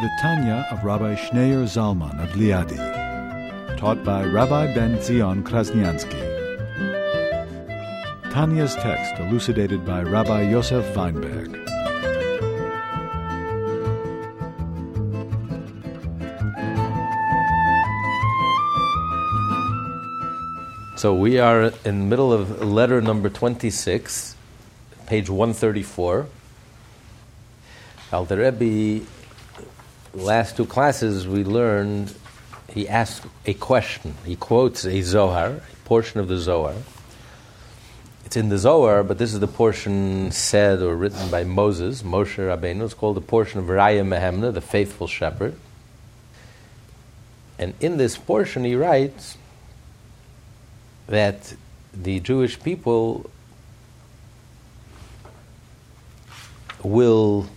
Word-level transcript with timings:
The 0.00 0.10
Tanya 0.20 0.64
of 0.70 0.84
Rabbi 0.84 1.16
Schneur 1.16 1.64
Zalman 1.64 2.22
of 2.22 2.30
Liadi, 2.36 2.78
taught 3.76 4.04
by 4.04 4.24
Rabbi 4.24 4.72
Ben 4.72 5.02
Zion 5.02 5.42
Krasniansky. 5.42 6.22
Tanya's 8.30 8.76
text 8.76 9.18
elucidated 9.18 9.84
by 9.84 10.04
Rabbi 10.04 10.42
Yosef 10.42 10.94
Weinberg. 10.94 11.56
So 20.96 21.12
we 21.12 21.40
are 21.40 21.72
in 21.84 22.08
middle 22.08 22.32
of 22.32 22.62
letter 22.62 23.00
number 23.00 23.28
26, 23.28 24.36
page 25.06 25.28
134. 25.28 26.26
Alter 28.12 28.36
Rebbe, 28.36 29.04
last 30.22 30.56
two 30.56 30.66
classes 30.66 31.26
we 31.26 31.44
learned, 31.44 32.14
he 32.68 32.88
asked 32.88 33.24
a 33.46 33.54
question. 33.54 34.14
He 34.24 34.36
quotes 34.36 34.84
a 34.84 35.00
Zohar, 35.02 35.46
a 35.48 35.62
portion 35.84 36.20
of 36.20 36.28
the 36.28 36.36
Zohar. 36.36 36.74
It's 38.24 38.36
in 38.36 38.50
the 38.50 38.58
Zohar, 38.58 39.02
but 39.02 39.18
this 39.18 39.32
is 39.32 39.40
the 39.40 39.48
portion 39.48 40.30
said 40.30 40.82
or 40.82 40.94
written 40.94 41.30
by 41.30 41.44
Moses, 41.44 42.02
Moshe 42.02 42.36
Rabbeinu. 42.36 42.84
It's 42.84 42.94
called 42.94 43.16
the 43.16 43.22
portion 43.22 43.58
of 43.58 43.66
Raya 43.66 44.06
Mehemna, 44.06 44.52
the 44.52 44.60
faithful 44.60 45.06
shepherd. 45.06 45.54
And 47.58 47.74
in 47.80 47.96
this 47.96 48.18
portion 48.18 48.64
he 48.64 48.76
writes, 48.76 49.38
that 51.08 51.54
the 51.94 52.20
Jewish 52.20 52.62
people 52.62 53.30
will 56.82 57.48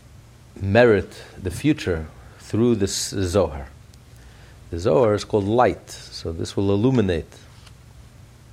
merit 0.60 1.22
the 1.42 1.52
future 1.52 2.08
through 2.52 2.76
the 2.76 2.88
Zohar. 2.88 3.70
The 4.72 4.80
Zohar 4.80 5.14
is 5.14 5.24
called 5.24 5.46
light, 5.46 5.90
so 5.90 6.34
this 6.34 6.58
will 6.58 6.70
illuminate. 6.70 7.34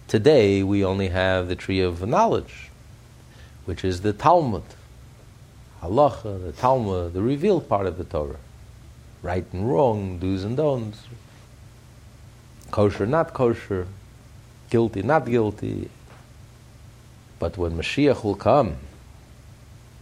Today 0.07 0.63
we 0.63 0.85
only 0.85 1.09
have 1.09 1.49
the 1.49 1.57
tree 1.57 1.81
of 1.81 2.07
knowledge, 2.07 2.71
which 3.65 3.85
is 3.85 4.03
the 4.03 4.13
Talmud, 4.13 4.63
Halacha, 5.83 6.41
the 6.41 6.53
Talmud, 6.53 7.13
the 7.13 7.23
revealed 7.23 7.69
part 7.69 7.87
of 7.87 7.99
the 7.99 8.05
Torah. 8.05 8.39
Right 9.21 9.45
and 9.53 9.69
wrong, 9.69 10.21
do's 10.21 10.45
and 10.45 10.57
don'ts, 10.57 11.03
kosher, 12.71 13.05
not 13.05 13.35
kosher, 13.35 13.89
guilty, 14.71 15.03
not 15.03 15.27
guilty. 15.27 15.91
But 17.41 17.59
when 17.59 17.73
Mashiach 17.73 18.23
will 18.23 18.37
come, 18.37 18.77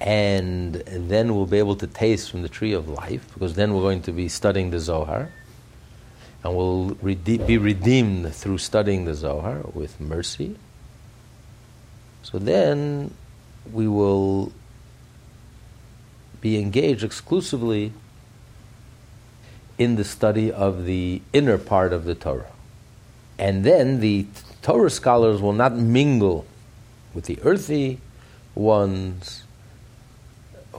and 0.00 0.74
then 0.74 1.34
we'll 1.34 1.46
be 1.46 1.58
able 1.58 1.76
to 1.76 1.86
taste 1.86 2.30
from 2.30 2.42
the 2.42 2.48
tree 2.48 2.72
of 2.72 2.88
life, 2.88 3.32
because 3.34 3.54
then 3.54 3.74
we're 3.74 3.82
going 3.82 4.02
to 4.02 4.12
be 4.12 4.28
studying 4.28 4.70
the 4.70 4.78
Zohar, 4.78 5.30
and 6.44 6.56
we'll 6.56 6.96
rede- 7.00 7.46
be 7.46 7.58
redeemed 7.58 8.32
through 8.34 8.58
studying 8.58 9.04
the 9.04 9.14
Zohar 9.14 9.62
with 9.72 10.00
mercy. 10.00 10.56
So 12.22 12.38
then 12.38 13.14
we 13.72 13.88
will 13.88 14.52
be 16.40 16.58
engaged 16.58 17.02
exclusively 17.02 17.92
in 19.78 19.96
the 19.96 20.04
study 20.04 20.52
of 20.52 20.84
the 20.84 21.22
inner 21.32 21.58
part 21.58 21.92
of 21.92 22.04
the 22.04 22.14
Torah. 22.14 22.52
And 23.38 23.64
then 23.64 24.00
the 24.00 24.26
Torah 24.62 24.90
scholars 24.90 25.40
will 25.40 25.52
not 25.52 25.74
mingle 25.74 26.46
with 27.14 27.24
the 27.24 27.38
earthy 27.42 28.00
ones 28.54 29.42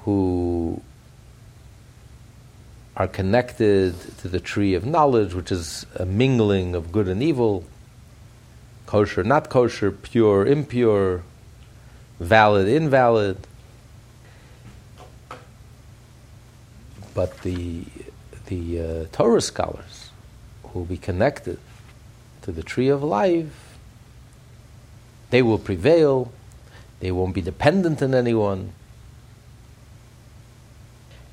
who 0.04 0.82
are 2.96 3.08
connected 3.08 3.94
to 4.18 4.28
the 4.28 4.40
tree 4.40 4.74
of 4.74 4.86
knowledge, 4.86 5.34
which 5.34 5.52
is 5.52 5.86
a 5.96 6.06
mingling 6.06 6.74
of 6.74 6.92
good 6.92 7.08
and 7.08 7.22
evil, 7.22 7.64
kosher, 8.88 9.24
not 9.24 9.50
kosher, 9.50 9.92
pure, 9.92 10.46
impure, 10.46 11.24
valid, 12.20 12.68
invalid. 12.68 13.38
But 17.14 17.42
the, 17.42 17.84
the 18.48 18.80
uh, 18.80 19.06
Torah 19.12 19.42
scholars 19.42 20.10
who 20.64 20.80
will 20.80 20.86
be 20.86 20.98
connected 20.98 21.60
to 22.42 22.52
the 22.52 22.64
tree 22.64 22.90
of 22.90 23.04
life, 23.04 23.78
they 25.30 25.42
will 25.42 25.60
prevail, 25.60 26.32
they 27.00 27.12
won't 27.12 27.36
be 27.36 27.42
dependent 27.42 28.02
on 28.02 28.16
anyone. 28.16 28.74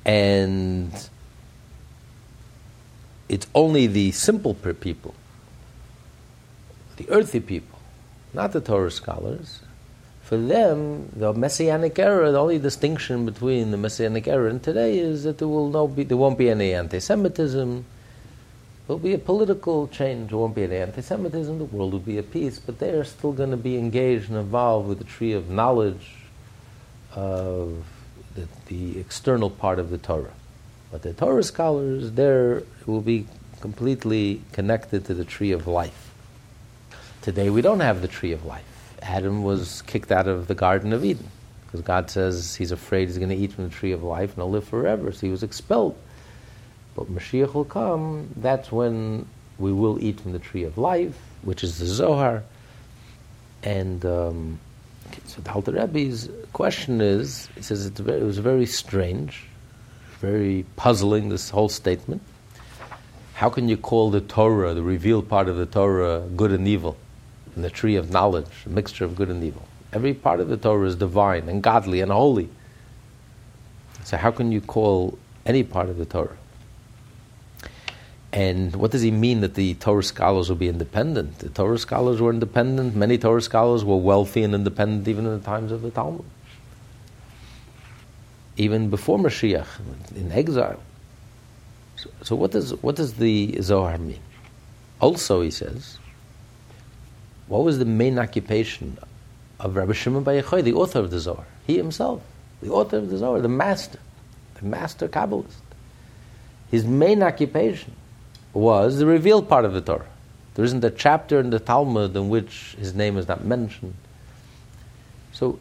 And 0.05 0.91
it's 3.27 3.47
only 3.55 3.87
the 3.87 4.11
simple 4.11 4.53
people, 4.53 5.15
the 6.97 7.09
earthy 7.09 7.39
people, 7.39 7.79
not 8.33 8.51
the 8.51 8.61
Torah 8.61 8.91
scholars. 8.91 9.61
For 10.21 10.37
them, 10.37 11.09
the 11.15 11.33
Messianic 11.33 11.99
era, 11.99 12.31
the 12.31 12.39
only 12.39 12.57
distinction 12.57 13.25
between 13.25 13.71
the 13.71 13.77
Messianic 13.77 14.27
era 14.27 14.49
and 14.49 14.61
today 14.61 14.97
is 14.97 15.23
that 15.23 15.37
there 15.37 15.47
will 15.47 15.69
no 15.69 15.87
be, 15.87 16.03
there 16.03 16.17
won't 16.17 16.37
be 16.37 16.49
any 16.49 16.73
anti-Semitism. 16.73 17.85
There'll 18.87 18.99
be 18.99 19.13
a 19.13 19.19
political 19.19 19.87
change. 19.87 20.29
There 20.29 20.37
won't 20.37 20.55
be 20.55 20.63
any 20.63 20.77
anti-Semitism. 20.77 21.57
The 21.59 21.65
world 21.65 21.93
will 21.93 21.99
be 21.99 22.17
at 22.17 22.31
peace. 22.31 22.59
But 22.59 22.79
they 22.79 22.89
are 22.89 23.03
still 23.03 23.33
going 23.33 23.51
to 23.51 23.57
be 23.57 23.77
engaged 23.77 24.29
and 24.29 24.37
involved 24.37 24.87
with 24.87 24.97
the 24.97 25.03
tree 25.03 25.33
of 25.33 25.49
knowledge 25.49 26.13
of 27.15 27.83
the, 28.35 28.47
the 28.67 28.99
external 28.99 29.49
part 29.49 29.79
of 29.79 29.89
the 29.89 29.97
Torah. 29.97 30.33
But 30.91 31.01
the 31.01 31.13
Torah 31.13 31.43
scholars, 31.43 32.11
there 32.11 32.63
will 32.85 33.01
be 33.01 33.27
completely 33.61 34.41
connected 34.51 35.05
to 35.05 35.13
the 35.13 35.25
tree 35.25 35.51
of 35.51 35.67
life. 35.67 36.13
Today 37.21 37.49
we 37.49 37.61
don't 37.61 37.79
have 37.79 38.01
the 38.01 38.07
tree 38.07 38.31
of 38.31 38.45
life. 38.45 38.63
Adam 39.01 39.43
was 39.43 39.81
kicked 39.83 40.11
out 40.11 40.27
of 40.27 40.47
the 40.47 40.55
Garden 40.55 40.93
of 40.93 41.03
Eden 41.03 41.27
because 41.65 41.81
God 41.81 42.09
says 42.09 42.55
he's 42.55 42.71
afraid 42.71 43.07
he's 43.07 43.17
going 43.17 43.29
to 43.29 43.35
eat 43.35 43.53
from 43.53 43.65
the 43.65 43.73
tree 43.73 43.91
of 43.91 44.03
life 44.03 44.29
and 44.29 44.37
he'll 44.37 44.51
live 44.51 44.67
forever. 44.67 45.11
So 45.11 45.21
he 45.21 45.31
was 45.31 45.43
expelled. 45.43 45.97
But 46.95 47.07
Mashiach 47.07 47.53
will 47.53 47.65
come, 47.65 48.29
that's 48.37 48.71
when 48.71 49.27
we 49.57 49.73
will 49.73 50.01
eat 50.01 50.21
from 50.21 50.31
the 50.31 50.39
tree 50.39 50.63
of 50.63 50.77
life, 50.77 51.17
which 51.41 51.63
is 51.63 51.79
the 51.79 51.85
Zohar. 51.85 52.43
And 53.63 54.05
um, 54.05 54.59
so 55.25 55.41
the 55.41 55.51
Alter 55.51 55.71
Rebbe's 55.71 56.29
question 56.53 57.01
is, 57.01 57.49
he 57.55 57.61
says 57.61 57.85
it 57.85 57.99
was 57.99 58.37
very 58.37 58.65
strange, 58.65 59.43
very 60.19 60.65
puzzling, 60.75 61.29
this 61.29 61.49
whole 61.49 61.69
statement. 61.69 62.21
How 63.35 63.49
can 63.49 63.67
you 63.67 63.77
call 63.77 64.11
the 64.11 64.21
Torah, 64.21 64.73
the 64.73 64.81
revealed 64.81 65.27
part 65.27 65.49
of 65.49 65.57
the 65.57 65.65
Torah, 65.65 66.21
good 66.35 66.51
and 66.51 66.67
evil? 66.67 66.95
And 67.55 67.63
the 67.63 67.69
tree 67.69 67.95
of 67.95 68.09
knowledge, 68.11 68.47
a 68.65 68.69
mixture 68.69 69.05
of 69.05 69.15
good 69.15 69.29
and 69.29 69.43
evil. 69.43 69.65
Every 69.93 70.13
part 70.13 70.39
of 70.39 70.49
the 70.49 70.57
Torah 70.57 70.87
is 70.87 70.95
divine 70.95 71.47
and 71.49 71.61
godly 71.61 72.01
and 72.01 72.11
holy. 72.11 72.49
So 74.03 74.17
how 74.17 74.31
can 74.31 74.51
you 74.51 74.61
call 74.61 75.17
any 75.45 75.63
part 75.63 75.89
of 75.89 75.97
the 75.97 76.05
Torah? 76.05 76.37
And 78.35 78.75
what 78.75 78.91
does 78.91 79.01
he 79.01 79.11
mean 79.11 79.39
that 79.41 79.53
the 79.53 79.75
Torah 79.75 80.03
scholars 80.03 80.49
will 80.49 80.57
be 80.57 80.67
independent? 80.67 81.39
The 81.39 81.47
Torah 81.47 81.79
scholars 81.79 82.19
were 82.19 82.29
independent. 82.29 82.93
Many 82.93 83.17
Torah 83.17 83.41
scholars 83.41 83.85
were 83.85 83.95
wealthy 83.95 84.43
and 84.43 84.53
independent 84.53 85.07
even 85.07 85.25
in 85.25 85.39
the 85.39 85.45
times 85.45 85.71
of 85.71 85.81
the 85.81 85.89
Talmud. 85.89 86.25
Even 88.57 88.89
before 88.89 89.17
Mashiach, 89.17 89.67
in 90.17 90.33
exile. 90.33 90.81
So, 91.95 92.09
so 92.23 92.35
what, 92.35 92.51
does, 92.51 92.73
what 92.83 92.97
does 92.97 93.13
the 93.13 93.57
Zohar 93.61 93.97
mean? 93.97 94.19
Also, 94.99 95.39
he 95.39 95.49
says, 95.49 95.97
what 97.47 97.63
was 97.63 97.79
the 97.79 97.85
main 97.85 98.19
occupation 98.19 98.97
of 99.61 99.77
Rabbi 99.77 99.93
Shimon 99.93 100.23
Bar 100.23 100.33
Yochai, 100.33 100.61
the 100.61 100.73
author 100.73 100.99
of 100.99 101.09
the 101.09 101.21
Zohar? 101.21 101.45
He 101.65 101.77
himself, 101.77 102.21
the 102.61 102.69
author 102.69 102.97
of 102.97 103.09
the 103.09 103.17
Zohar, 103.17 103.39
the 103.39 103.47
master, 103.47 103.99
the 104.55 104.65
master 104.65 105.07
Kabbalist. 105.07 105.53
His 106.69 106.83
main 106.83 107.23
occupation 107.23 107.93
was 108.55 108.97
the 108.97 109.05
revealed 109.05 109.49
part 109.49 109.65
of 109.65 109.73
the 109.73 109.81
Torah. 109.81 110.07
There 110.55 110.63
isn't 110.63 110.83
a 110.83 110.89
chapter 110.89 111.39
in 111.39 111.49
the 111.49 111.59
Talmud 111.59 112.15
in 112.15 112.29
which 112.29 112.75
his 112.79 112.95
name 112.95 113.17
is 113.17 113.27
not 113.27 113.43
mentioned. 113.43 113.93
So 115.33 115.59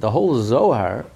the 0.00 0.10
whole 0.10 0.34
Zohar 0.42 1.06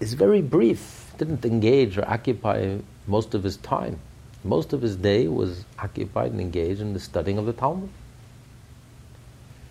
is 0.00 0.14
very 0.14 0.40
brief, 0.40 1.12
didn't 1.18 1.44
engage 1.44 1.98
or 1.98 2.08
occupy 2.08 2.78
most 3.06 3.34
of 3.34 3.44
his 3.44 3.58
time. 3.58 4.00
Most 4.42 4.72
of 4.72 4.80
his 4.80 4.96
day 4.96 5.28
was 5.28 5.64
occupied 5.78 6.32
and 6.32 6.40
engaged 6.40 6.80
in 6.80 6.94
the 6.94 7.00
studying 7.00 7.36
of 7.36 7.44
the 7.44 7.52
Talmud. 7.52 7.90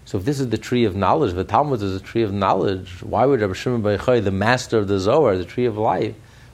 So 0.05 0.19
if 0.19 0.25
this 0.25 0.39
is 0.39 0.49
the 0.49 0.57
tree 0.59 0.85
of 0.85 0.95
knowledge, 0.95 1.33
the 1.33 1.43
Talmud 1.43 1.81
is 1.81 1.95
a 1.95 1.99
tree 1.99 2.21
of 2.21 2.31
knowledge, 2.31 3.01
why 3.01 3.25
would 3.25 3.41
Rabbi 3.41 3.53
Shimon 3.53 3.81
Bar 3.81 3.97
Yochai, 3.97 4.23
the 4.23 4.29
master 4.29 4.77
of 4.77 4.87
the 4.87 4.99
Zohar, 4.99 5.35
the 5.35 5.45
tree 5.45 5.65
of 5.65 5.77
life, 5.77 6.13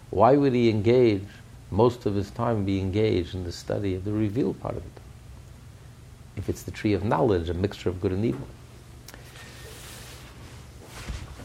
why 0.09 0.37
would 0.37 0.53
he 0.53 0.69
engage, 0.69 1.25
most 1.71 2.05
of 2.05 2.13
his 2.15 2.29
time 2.29 2.65
be 2.65 2.79
engaged 2.79 3.33
in 3.33 3.45
the 3.45 3.51
study 3.51 3.95
of 3.95 4.03
the 4.03 4.11
revealed 4.11 4.59
part 4.59 4.75
of 4.75 4.83
it? 4.85 5.01
If 6.35 6.49
it's 6.49 6.63
the 6.63 6.71
tree 6.71 6.93
of 6.93 7.03
knowledge, 7.03 7.49
a 7.49 7.53
mixture 7.53 7.89
of 7.89 8.01
good 8.01 8.11
and 8.11 8.25
evil. 8.25 8.47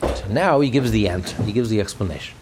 So 0.00 0.26
now 0.28 0.60
he 0.60 0.68
gives 0.68 0.90
the 0.90 1.08
answer, 1.08 1.40
he 1.44 1.52
gives 1.52 1.70
the 1.70 1.80
explanation. 1.80 2.36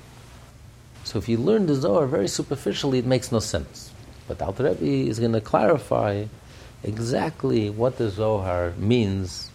So 1.04 1.18
if 1.18 1.28
you 1.28 1.36
learn 1.36 1.66
the 1.66 1.74
Zohar 1.74 2.06
very 2.06 2.28
superficially, 2.28 2.98
it 2.98 3.06
makes 3.06 3.30
no 3.30 3.38
sense. 3.38 3.92
But 4.26 4.40
Alter 4.40 4.64
Rebbe 4.64 4.84
is 4.84 5.20
going 5.20 5.32
to 5.32 5.40
clarify 5.40 6.24
exactly 6.82 7.68
what 7.68 7.98
the 7.98 8.08
Zohar 8.08 8.72
means 8.78 9.50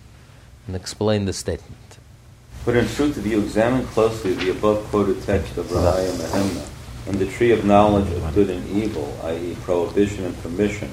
and 0.68 0.76
explain 0.76 1.26
the 1.26 1.34
statement. 1.34 1.98
But 2.66 2.76
in 2.76 2.88
truth, 2.88 3.18
if 3.18 3.26
you 3.26 3.40
examine 3.40 3.86
closely 3.88 4.36
the 4.36 4.52
above 4.52 4.84
quoted 4.86 5.24
text 5.24 5.58
of 5.58 5.66
Raya 5.68 6.12
Mehemna 6.12 6.79
and 7.10 7.18
the 7.18 7.26
tree 7.26 7.52
of 7.52 7.66
knowledge 7.66 8.08
of 8.14 8.36
good 8.36 8.52
and 8.52 8.70
evil, 8.70 9.20
i.e., 9.24 9.58
prohibition 9.62 10.26
and 10.26 10.42
permission, 10.44 10.92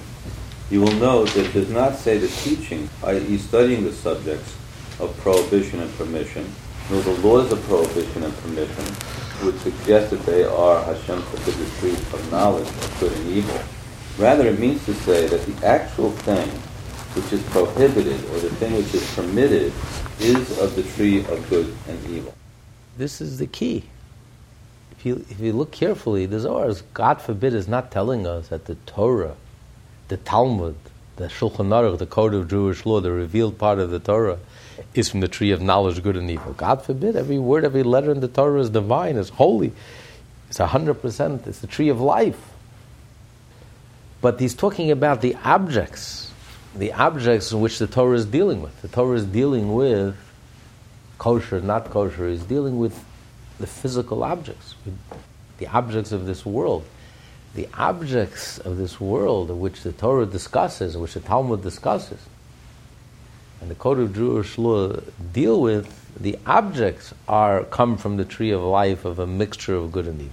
you 0.71 0.81
will 0.81 0.95
note 0.95 1.29
that 1.29 1.45
it 1.45 1.53
does 1.53 1.71
not 1.71 1.95
say 1.95 2.17
the 2.17 2.29
teaching, 2.29 2.89
i.e., 3.05 3.37
studying 3.37 3.85
the 3.85 3.93
subjects 3.93 4.57
of 4.99 5.15
prohibition 5.19 5.79
and 5.81 5.95
permission, 5.99 6.51
nor 6.91 7.03
the 7.03 7.13
laws 7.19 7.53
of 7.53 7.63
prohibition 7.65 8.23
and 8.23 8.35
permission, 8.39 8.85
would 9.45 9.61
suggest 9.61 10.11
that 10.11 10.25
they 10.25 10.43
are 10.43 10.83
Hashem's 10.85 11.23
forbidden 11.27 11.71
tree 11.79 11.93
of 11.93 12.33
knowledge 12.33 12.67
of 12.67 12.97
good 12.99 13.13
and 13.13 13.29
evil. 13.29 13.61
Rather, 14.17 14.49
it 14.49 14.59
means 14.59 14.83
to 14.87 14.95
say 14.95 15.27
that 15.27 15.45
the 15.45 15.67
actual 15.67 16.11
thing 16.11 16.49
which 17.15 17.31
is 17.31 17.43
prohibited 17.51 18.25
or 18.31 18.41
the 18.41 18.51
thing 18.57 18.73
which 18.75 18.95
is 18.95 19.15
permitted 19.15 19.71
is 20.19 20.59
of 20.61 20.75
the 20.77 20.83
tree 20.95 21.21
of 21.27 21.47
good 21.51 21.77
and 21.89 22.07
evil. 22.07 22.35
This 22.97 23.21
is 23.21 23.39
the 23.39 23.47
key. 23.47 23.85
If 25.07 25.11
you, 25.11 25.25
if 25.31 25.39
you 25.39 25.53
look 25.53 25.71
carefully, 25.71 26.27
the 26.27 26.41
Zohar, 26.41 26.69
is, 26.69 26.83
God 26.93 27.23
forbid, 27.23 27.55
is 27.55 27.69
not 27.69 27.93
telling 27.93 28.27
us 28.27 28.49
that 28.49 28.65
the 28.65 28.75
Torah, 28.87 29.37
the 30.09 30.17
Talmud, 30.17 30.75
the 31.15 31.27
Shulchan 31.29 31.69
Aruch, 31.69 31.99
the 31.99 32.07
code 32.07 32.35
of 32.35 32.51
Jewish 32.51 32.85
law, 32.85 33.01
the 33.01 33.13
revealed 33.13 33.57
part 33.57 33.79
of 33.79 33.91
the 33.91 34.01
Torah, 34.01 34.41
is 34.95 35.09
from 35.09 35.21
the 35.21 35.29
tree 35.29 35.53
of 35.53 35.63
knowledge, 35.63 36.03
good 36.03 36.17
and 36.17 36.29
evil. 36.29 36.55
God 36.55 36.83
forbid, 36.83 37.15
every 37.15 37.39
word, 37.39 37.65
every 37.65 37.85
letter 37.85 38.11
in 38.11 38.19
the 38.19 38.27
Torah 38.27 38.61
is 38.61 38.71
divine, 38.71 39.15
is 39.15 39.29
holy. 39.29 39.73
It's 40.49 40.59
hundred 40.59 40.95
percent. 40.95 41.47
It's 41.47 41.61
the 41.61 41.69
tree 41.69 41.89
of 41.89 42.01
life. 42.01 42.51
But 44.21 44.41
he's 44.41 44.57
talking 44.57 44.91
about 44.91 45.21
the 45.21 45.37
objects, 45.45 46.33
the 46.75 46.93
objects 46.95 47.53
in 47.53 47.61
which 47.61 47.79
the 47.79 47.87
Torah 47.87 48.17
is 48.17 48.27
dealing 48.27 48.61
with. 48.61 48.83
The 48.83 48.89
Torah 48.89 49.19
is 49.19 49.25
dealing 49.25 49.73
with 49.73 50.17
kosher, 51.19 51.61
not 51.61 51.91
kosher. 51.91 52.27
Is 52.27 52.43
dealing 52.43 52.81
with 52.81 53.05
the 53.59 53.67
physical 53.67 54.23
objects, 54.23 54.75
the 55.59 55.67
objects 55.69 56.13
of 56.13 56.27
this 56.27 56.45
world. 56.45 56.85
The 57.55 57.69
objects 57.73 58.59
of 58.59 58.77
this 58.77 59.01
world, 59.01 59.51
which 59.51 59.83
the 59.83 59.93
Torah 59.93 60.27
discusses, 60.27 60.97
which 60.97 61.15
the 61.15 61.21
Talmud 61.21 61.63
discusses, 61.63 62.21
and 63.61 63.71
the 63.71 63.75
Code 63.75 63.99
of 63.99 64.15
Jewish 64.15 64.59
law 64.59 65.01
deal 65.33 65.63
with, 65.63 65.89
the 66.21 66.39
objects 66.47 67.15
are 67.29 67.65
come 67.65 67.97
from 67.97 68.17
the 68.19 68.25
tree 68.25 68.51
of 68.51 68.63
life 68.63 69.05
of 69.05 69.19
a 69.19 69.27
mixture 69.27 69.75
of 69.75 69.93
good 69.93 70.07
and 70.07 70.21
evil. 70.21 70.33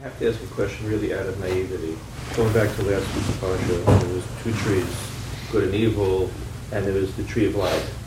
I 0.00 0.04
have 0.04 0.18
to 0.18 0.28
ask 0.30 0.42
a 0.42 0.46
question 0.46 0.88
really 0.88 1.14
out 1.14 1.26
of 1.26 1.38
naivety. 1.40 1.96
Going 2.36 2.52
back 2.52 2.74
to 2.76 2.82
last 2.82 3.14
week's 3.14 3.30
parsha, 3.38 3.84
there 4.00 4.14
was 4.14 4.24
two 4.42 4.52
trees, 4.52 5.08
good 5.50 5.64
and 5.64 5.74
evil, 5.74 6.30
and 6.72 6.86
there 6.86 6.94
was 6.94 7.14
the 7.16 7.24
tree 7.24 7.46
of 7.46 7.54
life. 7.54 7.98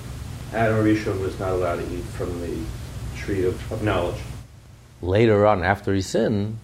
Adam 0.53 0.83
Rishon 0.83 1.19
was 1.21 1.37
not 1.39 1.51
allowed 1.51 1.77
to 1.77 1.93
eat 1.93 2.03
from 2.03 2.39
the 2.41 2.57
tree 3.15 3.45
of, 3.45 3.71
of 3.71 3.83
knowledge. 3.83 4.19
Later 5.05 5.45
on, 5.45 5.63
after 5.63 5.93
he 5.93 6.01
sinned, 6.01 6.57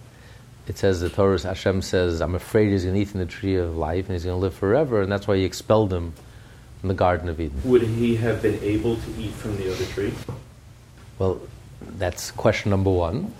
it 0.68 0.78
says 0.78 1.00
the 1.00 1.10
Torah 1.10 1.40
Hashem 1.40 1.82
says, 1.82 2.22
"I'm 2.22 2.34
afraid 2.34 2.72
he's 2.72 2.84
going 2.84 2.96
to 2.96 3.02
eat 3.02 3.10
from 3.10 3.20
the 3.20 3.26
tree 3.26 3.56
of 3.56 3.78
life 3.78 4.06
and 4.06 4.14
he's 4.16 4.26
going 4.26 4.36
to 4.36 4.42
live 4.42 4.56
forever," 4.56 5.02
and 5.02 5.12
that's 5.12 5.28
why 5.28 5.38
he 5.38 5.44
expelled 5.44 5.94
him 5.94 6.14
from 6.80 6.88
the 6.90 6.96
Garden 6.96 7.30
of 7.30 7.40
Eden. 7.40 7.62
Would 7.66 7.84
he 7.84 8.16
have 8.16 8.42
been 8.42 8.60
able 8.64 8.96
to 8.96 9.12
eat 9.20 9.34
from 9.34 9.58
the 9.58 9.72
other 9.72 9.86
tree? 9.86 10.14
Well, 11.20 11.40
that's 11.98 12.32
question 12.32 12.72
number 12.72 12.90
one. 12.90 13.34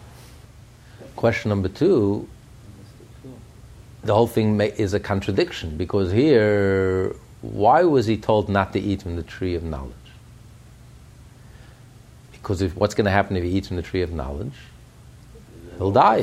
Question 1.16 1.50
number 1.50 1.68
two, 1.68 2.28
the 4.04 4.14
whole 4.14 4.28
thing 4.28 4.60
is 4.62 4.94
a 4.94 5.00
contradiction 5.00 5.78
because 5.78 6.12
here, 6.12 7.16
why 7.42 7.84
was 7.84 8.06
he 8.06 8.18
told 8.18 8.50
not 8.50 8.74
to 8.74 8.80
eat 8.80 9.02
from 9.02 9.16
the 9.16 9.24
tree 9.24 9.56
of 9.56 9.64
knowledge? 9.64 9.94
Because 12.32 12.62
if, 12.62 12.76
what's 12.76 12.94
going 12.94 13.06
to 13.06 13.12
happen 13.12 13.36
if 13.38 13.44
he 13.44 13.50
eats 13.50 13.68
from 13.68 13.78
the 13.78 13.84
tree 13.84 14.02
of 14.02 14.12
knowledge? 14.12 14.54
He'll 15.82 15.92
die. 15.92 16.22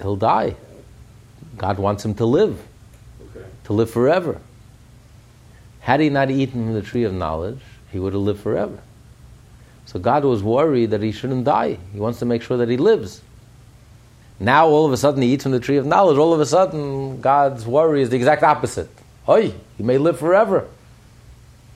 He'll 0.00 0.14
die. 0.14 0.54
God 1.58 1.80
wants 1.80 2.04
him 2.04 2.14
to 2.14 2.24
live 2.24 2.62
to 3.64 3.72
live 3.72 3.90
forever. 3.90 4.40
Had 5.80 5.98
he 5.98 6.08
not 6.08 6.30
eaten 6.30 6.64
from 6.64 6.74
the 6.74 6.82
tree 6.82 7.02
of 7.02 7.12
knowledge, 7.12 7.58
he 7.90 7.98
would 7.98 8.12
have 8.12 8.22
lived 8.22 8.40
forever. 8.40 8.78
So 9.86 9.98
God 9.98 10.24
was 10.24 10.44
worried 10.44 10.90
that 10.90 11.02
he 11.02 11.10
shouldn't 11.10 11.44
die. 11.44 11.78
He 11.92 11.98
wants 11.98 12.20
to 12.20 12.24
make 12.24 12.42
sure 12.42 12.56
that 12.58 12.68
he 12.68 12.76
lives. 12.76 13.20
Now, 14.38 14.68
all 14.68 14.86
of 14.86 14.92
a 14.92 14.96
sudden, 14.96 15.22
he 15.22 15.32
eats 15.32 15.42
from 15.42 15.50
the 15.50 15.58
tree 15.58 15.76
of 15.76 15.86
knowledge. 15.86 16.18
All 16.18 16.32
of 16.32 16.38
a 16.38 16.46
sudden, 16.46 17.20
God's 17.20 17.66
worry 17.66 18.02
is 18.02 18.10
the 18.10 18.16
exact 18.16 18.44
opposite. 18.44 18.88
Oi, 19.28 19.52
he 19.76 19.82
may 19.82 19.98
live 19.98 20.20
forever. 20.20 20.68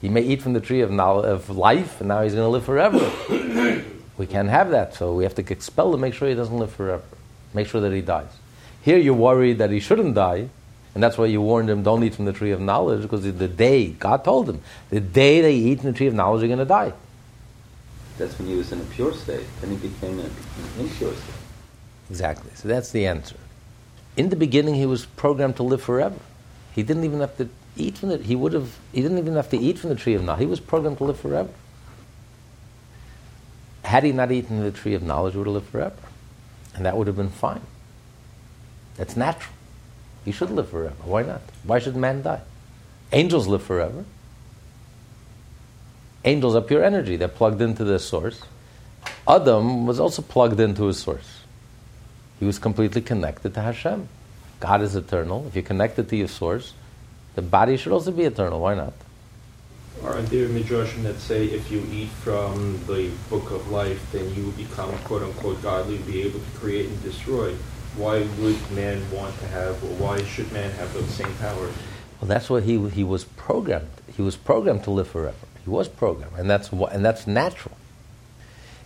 He 0.01 0.07
may 0.07 0.21
eat 0.21 0.41
from 0.41 0.53
the 0.53 0.61
tree 0.61 0.79
of, 0.79 0.89
knowledge, 0.89 1.25
of 1.25 1.49
life, 1.49 1.99
and 1.99 2.07
now 2.07 2.23
he's 2.23 2.33
going 2.33 2.45
to 2.45 2.49
live 2.49 2.63
forever. 2.63 3.11
We 4.17 4.25
can't 4.25 4.49
have 4.49 4.71
that, 4.71 4.93
so 4.93 5.13
we 5.13 5.23
have 5.23 5.35
to 5.35 5.41
expel 5.51 5.93
him, 5.93 6.01
make 6.01 6.13
sure 6.13 6.27
he 6.27 6.35
doesn't 6.35 6.57
live 6.57 6.71
forever. 6.71 7.03
Make 7.53 7.67
sure 7.67 7.81
that 7.81 7.91
he 7.91 8.01
dies. 8.01 8.29
Here, 8.81 8.97
you're 8.97 9.13
worried 9.13 9.57
that 9.57 9.71
he 9.71 9.79
shouldn't 9.79 10.15
die, 10.15 10.49
and 10.93 11.03
that's 11.03 11.17
why 11.17 11.25
you 11.25 11.41
warned 11.41 11.69
him, 11.69 11.83
don't 11.83 12.03
eat 12.03 12.15
from 12.15 12.25
the 12.25 12.33
tree 12.33 12.51
of 12.51 12.61
knowledge, 12.61 13.01
because 13.01 13.23
the 13.23 13.47
day, 13.47 13.89
God 13.89 14.23
told 14.23 14.49
him, 14.49 14.61
the 14.89 14.99
day 15.01 15.41
they 15.41 15.55
eat 15.55 15.81
from 15.81 15.91
the 15.91 15.97
tree 15.97 16.07
of 16.07 16.13
knowledge, 16.13 16.41
you're 16.41 16.47
going 16.47 16.59
to 16.59 16.65
die. 16.65 16.93
That's 18.17 18.37
when 18.39 18.47
he 18.47 18.55
was 18.55 18.71
in 18.71 18.79
a 18.79 18.83
pure 18.85 19.13
state. 19.13 19.45
Then 19.59 19.71
he 19.71 19.75
became 19.75 20.19
an 20.19 20.31
impure 20.79 21.13
state. 21.13 21.35
Exactly. 22.09 22.51
So 22.55 22.67
that's 22.69 22.91
the 22.91 23.07
answer. 23.07 23.35
In 24.15 24.29
the 24.29 24.37
beginning, 24.37 24.75
he 24.75 24.85
was 24.85 25.05
programmed 25.05 25.57
to 25.57 25.63
live 25.63 25.81
forever. 25.81 26.15
He 26.73 26.83
didn't 26.83 27.03
even 27.03 27.19
have 27.19 27.35
to 27.37 27.49
eat 27.75 27.97
from 27.97 28.11
it. 28.11 28.21
He 28.21 28.35
would 28.35 28.53
have. 28.53 28.77
He 28.93 29.01
didn't 29.01 29.17
even 29.17 29.35
have 29.35 29.49
to 29.49 29.57
eat 29.57 29.79
from 29.79 29.89
the 29.89 29.95
tree 29.97 30.13
of 30.13 30.23
knowledge. 30.23 30.41
He 30.41 30.45
was 30.45 30.61
programmed 30.61 30.99
to 30.99 31.03
live 31.03 31.19
forever. 31.19 31.49
Had 33.85 34.03
he 34.03 34.11
not 34.11 34.31
eaten 34.31 34.61
the 34.61 34.71
tree 34.71 34.95
of 34.95 35.03
knowledge, 35.03 35.33
he 35.33 35.37
would 35.37 35.45
have 35.47 35.53
lived 35.53 35.69
forever, 35.69 35.95
and 36.73 36.85
that 36.85 36.97
would 36.97 37.05
have 37.05 37.15
been 37.15 37.29
fine. 37.29 37.61
That's 38.97 39.15
natural. 39.15 39.53
He 40.25 40.31
should 40.31 40.49
live 40.49 40.69
forever. 40.69 40.95
Why 41.03 41.21
not? 41.21 41.41
Why 41.63 41.77
should 41.77 41.95
man 41.95 42.23
die? 42.23 42.41
Angels 43.11 43.47
live 43.47 43.61
forever. 43.61 44.03
Angels 46.23 46.55
are 46.55 46.61
pure 46.61 46.83
energy. 46.83 47.15
They're 47.15 47.27
plugged 47.27 47.61
into 47.61 47.83
their 47.83 47.99
source. 47.99 48.41
Adam 49.27 49.85
was 49.85 49.99
also 49.99 50.23
plugged 50.23 50.59
into 50.59 50.85
his 50.85 50.97
source. 50.97 51.41
He 52.39 52.45
was 52.45 52.57
completely 52.57 53.01
connected 53.01 53.53
to 53.53 53.61
Hashem. 53.61 54.09
God 54.59 54.81
is 54.81 54.95
eternal. 54.95 55.45
If 55.47 55.55
you're 55.55 55.63
connected 55.63 56.09
to 56.09 56.15
your 56.15 56.27
source, 56.27 56.73
the 57.35 57.43
body 57.43 57.77
should 57.77 57.91
also 57.91 58.11
be 58.11 58.23
eternal. 58.23 58.59
Why 58.61 58.73
not? 58.73 58.93
Aren't 60.03 60.29
there 60.29 60.47
midrashim 60.47 61.03
that 61.03 61.19
say 61.19 61.45
if 61.45 61.71
you 61.71 61.85
eat 61.91 62.09
from 62.09 62.79
the 62.85 63.09
book 63.29 63.51
of 63.51 63.71
life, 63.71 64.11
then 64.11 64.33
you 64.35 64.43
will 64.45 64.51
become 64.51 64.91
quote 64.99 65.23
unquote 65.23 65.61
godly, 65.61 65.95
and 65.95 66.05
be 66.05 66.21
able 66.21 66.39
to 66.39 66.51
create 66.57 66.89
and 66.89 67.01
destroy? 67.03 67.55
why 67.97 68.19
would 68.39 68.71
man 68.71 69.09
want 69.11 69.37
to 69.39 69.47
have, 69.47 69.81
or 69.83 69.93
why 69.95 70.21
should 70.23 70.51
man 70.51 70.69
have 70.71 70.93
those 70.93 71.09
same 71.09 71.33
powers? 71.35 71.73
Well, 72.19 72.27
that's 72.27 72.49
what 72.49 72.63
he, 72.63 72.89
he 72.89 73.03
was 73.03 73.23
programmed. 73.23 73.89
He 74.15 74.21
was 74.21 74.35
programmed 74.35 74.83
to 74.85 74.91
live 74.91 75.07
forever. 75.07 75.35
He 75.63 75.69
was 75.69 75.87
programmed, 75.87 76.37
and 76.37 76.49
that's 76.49 76.71
and 76.71 77.03
that's 77.03 77.25
natural. 77.25 77.75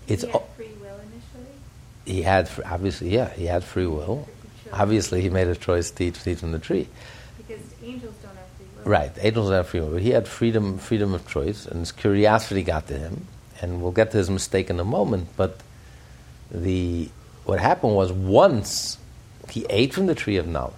It's 0.08 0.24
he 0.24 0.30
had 0.32 0.44
free 0.56 0.74
will 0.80 0.96
initially. 0.96 1.54
He 2.06 2.22
had 2.22 2.50
obviously, 2.66 3.10
yeah, 3.10 3.30
he 3.32 3.46
had 3.46 3.64
free 3.64 3.88
will. 3.88 4.28
Obviously, 4.72 5.22
he 5.22 5.30
made 5.30 5.48
a 5.48 5.56
choice 5.56 5.90
to 5.92 6.04
eat, 6.04 6.16
to 6.16 6.30
eat 6.30 6.40
from 6.40 6.52
the 6.52 6.60
tree. 6.60 6.88
Because 7.38 7.62
angels 7.84 8.14
don't 8.22 8.28
have 8.28 8.28
free 8.28 8.28
will. 8.28 8.29
Right, 8.90 9.12
angels 9.22 9.52
have 9.52 9.68
free 9.68 9.82
will, 9.82 9.92
but 9.92 10.02
he 10.02 10.10
had 10.10 10.28
freedom, 10.28 10.80
freedom 10.80 11.14
of 11.14 11.28
choice, 11.28 11.68
and 11.68 11.82
his 11.82 11.92
curiosity 11.92 12.64
got 12.64 12.88
to 12.88 12.98
him. 12.98 13.28
And 13.62 13.84
we'll 13.84 13.92
get 13.92 14.10
to 14.14 14.18
his 14.18 14.32
mistake 14.32 14.72
in 14.72 14.80
a 14.80 14.84
moment, 14.84 15.28
but 15.38 15.60
the 16.50 17.10
what 17.46 17.60
happened 17.60 17.94
was 17.94 18.12
once 18.12 18.98
he 19.52 19.64
ate 19.70 19.94
from 19.94 20.08
the 20.08 20.16
tree 20.16 20.38
of 20.38 20.48
knowledge. 20.48 20.74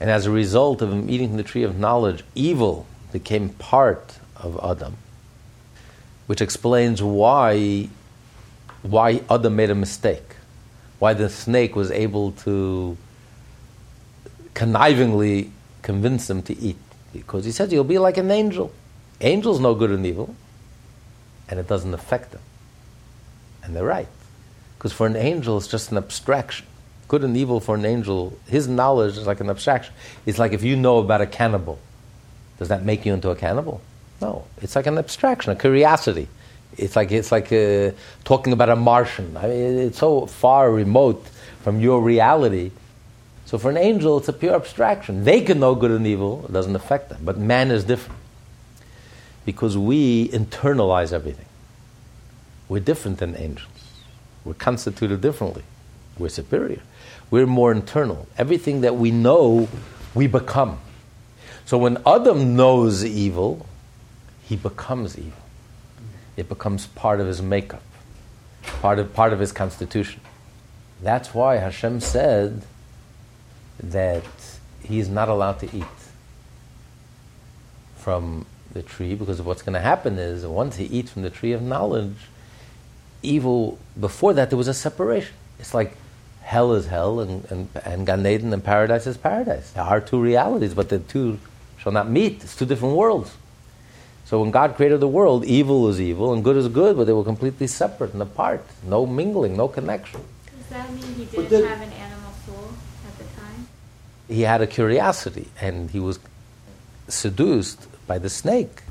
And 0.00 0.10
as 0.10 0.26
a 0.26 0.32
result 0.32 0.82
of 0.82 0.92
him 0.92 1.08
eating 1.08 1.28
from 1.28 1.36
the 1.36 1.44
tree 1.44 1.62
of 1.62 1.78
knowledge, 1.78 2.24
evil 2.34 2.88
became 3.12 3.50
part 3.50 4.18
of 4.34 4.58
Adam, 4.60 4.96
which 6.26 6.40
explains 6.40 7.00
why, 7.00 7.88
why 8.82 9.22
Adam 9.30 9.54
made 9.54 9.70
a 9.70 9.76
mistake. 9.76 10.34
why 10.98 11.14
the 11.14 11.28
snake 11.28 11.76
was 11.76 11.90
able 11.92 12.32
to 12.32 12.96
connivingly 14.54 15.52
convince 15.88 16.28
him 16.28 16.42
to 16.42 16.54
eat. 16.58 16.76
Because 17.14 17.46
he 17.46 17.52
says 17.52 17.72
You'll 17.72 17.92
be 17.96 17.98
like 17.98 18.18
an 18.18 18.30
angel. 18.30 18.70
Angels 19.20 19.58
know 19.58 19.74
good 19.74 19.90
and 19.90 20.04
evil, 20.04 20.28
and 21.48 21.58
it 21.58 21.66
doesn't 21.66 21.94
affect 21.94 22.32
them. 22.32 22.42
And 23.62 23.74
they're 23.74 23.92
right. 23.98 24.08
Because 24.76 24.92
for 24.92 25.06
an 25.06 25.16
angel, 25.16 25.56
it's 25.56 25.66
just 25.66 25.90
an 25.90 25.96
abstraction. 25.96 26.66
Good 27.08 27.24
and 27.24 27.34
evil 27.36 27.58
for 27.58 27.74
an 27.74 27.86
angel, 27.86 28.38
his 28.46 28.68
knowledge 28.68 29.16
is 29.16 29.26
like 29.26 29.40
an 29.40 29.48
abstraction. 29.48 29.94
It's 30.26 30.38
like 30.38 30.52
if 30.52 30.62
you 30.62 30.76
know 30.76 30.98
about 30.98 31.20
a 31.22 31.26
cannibal, 31.26 31.78
does 32.58 32.68
that 32.68 32.84
make 32.84 33.06
you 33.06 33.14
into 33.14 33.30
a 33.30 33.36
cannibal? 33.36 33.80
No. 34.20 34.44
It's 34.60 34.76
like 34.76 34.86
an 34.86 34.98
abstraction, 34.98 35.52
a 35.52 35.56
curiosity. 35.56 36.28
It's 36.76 36.94
like, 36.96 37.10
it's 37.10 37.32
like 37.32 37.50
uh, 37.50 37.92
talking 38.24 38.52
about 38.52 38.68
a 38.68 38.76
Martian. 38.76 39.36
I 39.36 39.46
mean, 39.48 39.78
it's 39.88 39.98
so 39.98 40.26
far 40.26 40.70
remote 40.70 41.24
from 41.62 41.80
your 41.80 42.02
reality. 42.02 42.70
So 43.48 43.56
for 43.56 43.70
an 43.70 43.78
angel, 43.78 44.18
it's 44.18 44.28
a 44.28 44.34
pure 44.34 44.54
abstraction. 44.54 45.24
They 45.24 45.40
can 45.40 45.58
know 45.58 45.74
good 45.74 45.90
and 45.90 46.06
evil, 46.06 46.44
it 46.44 46.52
doesn't 46.52 46.76
affect 46.76 47.08
them. 47.08 47.20
But 47.24 47.38
man 47.38 47.70
is 47.70 47.82
different 47.82 48.20
because 49.46 49.74
we 49.78 50.28
internalize 50.28 51.14
everything. 51.14 51.46
We're 52.68 52.82
different 52.82 53.20
than 53.20 53.34
angels. 53.36 53.70
We're 54.44 54.52
constituted 54.52 55.22
differently. 55.22 55.62
We're 56.18 56.28
superior. 56.28 56.82
We're 57.30 57.46
more 57.46 57.72
internal. 57.72 58.28
Everything 58.36 58.82
that 58.82 58.96
we 58.96 59.12
know, 59.12 59.66
we 60.14 60.26
become. 60.26 60.78
So 61.64 61.78
when 61.78 62.02
Adam 62.06 62.54
knows 62.54 63.02
evil, 63.02 63.64
he 64.42 64.56
becomes 64.56 65.16
evil. 65.16 65.40
It 66.36 66.50
becomes 66.50 66.86
part 66.88 67.18
of 67.18 67.26
his 67.26 67.40
makeup, 67.40 67.82
part 68.82 68.98
of, 68.98 69.14
part 69.14 69.32
of 69.32 69.40
his 69.40 69.52
constitution. 69.52 70.20
That's 71.00 71.32
why 71.32 71.56
Hashem 71.56 72.00
said 72.00 72.64
that 73.80 74.24
he 74.82 74.98
is 74.98 75.08
not 75.08 75.28
allowed 75.28 75.58
to 75.60 75.76
eat 75.76 75.84
from 77.96 78.46
the 78.72 78.82
tree 78.82 79.14
because 79.14 79.40
what's 79.42 79.62
going 79.62 79.74
to 79.74 79.80
happen 79.80 80.18
is 80.18 80.46
once 80.46 80.76
he 80.76 80.84
eats 80.86 81.10
from 81.10 81.22
the 81.22 81.30
tree 81.30 81.52
of 81.52 81.62
knowledge, 81.62 82.16
evil, 83.22 83.78
before 83.98 84.32
that 84.34 84.50
there 84.50 84.56
was 84.56 84.68
a 84.68 84.74
separation. 84.74 85.34
It's 85.58 85.74
like 85.74 85.96
hell 86.42 86.72
is 86.72 86.86
hell 86.86 87.20
and, 87.20 87.44
and, 87.50 87.68
and 87.84 88.06
Gan 88.06 88.26
Eden 88.26 88.52
and 88.52 88.64
paradise 88.64 89.06
is 89.06 89.16
paradise. 89.16 89.70
There 89.72 89.82
are 89.82 90.00
two 90.00 90.20
realities, 90.20 90.74
but 90.74 90.88
the 90.88 90.98
two 90.98 91.38
shall 91.76 91.92
not 91.92 92.08
meet. 92.08 92.42
It's 92.42 92.56
two 92.56 92.66
different 92.66 92.96
worlds. 92.96 93.34
So 94.24 94.40
when 94.42 94.50
God 94.50 94.76
created 94.76 95.00
the 95.00 95.08
world, 95.08 95.44
evil 95.46 95.88
is 95.88 96.00
evil 96.00 96.34
and 96.34 96.44
good 96.44 96.56
is 96.56 96.68
good, 96.68 96.96
but 96.98 97.04
they 97.04 97.14
were 97.14 97.24
completely 97.24 97.66
separate 97.66 98.12
and 98.12 98.20
apart. 98.20 98.62
No 98.84 99.06
mingling, 99.06 99.56
no 99.56 99.68
connection. 99.68 100.20
Does 100.54 100.66
that 100.68 100.92
mean 100.92 101.14
he 101.14 101.24
didn't 101.24 101.48
then, 101.48 101.64
have 101.64 101.80
an 101.80 101.92
animal 101.92 102.32
soul 102.44 102.68
at 103.06 103.16
the 103.16 103.24
time? 103.40 103.68
He 104.28 104.42
had 104.42 104.60
a 104.60 104.66
curiosity 104.66 105.48
and 105.60 105.90
he 105.90 106.00
was 106.00 106.18
seduced 107.08 107.88
by 108.06 108.18
the 108.18 108.28
snake 108.28 108.82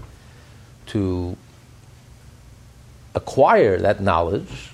to 0.88 1.38
acquire 3.18 3.78
that 3.80 4.00
knowledge, 4.00 4.72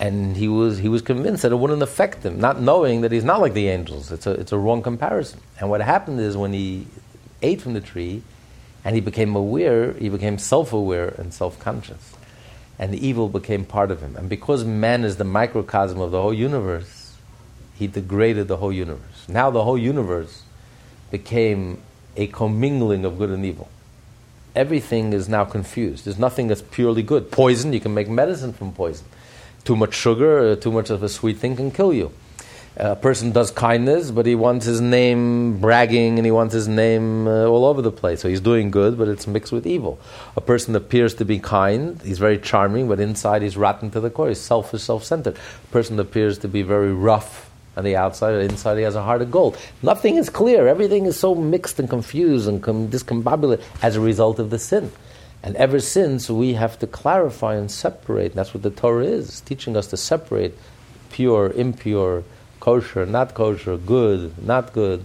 and 0.00 0.36
he 0.36 0.48
was, 0.48 0.78
he 0.78 0.88
was 0.88 1.02
convinced 1.02 1.42
that 1.42 1.52
it 1.52 1.56
wouldn't 1.56 1.82
affect 1.82 2.24
him, 2.24 2.40
not 2.40 2.60
knowing 2.60 3.02
that 3.02 3.12
he's 3.12 3.24
not 3.24 3.40
like 3.40 3.52
the 3.54 3.68
angels. 3.68 4.10
It's 4.10 4.26
a, 4.26 4.32
it's 4.32 4.52
a 4.52 4.58
wrong 4.58 4.82
comparison. 4.82 5.40
And 5.60 5.70
what 5.70 5.80
happened 5.80 6.18
is 6.18 6.36
when 6.36 6.52
he 6.52 6.86
ate 7.42 7.60
from 7.60 7.74
the 7.74 7.80
tree 7.80 8.22
and 8.84 8.94
he 8.94 9.00
became 9.00 9.36
aware, 9.36 9.92
he 9.92 10.08
became 10.08 10.38
self 10.38 10.72
aware 10.72 11.08
and 11.18 11.32
self 11.32 11.58
conscious. 11.60 12.12
And 12.78 12.92
the 12.92 13.06
evil 13.06 13.28
became 13.28 13.64
part 13.64 13.92
of 13.92 14.00
him. 14.00 14.16
And 14.16 14.28
because 14.28 14.64
man 14.64 15.04
is 15.04 15.16
the 15.16 15.24
microcosm 15.24 16.00
of 16.00 16.10
the 16.10 16.20
whole 16.20 16.34
universe, 16.34 17.03
he 17.74 17.86
degraded 17.86 18.48
the 18.48 18.58
whole 18.58 18.72
universe. 18.72 19.28
Now 19.28 19.50
the 19.50 19.64
whole 19.64 19.78
universe 19.78 20.42
became 21.10 21.80
a 22.16 22.26
commingling 22.28 23.04
of 23.04 23.18
good 23.18 23.30
and 23.30 23.44
evil 23.44 23.68
everything 24.54 25.12
is 25.12 25.28
now 25.28 25.44
confused. 25.44 26.04
There's 26.04 26.18
nothing 26.18 26.48
that's 26.48 26.62
purely 26.62 27.02
good. 27.02 27.30
Poison, 27.30 27.72
you 27.72 27.80
can 27.80 27.94
make 27.94 28.08
medicine 28.08 28.52
from 28.52 28.72
poison. 28.72 29.06
Too 29.64 29.76
much 29.76 29.94
sugar, 29.94 30.52
uh, 30.52 30.56
too 30.56 30.70
much 30.70 30.90
of 30.90 31.02
a 31.02 31.08
sweet 31.08 31.38
thing 31.38 31.56
can 31.56 31.70
kill 31.70 31.92
you. 31.92 32.12
A 32.76 32.96
person 32.96 33.30
does 33.30 33.52
kindness, 33.52 34.10
but 34.10 34.26
he 34.26 34.34
wants 34.34 34.66
his 34.66 34.80
name 34.80 35.60
bragging 35.60 36.18
and 36.18 36.26
he 36.26 36.32
wants 36.32 36.52
his 36.52 36.66
name 36.66 37.28
uh, 37.28 37.44
all 37.44 37.64
over 37.64 37.80
the 37.80 37.92
place. 37.92 38.20
So 38.20 38.28
he's 38.28 38.40
doing 38.40 38.72
good, 38.72 38.98
but 38.98 39.06
it's 39.06 39.28
mixed 39.28 39.52
with 39.52 39.64
evil. 39.64 40.00
A 40.36 40.40
person 40.40 40.74
appears 40.74 41.14
to 41.14 41.24
be 41.24 41.38
kind, 41.38 42.00
he's 42.02 42.18
very 42.18 42.36
charming, 42.36 42.88
but 42.88 42.98
inside 42.98 43.42
he's 43.42 43.56
rotten 43.56 43.92
to 43.92 44.00
the 44.00 44.10
core. 44.10 44.28
He's 44.28 44.40
selfish, 44.40 44.82
self 44.82 45.04
centered. 45.04 45.36
A 45.36 45.72
person 45.72 46.00
appears 46.00 46.36
to 46.38 46.48
be 46.48 46.62
very 46.62 46.92
rough, 46.92 47.48
on 47.76 47.84
the 47.84 47.96
outside, 47.96 48.34
inside 48.34 48.76
he 48.76 48.82
has 48.84 48.94
a 48.94 49.02
heart 49.02 49.22
of 49.22 49.30
gold. 49.30 49.58
Nothing 49.82 50.16
is 50.16 50.30
clear. 50.30 50.68
Everything 50.68 51.06
is 51.06 51.18
so 51.18 51.34
mixed 51.34 51.78
and 51.78 51.90
confused 51.90 52.48
and 52.48 52.62
com- 52.62 52.88
discombobulated 52.88 53.62
as 53.82 53.96
a 53.96 54.00
result 54.00 54.38
of 54.38 54.50
the 54.50 54.58
sin. 54.58 54.92
And 55.42 55.56
ever 55.56 55.80
since, 55.80 56.30
we 56.30 56.54
have 56.54 56.78
to 56.78 56.86
clarify 56.86 57.56
and 57.56 57.70
separate. 57.70 58.34
That's 58.34 58.54
what 58.54 58.62
the 58.62 58.70
Torah 58.70 59.04
is, 59.04 59.40
teaching 59.40 59.76
us 59.76 59.88
to 59.88 59.96
separate 59.96 60.56
pure, 61.10 61.50
impure, 61.50 62.24
kosher, 62.60 63.04
not 63.04 63.34
kosher, 63.34 63.76
good, 63.76 64.42
not 64.42 64.72
good. 64.72 65.04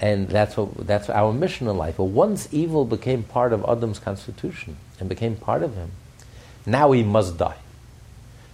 And 0.00 0.28
that's, 0.28 0.56
what, 0.56 0.86
that's 0.86 1.08
our 1.08 1.32
mission 1.32 1.68
in 1.68 1.76
life. 1.76 1.98
But 1.98 2.04
once 2.04 2.48
evil 2.52 2.84
became 2.84 3.22
part 3.22 3.52
of 3.52 3.64
Adam's 3.68 3.98
constitution 3.98 4.76
and 4.98 5.08
became 5.08 5.36
part 5.36 5.62
of 5.62 5.74
him, 5.74 5.92
now 6.66 6.90
he 6.92 7.02
must 7.02 7.38
die. 7.38 7.56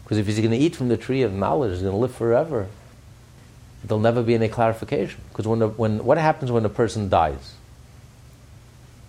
Because 0.05 0.19
if 0.19 0.26
he's 0.26 0.38
going 0.38 0.50
to 0.50 0.57
eat 0.57 0.76
from 0.76 0.88
the 0.88 0.99
tree 0.99 1.23
of 1.23 1.33
knowledge, 1.33 1.73
he's 1.73 1.81
going 1.81 1.95
to 1.95 1.99
live 1.99 2.14
forever 2.14 2.69
there'll 3.84 4.00
never 4.00 4.22
be 4.22 4.34
any 4.34 4.48
clarification. 4.48 5.20
Because 5.28 5.46
when, 5.46 5.60
when, 5.76 6.04
what 6.04 6.18
happens 6.18 6.50
when 6.50 6.64
a 6.64 6.70
person 6.70 7.08
dies? 7.08 7.54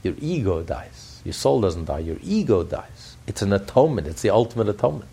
Your 0.04 0.16
ego 0.20 0.64
dies. 0.64 1.22
Your 1.24 1.34
soul 1.34 1.62
doesn't 1.62 1.86
die, 1.86 2.00
your 2.00 2.18
ego 2.22 2.64
dies. 2.64 3.16
It's 3.28 3.42
an 3.42 3.54
atonement, 3.54 4.08
it's 4.08 4.22
the 4.22 4.30
ultimate 4.30 4.68
atonement. 4.68 5.10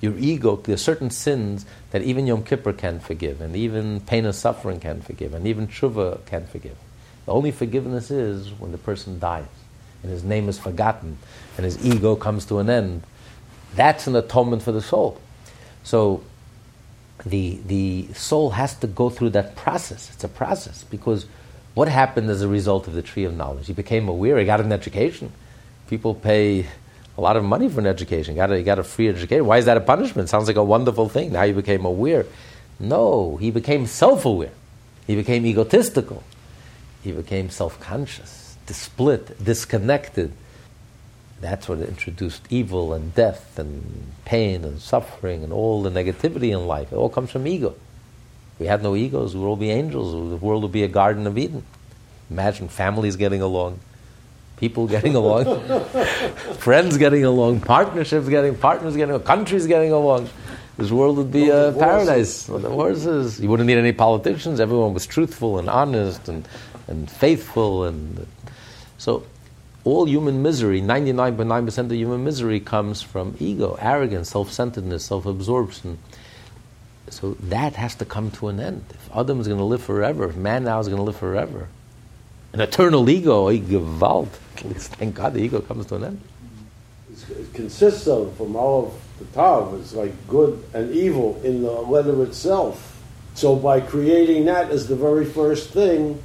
Your 0.00 0.16
ego, 0.18 0.56
there's 0.56 0.82
certain 0.82 1.10
sins 1.10 1.64
that 1.90 2.02
even 2.02 2.26
Yom 2.26 2.44
Kippur 2.44 2.72
can 2.72 3.00
forgive, 3.00 3.40
and 3.40 3.54
even 3.56 4.00
pain 4.00 4.24
and 4.24 4.34
suffering 4.34 4.80
can 4.80 5.00
forgive, 5.00 5.34
and 5.34 5.46
even 5.46 5.68
tshuva 5.68 6.24
can 6.26 6.46
forgive. 6.46 6.76
The 7.26 7.32
only 7.32 7.52
forgiveness 7.52 8.10
is 8.10 8.50
when 8.52 8.72
the 8.72 8.78
person 8.78 9.18
dies, 9.18 9.46
and 10.02 10.10
his 10.10 10.24
name 10.24 10.48
is 10.48 10.58
forgotten, 10.58 11.18
and 11.56 11.64
his 11.64 11.84
ego 11.84 12.16
comes 12.16 12.46
to 12.46 12.58
an 12.58 12.70
end. 12.70 13.02
That's 13.74 14.06
an 14.06 14.16
atonement 14.16 14.62
for 14.62 14.72
the 14.72 14.82
soul. 14.82 15.20
So 15.84 16.22
the, 17.24 17.58
the 17.66 18.08
soul 18.14 18.50
has 18.50 18.74
to 18.76 18.86
go 18.86 19.10
through 19.10 19.30
that 19.30 19.56
process. 19.56 20.10
It's 20.12 20.24
a 20.24 20.28
process 20.28 20.84
because 20.84 21.26
what 21.74 21.88
happened 21.88 22.28
as 22.30 22.42
a 22.42 22.48
result 22.48 22.86
of 22.86 22.94
the 22.94 23.02
tree 23.02 23.24
of 23.24 23.36
knowledge? 23.36 23.66
He 23.66 23.72
became 23.72 24.08
aware, 24.08 24.38
he 24.38 24.44
got 24.44 24.60
an 24.60 24.72
education. 24.72 25.32
People 25.88 26.14
pay 26.14 26.66
a 27.16 27.20
lot 27.20 27.36
of 27.36 27.44
money 27.44 27.68
for 27.68 27.80
an 27.80 27.86
education. 27.86 28.34
He 28.34 28.36
got 28.36 28.50
a, 28.50 28.58
he 28.58 28.62
got 28.62 28.78
a 28.78 28.82
free 28.84 29.08
education. 29.08 29.46
Why 29.46 29.58
is 29.58 29.66
that 29.66 29.76
a 29.76 29.80
punishment? 29.80 30.28
Sounds 30.28 30.46
like 30.46 30.56
a 30.56 30.64
wonderful 30.64 31.08
thing. 31.08 31.32
Now 31.32 31.44
he 31.44 31.52
became 31.52 31.84
aware. 31.84 32.26
No, 32.80 33.36
he 33.36 33.50
became 33.50 33.86
self 33.86 34.24
aware. 34.24 34.52
He 35.06 35.14
became 35.14 35.44
egotistical. 35.46 36.22
He 37.02 37.12
became 37.12 37.50
self 37.50 37.78
conscious, 37.80 38.56
split, 38.66 39.42
disconnected, 39.44 40.32
that's 41.42 41.68
what 41.68 41.80
introduced 41.80 42.40
evil 42.50 42.94
and 42.94 43.14
death 43.14 43.58
and 43.58 44.12
pain 44.24 44.64
and 44.64 44.80
suffering 44.80 45.42
and 45.42 45.52
all 45.52 45.82
the 45.82 45.90
negativity 45.90 46.50
in 46.50 46.66
life. 46.66 46.92
It 46.92 46.96
all 46.96 47.10
comes 47.10 47.32
from 47.32 47.46
ego. 47.46 47.74
If 48.54 48.60
we 48.60 48.66
had 48.66 48.82
no 48.82 48.94
egos, 48.94 49.34
we 49.34 49.40
would 49.40 49.48
all 49.48 49.56
be 49.56 49.70
angels. 49.70 50.12
The 50.30 50.36
world 50.36 50.62
would 50.62 50.72
be 50.72 50.84
a 50.84 50.88
Garden 50.88 51.26
of 51.26 51.36
Eden. 51.36 51.64
Imagine 52.30 52.68
families 52.68 53.16
getting 53.16 53.42
along, 53.42 53.80
people 54.56 54.86
getting 54.86 55.16
along, 55.16 55.44
friends 56.58 56.96
getting 56.96 57.24
along, 57.24 57.60
partnerships 57.60 58.28
getting, 58.28 58.56
partners 58.56 58.96
getting 58.96 59.10
along, 59.10 59.24
countries 59.24 59.66
getting 59.66 59.92
along. 59.92 60.30
This 60.78 60.90
world 60.90 61.16
would 61.18 61.32
be 61.32 61.50
a 61.50 61.72
paradise. 61.72 62.44
The 62.44 62.70
horses. 62.70 63.40
You 63.40 63.50
wouldn't 63.50 63.66
need 63.66 63.78
any 63.78 63.92
politicians. 63.92 64.60
Everyone 64.60 64.94
was 64.94 65.06
truthful 65.06 65.58
and 65.58 65.68
honest 65.68 66.28
and, 66.28 66.48
and 66.86 67.10
faithful. 67.10 67.84
And 67.84 68.26
so 68.96 69.24
all 69.84 70.06
human 70.06 70.42
misery, 70.42 70.80
99.9% 70.80 71.78
of 71.78 71.92
human 71.92 72.22
misery 72.22 72.60
comes 72.60 73.02
from 73.02 73.36
ego, 73.40 73.76
arrogance, 73.80 74.30
self 74.30 74.52
centeredness, 74.52 75.04
self 75.04 75.26
absorption. 75.26 75.98
So 77.10 77.34
that 77.40 77.74
has 77.74 77.94
to 77.96 78.04
come 78.04 78.30
to 78.32 78.48
an 78.48 78.60
end. 78.60 78.84
If 78.90 79.10
Adam 79.14 79.40
is 79.40 79.48
going 79.48 79.58
to 79.58 79.64
live 79.64 79.82
forever, 79.82 80.28
if 80.28 80.36
man 80.36 80.64
now 80.64 80.78
is 80.78 80.88
going 80.88 80.98
to 80.98 81.02
live 81.02 81.16
forever, 81.16 81.68
an 82.52 82.60
eternal 82.60 83.08
ego, 83.08 83.48
a 83.48 83.58
gewalt, 83.58 84.28
at 84.58 84.64
least 84.64 84.94
thank 84.96 85.16
God 85.16 85.34
the 85.34 85.40
ego 85.40 85.60
comes 85.60 85.86
to 85.86 85.96
an 85.96 86.04
end. 86.04 86.20
It 87.30 87.52
consists 87.52 88.06
of, 88.06 88.36
from 88.36 88.56
all 88.56 88.86
of 88.86 88.94
the 89.18 89.24
Tav, 89.34 89.74
it's 89.80 89.94
like 89.94 90.12
good 90.28 90.64
and 90.72 90.90
evil 90.94 91.40
in 91.42 91.62
the 91.62 91.70
letter 91.70 92.22
itself. 92.22 93.02
So 93.34 93.56
by 93.56 93.80
creating 93.80 94.46
that 94.46 94.70
as 94.70 94.86
the 94.86 94.96
very 94.96 95.24
first 95.24 95.70
thing, 95.70 96.22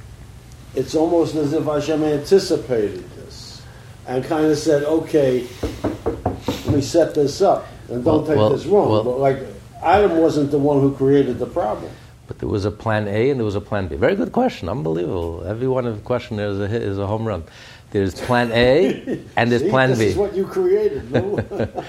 it's 0.74 0.94
almost 0.94 1.34
as 1.34 1.52
if 1.52 1.64
Hashem 1.64 2.02
anticipated 2.04 3.04
and 4.08 4.24
kind 4.24 4.46
of 4.46 4.56
said, 4.58 4.82
okay, 4.84 5.46
let 6.44 6.68
me 6.68 6.80
set 6.80 7.14
this 7.14 7.40
up. 7.42 7.68
And 7.88 8.04
don't 8.04 8.26
take 8.26 8.36
well, 8.36 8.50
this 8.50 8.66
wrong, 8.66 8.90
well, 8.90 9.04
but 9.04 9.18
like 9.18 9.38
Adam 9.82 10.18
wasn't 10.18 10.50
the 10.50 10.58
one 10.58 10.80
who 10.80 10.94
created 10.96 11.38
the 11.38 11.46
problem. 11.46 11.92
But 12.26 12.38
there 12.38 12.48
was 12.48 12.64
a 12.64 12.70
plan 12.70 13.06
A 13.06 13.30
and 13.30 13.38
there 13.38 13.44
was 13.44 13.54
a 13.54 13.60
plan 13.60 13.86
B. 13.88 13.96
Very 13.96 14.16
good 14.16 14.32
question. 14.32 14.68
Unbelievable. 14.68 15.44
Every 15.46 15.68
one 15.68 15.86
of 15.86 15.96
the 15.96 16.02
question 16.02 16.36
there 16.36 16.48
is 16.48 16.60
a, 16.60 16.66
hit, 16.68 16.82
is 16.82 16.98
a 16.98 17.06
home 17.06 17.26
run. 17.26 17.44
There's 17.90 18.14
plan 18.14 18.50
A 18.52 19.22
and 19.36 19.50
there's 19.50 19.62
See, 19.62 19.70
plan 19.70 19.90
this 19.90 19.98
B. 19.98 20.06
is 20.06 20.16
what 20.16 20.34
you 20.34 20.46
created, 20.46 21.10
no? 21.10 21.36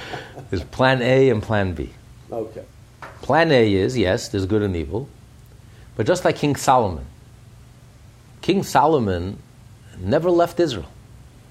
There's 0.50 0.64
plan 0.64 1.02
A 1.02 1.30
and 1.30 1.44
plan 1.44 1.74
B. 1.74 1.92
okay. 2.32 2.64
Plan 3.22 3.52
A 3.52 3.74
is 3.74 3.98
yes, 3.98 4.30
there's 4.30 4.46
good 4.46 4.64
and 4.64 4.76
evil. 4.76 5.08
But 5.96 6.08
just 6.08 6.26
like 6.26 6.38
King 6.38 6.56
Solomon, 6.56 7.06
King 8.42 8.64
Solomon 8.64 9.38
never 10.00 10.32
left 10.32 10.60
Israel. 10.60 10.88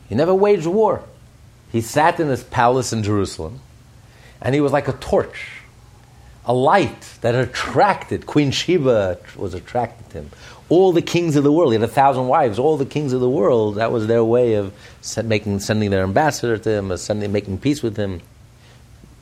He 0.08 0.14
never 0.14 0.34
waged 0.34 0.66
war. 0.66 1.02
He 1.70 1.80
sat 1.80 2.18
in 2.18 2.28
his 2.28 2.42
palace 2.42 2.92
in 2.92 3.02
Jerusalem 3.02 3.60
and 4.40 4.54
he 4.54 4.60
was 4.60 4.72
like 4.72 4.88
a 4.88 4.92
torch 4.92 5.58
a 6.48 6.54
light 6.54 7.18
that 7.20 7.34
attracted. 7.34 8.24
Queen 8.24 8.50
Sheba 8.50 9.18
was 9.36 9.52
attracted 9.52 10.08
to 10.10 10.18
him. 10.20 10.30
All 10.70 10.92
the 10.92 11.02
kings 11.02 11.36
of 11.36 11.44
the 11.44 11.52
world, 11.52 11.72
he 11.72 11.78
had 11.78 11.88
a 11.88 11.92
thousand 11.92 12.26
wives, 12.26 12.58
all 12.58 12.78
the 12.78 12.86
kings 12.86 13.12
of 13.12 13.20
the 13.20 13.28
world, 13.28 13.76
that 13.76 13.92
was 13.92 14.06
their 14.06 14.24
way 14.24 14.54
of 14.54 14.72
making, 15.22 15.60
sending 15.60 15.90
their 15.90 16.02
ambassador 16.02 16.56
to 16.56 16.70
him, 16.70 16.90
or 16.90 16.96
sending, 16.96 17.32
making 17.32 17.58
peace 17.58 17.82
with 17.82 17.98
him. 17.98 18.22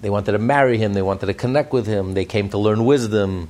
They 0.02 0.10
wanted 0.10 0.32
to 0.32 0.38
marry 0.38 0.78
him, 0.78 0.94
they 0.94 1.02
wanted 1.02 1.26
to 1.26 1.34
connect 1.34 1.72
with 1.72 1.86
him, 1.86 2.14
they 2.14 2.24
came 2.24 2.48
to 2.50 2.58
learn 2.58 2.84
wisdom. 2.84 3.48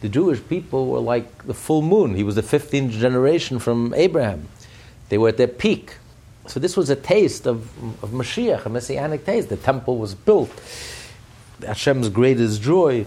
The 0.00 0.08
Jewish 0.08 0.40
people 0.48 0.86
were 0.86 1.00
like 1.00 1.46
the 1.46 1.54
full 1.54 1.82
moon. 1.82 2.14
He 2.14 2.22
was 2.22 2.34
the 2.34 2.42
15th 2.42 2.90
generation 2.90 3.58
from 3.58 3.92
Abraham. 3.94 4.48
They 5.10 5.18
were 5.18 5.28
at 5.28 5.36
their 5.36 5.48
peak. 5.48 5.96
So 6.48 6.60
this 6.60 6.76
was 6.76 6.90
a 6.90 6.96
taste 6.96 7.46
of, 7.46 7.62
of 8.02 8.10
Mashiach, 8.10 8.66
a 8.66 8.68
messianic 8.68 9.24
taste. 9.24 9.48
The 9.48 9.56
temple 9.56 9.98
was 9.98 10.14
built 10.14 10.50
Hashem's 11.64 12.08
greatest 12.08 12.62
joy. 12.62 13.06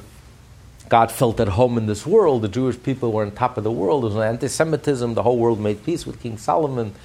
God 0.89 1.11
felt 1.11 1.39
at 1.39 1.49
home 1.49 1.77
in 1.77 1.85
this 1.85 2.05
world. 2.05 2.41
The 2.41 2.47
Jewish 2.47 2.81
people 2.81 3.11
were 3.11 3.23
on 3.23 3.31
top 3.31 3.57
of 3.57 3.63
the 3.63 3.71
world. 3.71 4.03
There 4.03 4.09
was 4.09 4.17
anti-Semitism. 4.17 5.13
The 5.13 5.23
whole 5.23 5.37
world 5.37 5.59
made 5.59 5.83
peace 5.83 6.05
with 6.05 6.19
King 6.19 6.37
Solomon. 6.37 6.95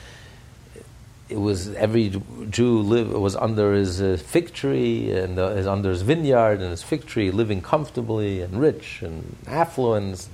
It 1.28 1.36
was 1.36 1.74
every 1.74 2.20
Jew 2.50 2.80
live, 2.80 3.10
was 3.10 3.36
under 3.36 3.72
his 3.72 4.00
uh, 4.00 4.18
fig 4.22 4.52
tree 4.52 5.10
and 5.10 5.38
uh, 5.38 5.48
is 5.50 5.66
under 5.66 5.90
his 5.90 6.02
vineyard 6.02 6.60
and 6.60 6.70
his 6.70 6.82
fig 6.82 7.06
tree, 7.06 7.30
living 7.30 7.60
comfortably 7.62 8.40
and 8.40 8.60
rich 8.60 9.02
and 9.02 9.36
affluent, 9.46 10.28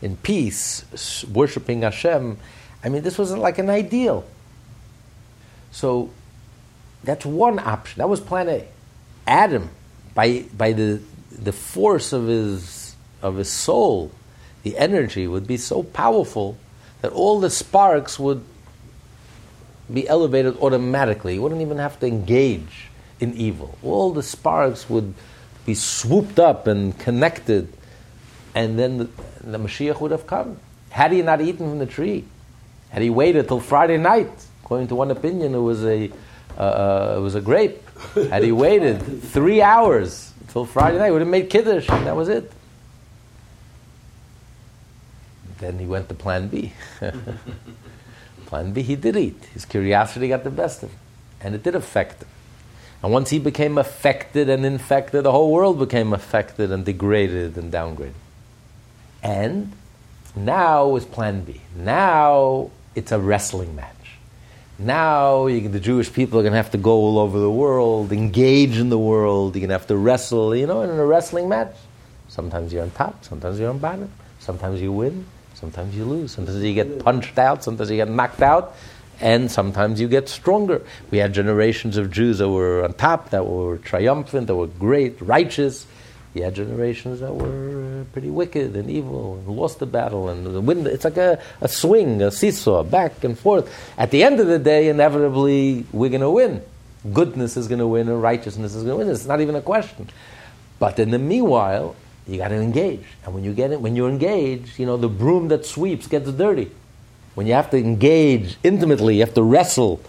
in 0.00 0.16
peace, 0.16 1.24
worshiping 1.32 1.82
Hashem. 1.82 2.36
I 2.84 2.88
mean, 2.88 3.02
this 3.02 3.18
was 3.18 3.30
like 3.32 3.58
an 3.58 3.70
ideal. 3.70 4.24
So 5.72 6.10
that's 7.02 7.26
one 7.26 7.58
option. 7.58 7.98
That 7.98 8.08
was 8.08 8.20
Plan 8.20 8.48
A. 8.48 8.68
Adam 9.26 9.70
by, 10.14 10.44
by 10.56 10.72
the, 10.72 11.00
the 11.30 11.52
force 11.52 12.12
of 12.12 12.26
his, 12.26 12.94
of 13.20 13.36
his 13.36 13.50
soul, 13.50 14.12
the 14.62 14.76
energy 14.78 15.26
would 15.26 15.46
be 15.46 15.56
so 15.56 15.82
powerful 15.82 16.56
that 17.00 17.10
all 17.12 17.40
the 17.40 17.50
sparks 17.50 18.18
would 18.18 18.44
be 19.92 20.06
elevated 20.06 20.56
automatically. 20.58 21.34
You 21.34 21.42
wouldn't 21.42 21.60
even 21.60 21.78
have 21.78 21.98
to 22.00 22.06
engage 22.06 22.88
in 23.18 23.34
evil. 23.34 23.76
All 23.82 24.12
the 24.12 24.22
sparks 24.22 24.88
would 24.88 25.14
be 25.66 25.74
swooped 25.74 26.38
up 26.38 26.66
and 26.66 26.96
connected, 26.98 27.72
and 28.54 28.78
then 28.78 28.98
the, 28.98 29.08
the 29.40 29.58
Mashiach 29.58 30.00
would 30.00 30.10
have 30.10 30.26
come. 30.26 30.58
Had 30.90 31.12
he 31.12 31.22
not 31.22 31.40
eaten 31.40 31.68
from 31.68 31.78
the 31.78 31.86
tree, 31.86 32.24
had 32.90 33.02
he 33.02 33.10
waited 33.10 33.48
till 33.48 33.60
Friday 33.60 33.96
night, 33.96 34.30
according 34.62 34.88
to 34.88 34.94
one 34.94 35.10
opinion, 35.10 35.54
it 35.54 35.58
was 35.58 35.84
a, 35.84 36.10
uh, 36.56 36.60
uh, 36.60 37.14
it 37.18 37.20
was 37.20 37.34
a 37.34 37.40
grape. 37.40 37.82
Had 38.14 38.42
he 38.42 38.52
waited 38.52 39.22
three 39.22 39.62
hours 39.62 40.32
until 40.40 40.64
Friday 40.64 40.98
night, 40.98 41.10
would 41.10 41.20
have 41.20 41.28
made 41.28 41.50
Kiddush, 41.50 41.88
and 41.88 42.06
that 42.06 42.16
was 42.16 42.28
it. 42.28 42.52
Then 45.58 45.78
he 45.78 45.86
went 45.86 46.08
to 46.08 46.14
plan 46.14 46.48
B. 46.48 46.72
plan 48.46 48.72
B, 48.72 48.82
he 48.82 48.96
did 48.96 49.16
eat. 49.16 49.44
His 49.54 49.64
curiosity 49.64 50.28
got 50.28 50.42
the 50.44 50.50
best 50.50 50.82
of 50.82 50.90
him, 50.90 50.98
and 51.40 51.54
it 51.54 51.62
did 51.62 51.74
affect 51.74 52.22
him. 52.22 52.28
And 53.02 53.12
once 53.12 53.30
he 53.30 53.38
became 53.38 53.78
affected 53.78 54.48
and 54.48 54.64
infected, 54.64 55.24
the 55.24 55.32
whole 55.32 55.52
world 55.52 55.78
became 55.78 56.12
affected 56.12 56.70
and 56.70 56.84
degraded 56.84 57.56
and 57.56 57.72
downgraded. 57.72 58.12
And 59.22 59.72
now 60.36 60.96
is 60.96 61.04
plan 61.04 61.42
B. 61.44 61.60
Now 61.76 62.70
it's 62.94 63.12
a 63.12 63.18
wrestling 63.18 63.74
match. 63.74 64.01
Now 64.84 65.46
you, 65.46 65.68
the 65.68 65.80
Jewish 65.80 66.12
people 66.12 66.40
are 66.40 66.42
going 66.42 66.52
to 66.52 66.56
have 66.56 66.72
to 66.72 66.78
go 66.78 66.92
all 66.92 67.18
over 67.18 67.38
the 67.38 67.50
world, 67.50 68.10
engage 68.10 68.78
in 68.78 68.88
the 68.88 68.98
world. 68.98 69.54
You're 69.54 69.60
going 69.60 69.68
to 69.68 69.74
have 69.74 69.86
to 69.86 69.96
wrestle, 69.96 70.56
you 70.56 70.66
know, 70.66 70.82
in 70.82 70.90
a 70.90 71.06
wrestling 71.06 71.48
match. 71.48 71.74
Sometimes 72.28 72.72
you're 72.72 72.82
on 72.82 72.90
top, 72.90 73.24
sometimes 73.24 73.60
you're 73.60 73.70
on 73.70 73.78
bottom. 73.78 74.10
Sometimes 74.40 74.80
you 74.80 74.90
win, 74.90 75.24
sometimes 75.54 75.94
you 75.94 76.04
lose. 76.04 76.32
Sometimes 76.32 76.60
you 76.62 76.74
get 76.74 76.98
punched 76.98 77.38
out, 77.38 77.62
sometimes 77.62 77.90
you 77.90 77.96
get 77.96 78.10
knocked 78.10 78.42
out, 78.42 78.74
and 79.20 79.48
sometimes 79.48 80.00
you 80.00 80.08
get 80.08 80.28
stronger. 80.28 80.82
We 81.12 81.18
had 81.18 81.32
generations 81.32 81.96
of 81.96 82.10
Jews 82.10 82.38
that 82.38 82.48
were 82.48 82.82
on 82.82 82.94
top, 82.94 83.30
that 83.30 83.46
were 83.46 83.78
triumphant, 83.78 84.48
that 84.48 84.56
were 84.56 84.66
great, 84.66 85.20
righteous. 85.20 85.86
You 86.34 86.44
had 86.44 86.54
generations 86.54 87.20
that 87.20 87.34
were 87.34 88.00
uh, 88.00 88.04
pretty 88.12 88.30
wicked 88.30 88.74
and 88.74 88.90
evil 88.90 89.34
and 89.34 89.46
lost 89.48 89.80
the 89.80 89.86
battle 89.86 90.30
and 90.30 90.46
the 90.46 90.60
wind. 90.60 90.86
It's 90.86 91.04
like 91.04 91.18
a, 91.18 91.38
a 91.60 91.68
swing, 91.68 92.22
a 92.22 92.30
seesaw, 92.30 92.84
back 92.84 93.22
and 93.22 93.38
forth. 93.38 93.72
At 93.98 94.10
the 94.10 94.24
end 94.24 94.40
of 94.40 94.46
the 94.46 94.58
day, 94.58 94.88
inevitably, 94.88 95.84
we're 95.92 96.08
going 96.08 96.22
to 96.22 96.30
win. 96.30 96.62
Goodness 97.12 97.56
is 97.56 97.68
going 97.68 97.80
to 97.80 97.86
win, 97.86 98.08
and 98.08 98.22
righteousness 98.22 98.74
is 98.74 98.84
going 98.84 98.98
to 98.98 99.04
win. 99.04 99.14
It's 99.14 99.26
not 99.26 99.40
even 99.42 99.56
a 99.56 99.60
question. 99.60 100.08
But 100.78 100.98
in 100.98 101.10
the 101.10 101.18
meanwhile, 101.18 101.96
you 102.26 102.38
got 102.38 102.48
to 102.48 102.54
engage. 102.54 103.04
And 103.24 103.34
when 103.34 103.44
you 103.44 103.52
get 103.52 103.72
it, 103.72 103.80
when 103.80 103.94
you're 103.94 104.08
engaged, 104.08 104.78
you 104.78 104.86
know 104.86 104.96
the 104.96 105.08
broom 105.08 105.48
that 105.48 105.66
sweeps 105.66 106.06
gets 106.06 106.30
dirty. 106.32 106.70
When 107.34 107.46
you 107.46 107.54
have 107.54 107.70
to 107.70 107.76
engage 107.76 108.56
intimately, 108.62 109.16
you 109.16 109.20
have 109.20 109.34
to 109.34 109.42
wrestle 109.42 110.00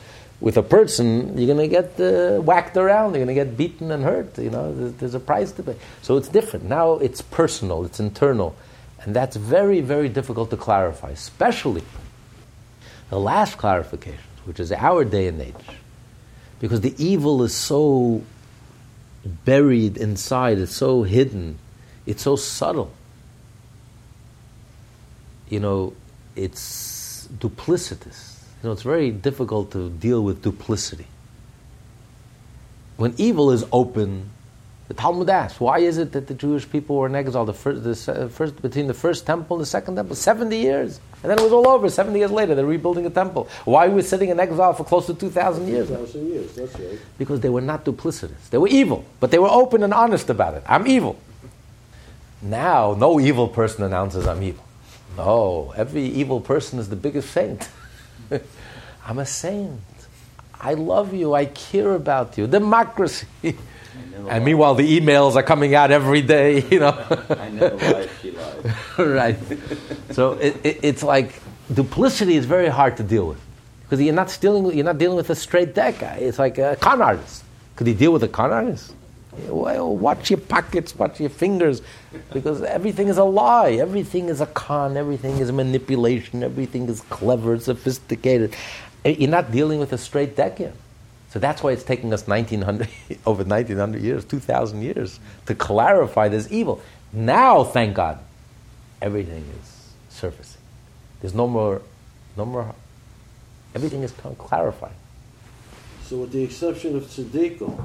with 0.44 0.58
a 0.58 0.62
person, 0.62 1.38
you're 1.38 1.56
going 1.56 1.70
to 1.70 1.74
get 1.74 1.98
uh, 2.02 2.42
whacked 2.42 2.76
around, 2.76 3.16
you're 3.16 3.26
going 3.26 3.34
to 3.34 3.46
get 3.46 3.56
beaten 3.56 3.92
and 3.92 4.04
hurt. 4.04 4.38
You 4.38 4.50
know, 4.50 4.76
there's, 4.76 4.94
there's, 4.96 5.16
a 5.16 5.20
price 5.22 5.54
to 5.54 5.64
pay. 5.64 5.78
So 6.02 6.18
it's 6.18 6.28
different. 6.28 6.66
Now 6.66 6.96
it's 6.96 7.22
personal, 7.22 7.86
it's 7.86 8.02
internal. 8.02 8.54
And 9.00 9.16
that's 9.16 9.38
very, 9.38 9.80
very 9.80 10.10
difficult 10.10 10.50
to 10.50 10.58
clarify, 10.58 11.12
especially 11.12 11.84
the 13.10 13.18
last 13.18 13.58
clarification, 13.58 14.20
which 14.44 14.60
is 14.60 14.74
our 14.74 15.06
day 15.06 15.28
and 15.28 15.40
age. 15.40 15.56
Because 16.60 16.82
the 16.82 16.94
evil 17.02 17.42
is 17.44 17.54
so 17.56 18.22
buried 19.46 19.96
inside, 19.96 20.58
it's 20.58 20.76
so 20.76 21.04
hidden, 21.04 21.58
it's 22.06 22.22
so 22.22 22.36
subtle. 22.36 22.92
You 25.50 25.62
know, 25.62 25.94
it's 26.36 27.30
duplicitous 27.40 28.33
you 28.64 28.70
know, 28.70 28.72
it's 28.74 28.84
very 28.84 29.12
difficult 29.12 29.72
to 29.74 29.90
deal 29.90 30.24
with 30.24 30.42
duplicity. 30.42 31.06
When 32.96 33.14
evil 33.18 33.52
is 33.52 33.66
open, 33.74 34.30
the 34.88 34.94
Talmud 34.94 35.30
asks, 35.30 35.60
why 35.60 35.80
is 35.80 35.98
it 35.98 36.14
that 36.14 36.28
the 36.28 36.34
Jewish 36.34 36.70
people 36.70 36.96
were 36.96 37.08
in 37.08 37.16
exile 37.16 37.44
the 37.44 37.54
first, 37.54 37.84
the 37.84 38.30
first, 38.30 38.62
between 38.62 38.88
the 38.88 38.94
first 38.94 39.26
temple 39.26 39.58
and 39.58 39.62
the 39.62 39.66
second 39.66 39.98
temple? 39.98 40.16
70 40.16 40.56
years. 40.58 41.02
And 41.22 41.30
then 41.30 41.40
it 41.40 41.42
was 41.42 41.52
all 41.52 41.68
over. 41.68 41.90
70 41.90 42.18
years 42.18 42.32
later, 42.32 42.56
they're 42.56 42.66
rebuilding 42.66 43.06
a 43.06 43.10
temple. 43.10 43.50
Why 43.66 43.90
were 43.90 43.96
we 43.96 44.02
sitting 44.02 44.30
in 44.30 44.40
exile 44.40 44.74
for 44.74 44.86
close 44.86 45.08
to 45.08 45.14
2,000 45.14 45.68
years? 45.68 45.90
2,000 45.90 46.28
years, 46.28 46.56
that's 46.56 46.80
right. 46.80 47.00
Because 47.18 47.42
they 47.42 47.50
were 47.50 47.62
not 47.62 47.84
duplicitous. 47.84 48.50
They 48.50 48.58
were 48.58 48.70
evil, 48.70 49.04
but 49.20 49.32
they 49.32 49.40
were 49.40 49.50
open 49.50 49.84
and 49.84 49.94
honest 49.94 50.30
about 50.30 50.54
it. 50.54 50.64
I'm 50.66 50.88
evil. 50.88 51.20
Now, 52.42 52.96
no 52.98 53.20
evil 53.20 53.50
person 53.50 53.84
announces 53.84 54.26
I'm 54.26 54.42
evil. 54.42 54.64
No, 55.18 55.74
every 55.76 56.06
evil 56.06 56.40
person 56.40 56.80
is 56.80 56.88
the 56.88 56.96
biggest 56.96 57.32
saint. 57.32 57.68
I'm 59.06 59.20
a 59.20 59.26
saint. 59.26 59.80
I 60.60 60.76
love 60.76 61.14
you. 61.14 61.34
I 61.34 61.46
care 61.46 61.94
about 61.94 62.38
you. 62.38 62.48
Democracy. 62.48 63.28
And 64.30 64.46
meanwhile, 64.46 64.74
the 64.76 65.00
emails 65.00 65.36
are 65.36 65.44
coming 65.44 65.76
out 65.76 65.92
every 65.92 66.22
day. 66.22 66.62
You 66.72 66.80
know. 66.80 67.26
I 67.30 67.50
never 67.50 67.76
lied. 67.76 68.10
She 68.22 68.32
lied. 68.32 68.98
right. 68.98 69.38
So 70.12 70.34
it, 70.34 70.56
it, 70.64 70.80
it's 70.82 71.04
like 71.04 71.42
duplicity 71.74 72.36
is 72.36 72.46
very 72.46 72.70
hard 72.70 72.98
to 72.98 73.04
deal 73.04 73.28
with 73.28 73.42
because 73.84 74.02
you're 74.02 74.16
not 74.16 74.36
dealing. 74.40 74.76
You're 74.76 74.86
not 74.86 74.98
dealing 74.98 75.18
with 75.18 75.30
a 75.30 75.36
straight 75.36 75.76
deck. 75.76 76.00
Guy. 76.00 76.18
It's 76.22 76.40
like 76.40 76.58
a 76.58 76.76
con 76.78 77.02
artist. 77.02 77.44
Could 77.76 77.88
he 77.88 77.94
deal 77.94 78.14
with 78.14 78.24
a 78.24 78.28
con 78.28 78.52
artist? 78.52 78.94
Watch 79.48 80.30
your 80.30 80.40
pockets, 80.40 80.96
watch 80.96 81.20
your 81.20 81.30
fingers, 81.30 81.82
because 82.32 82.62
everything 82.62 83.08
is 83.08 83.18
a 83.18 83.24
lie. 83.24 83.72
Everything 83.72 84.30
is 84.30 84.42
a 84.42 84.46
con. 84.46 84.98
Everything 84.98 85.38
is 85.40 85.52
manipulation. 85.52 86.44
Everything 86.44 86.88
is 86.88 87.02
clever, 87.02 87.60
sophisticated. 87.60 88.56
Eh, 89.06 89.16
you're 89.18 89.30
not 89.30 89.52
dealing 89.52 89.80
with 89.80 89.94
a 89.94 89.98
straight 89.98 90.36
deck 90.36 90.60
yet. 90.60 90.76
So 91.30 91.40
that's 91.40 91.64
why 91.64 91.72
it's 91.72 91.84
taking 91.84 92.14
us 92.14 92.28
1900, 92.28 92.88
over 93.26 93.44
1900 93.44 94.02
years, 94.02 94.24
2000 94.26 94.82
years 94.82 95.20
to 95.48 95.56
clarify 95.56 96.28
this 96.28 96.52
evil. 96.52 96.82
Now, 97.12 97.64
thank 97.64 97.96
God, 97.96 98.20
everything 99.02 99.44
is 99.62 99.94
surfacing. 100.10 100.62
There's 101.22 101.34
no 101.34 101.48
more, 101.48 101.82
no 102.38 102.46
more, 102.46 102.76
everything 103.74 104.04
is 104.04 104.12
clarifying. 104.12 104.94
So 106.04 106.18
with 106.18 106.32
the 106.34 106.44
exception 106.44 106.96
of 106.96 107.06
tzaddikim, 107.06 107.84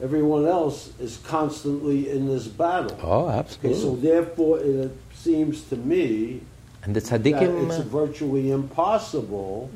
Everyone 0.00 0.46
else 0.46 0.92
is 1.00 1.18
constantly 1.24 2.08
in 2.08 2.28
this 2.28 2.46
battle. 2.46 2.96
Oh, 3.02 3.26
Okay, 3.28 3.38
absolutely. 3.38 3.80
so 3.80 3.96
therefore, 3.96 4.60
it 4.60 4.92
seems 5.14 5.62
to 5.64 5.76
me 5.76 6.40
and 6.84 6.94
the 6.94 7.00
that 7.00 7.22
tzaddikim, 7.22 7.66
it's 7.68 7.84
virtually 7.84 8.50
impossible 8.50 9.70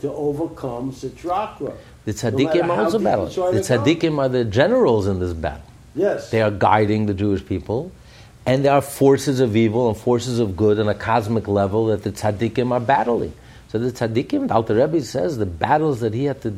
to 0.00 0.10
overcome 0.12 0.92
Sitra 0.92 1.56
Achra. 1.56 1.74
the 2.04 2.12
no 2.12 2.18
tzaddikim 2.18 2.66
how 2.66 2.84
also 2.84 2.98
battle. 2.98 3.26
The 3.26 3.60
tzaddikim 3.60 4.18
are 4.18 4.28
the 4.28 4.44
generals 4.44 5.06
in 5.06 5.20
this 5.20 5.32
battle. 5.32 5.62
Yes. 5.94 6.30
They 6.30 6.42
are 6.42 6.50
guiding 6.50 7.06
the 7.06 7.14
Jewish 7.14 7.44
people, 7.46 7.92
and 8.46 8.64
there 8.64 8.72
are 8.72 8.80
forces 8.82 9.40
of 9.40 9.56
evil 9.56 9.88
and 9.88 9.96
forces 9.96 10.38
of 10.38 10.56
good 10.56 10.80
on 10.80 10.88
a 10.88 10.94
cosmic 10.94 11.46
level 11.46 11.86
that 11.86 12.02
the 12.02 12.10
tzaddikim 12.10 12.72
are 12.72 12.80
battling. 12.80 13.32
So 13.70 13.78
the 13.78 13.92
tzaddikim, 13.92 14.48
the 14.48 14.54
Alter 14.54 14.74
Rebbe 14.74 15.00
says, 15.00 15.38
the 15.38 15.46
battles 15.46 16.00
that 16.00 16.12
he 16.12 16.24
had 16.24 16.42
to, 16.42 16.50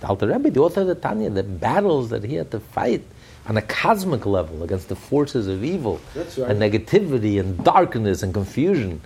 the 0.00 0.06
Alter 0.06 0.28
Rebbe, 0.28 0.50
the 0.50 0.60
author 0.60 0.80
of 0.80 0.86
the 0.86 0.94
Tanya, 0.94 1.28
the 1.28 1.42
battles 1.42 2.08
that 2.08 2.24
he 2.24 2.36
had 2.36 2.50
to 2.52 2.60
fight 2.60 3.04
on 3.46 3.58
a 3.58 3.62
cosmic 3.62 4.24
level 4.24 4.62
against 4.62 4.88
the 4.88 4.96
forces 4.96 5.46
of 5.46 5.62
evil 5.62 6.00
That's 6.14 6.38
right. 6.38 6.50
and 6.50 6.58
negativity 6.58 7.38
and 7.38 7.62
darkness 7.62 8.22
and 8.22 8.32
confusion. 8.32 9.02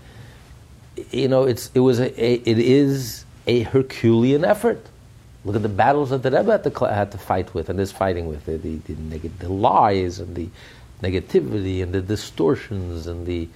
You 1.11 1.27
know, 1.27 1.43
it's, 1.45 1.73
it 1.75 1.81
was 1.81 1.99
a, 1.99 2.25
a, 2.25 2.35
it 2.35 2.61
is 2.61 3.25
a 3.49 3.63
Herculean 3.63 4.45
effort. 4.45 4.87
Look 5.45 5.57
at 5.57 5.63
the 5.63 5.69
battles 5.69 6.11
that 6.11 6.23
the 6.23 6.31
Rebbe 6.31 6.53
had 6.53 6.63
to, 6.63 6.85
had 6.87 7.11
to 7.11 7.19
fight 7.19 7.55
with 7.55 7.69
and 7.71 7.81
is 7.81 7.91
fighting 7.91 8.29
with 8.29 8.47
the, 8.47 8.57
the, 8.57 8.77
the, 8.77 8.95
neg- 8.95 9.39
the 9.41 9.49
lies 9.49 10.21
and 10.21 10.37
the 10.37 10.49
negativity 11.03 11.83
and 11.83 11.93
the 11.93 12.03
distortions 12.03 13.09
and 13.09 13.27
the. 13.27 13.49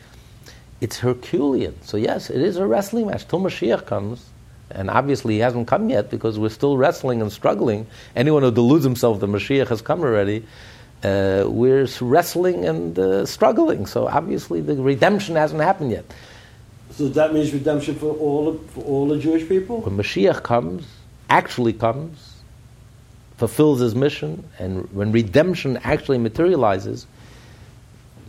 It's 0.82 0.98
Herculean. 0.98 1.80
So, 1.82 1.96
yes, 1.96 2.28
it 2.28 2.40
is 2.42 2.56
a 2.56 2.66
wrestling 2.66 3.06
match. 3.06 3.28
Till 3.28 3.38
Mashiach 3.38 3.86
comes, 3.86 4.28
and 4.68 4.90
obviously 4.90 5.34
he 5.34 5.40
hasn't 5.40 5.68
come 5.68 5.88
yet 5.88 6.10
because 6.10 6.40
we're 6.40 6.48
still 6.48 6.76
wrestling 6.76 7.22
and 7.22 7.30
struggling. 7.30 7.86
Anyone 8.16 8.42
who 8.42 8.50
deludes 8.50 8.82
himself 8.82 9.20
that 9.20 9.30
Mashiach 9.30 9.68
has 9.68 9.80
come 9.80 10.00
already, 10.00 10.44
uh, 11.04 11.44
we're 11.46 11.86
wrestling 12.00 12.64
and 12.64 12.98
uh, 12.98 13.24
struggling. 13.26 13.86
So, 13.86 14.08
obviously, 14.08 14.60
the 14.60 14.74
redemption 14.74 15.36
hasn't 15.36 15.62
happened 15.62 15.92
yet. 15.92 16.04
So 16.90 17.08
that 17.10 17.32
means 17.32 17.52
redemption 17.52 17.94
for 17.94 18.12
all 18.16 18.52
the, 18.52 18.58
for 18.72 18.84
all 18.84 19.06
the 19.06 19.18
Jewish 19.18 19.48
people. 19.48 19.82
when 19.82 19.96
Mashiach 19.96 20.42
comes, 20.42 20.84
actually 21.30 21.74
comes, 21.74 22.42
fulfills 23.38 23.78
his 23.78 23.94
mission, 23.94 24.44
and 24.58 24.92
when 24.92 25.12
redemption 25.12 25.78
actually 25.84 26.18
materializes, 26.18 27.06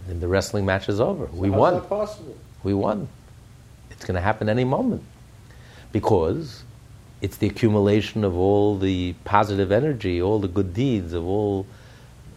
then 0.08 0.20
the 0.20 0.28
wrestling 0.28 0.66
match 0.66 0.88
is 0.88 1.00
over. 1.02 1.26
we 1.26 1.50
How's 1.50 1.60
won. 1.60 1.82
possible? 1.82 2.38
We 2.64 2.74
won. 2.74 3.08
It's 3.92 4.06
going 4.06 4.16
to 4.16 4.22
happen 4.22 4.50
any 4.50 4.64
moment 4.64 5.04
because 5.92 6.64
it's 7.22 7.38
the 7.38 7.48
accumulation 7.48 8.24
of 8.24 8.36
all 8.38 8.78
the 8.78 9.14
positive 9.24 9.72
energy, 9.72 10.22
all 10.22 10.40
the 10.40 10.48
good 10.48 10.74
deeds 10.74 11.14
of 11.14 11.26
all 11.26 11.66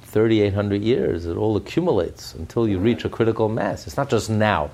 3,800 0.03 0.83
years. 0.83 1.27
It 1.27 1.37
all 1.37 1.57
accumulates 1.57 2.35
until 2.35 2.69
you 2.69 2.79
reach 2.79 3.05
a 3.05 3.09
critical 3.09 3.49
mass. 3.49 3.87
It's 3.87 3.97
not 3.97 4.11
just 4.11 4.31
now. 4.31 4.71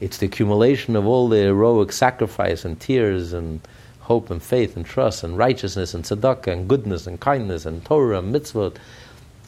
It's 0.00 0.18
the 0.18 0.26
accumulation 0.26 0.94
of 0.94 1.06
all 1.06 1.28
the 1.28 1.38
heroic 1.38 1.92
sacrifice 1.92 2.64
and 2.64 2.78
tears 2.78 3.32
and 3.32 3.60
hope 4.00 4.30
and 4.30 4.42
faith 4.42 4.76
and 4.76 4.86
trust 4.86 5.24
and 5.24 5.36
righteousness 5.36 5.92
and 5.92 6.04
tzedakah 6.04 6.52
and 6.52 6.68
goodness 6.68 7.06
and 7.06 7.18
kindness 7.18 7.66
and 7.66 7.84
Torah 7.84 8.20
and 8.20 8.32
mitzvot 8.34 8.76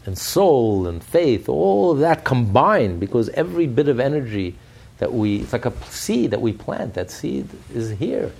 and 0.06 0.18
soul 0.18 0.86
and 0.86 1.04
faith, 1.04 1.48
all 1.48 1.92
of 1.92 2.00
that 2.00 2.24
combined 2.24 2.98
because 2.98 3.28
every 3.30 3.66
bit 3.66 3.88
of 3.88 4.00
energy 4.00 4.56
that 5.00 5.12
we, 5.12 5.40
it's 5.40 5.52
like 5.52 5.66
a 5.66 5.72
seed 5.86 6.30
that 6.30 6.40
we 6.40 6.52
plant, 6.52 6.94
that 6.94 7.10
seed 7.10 7.48
is 7.74 7.90
here 7.90 8.32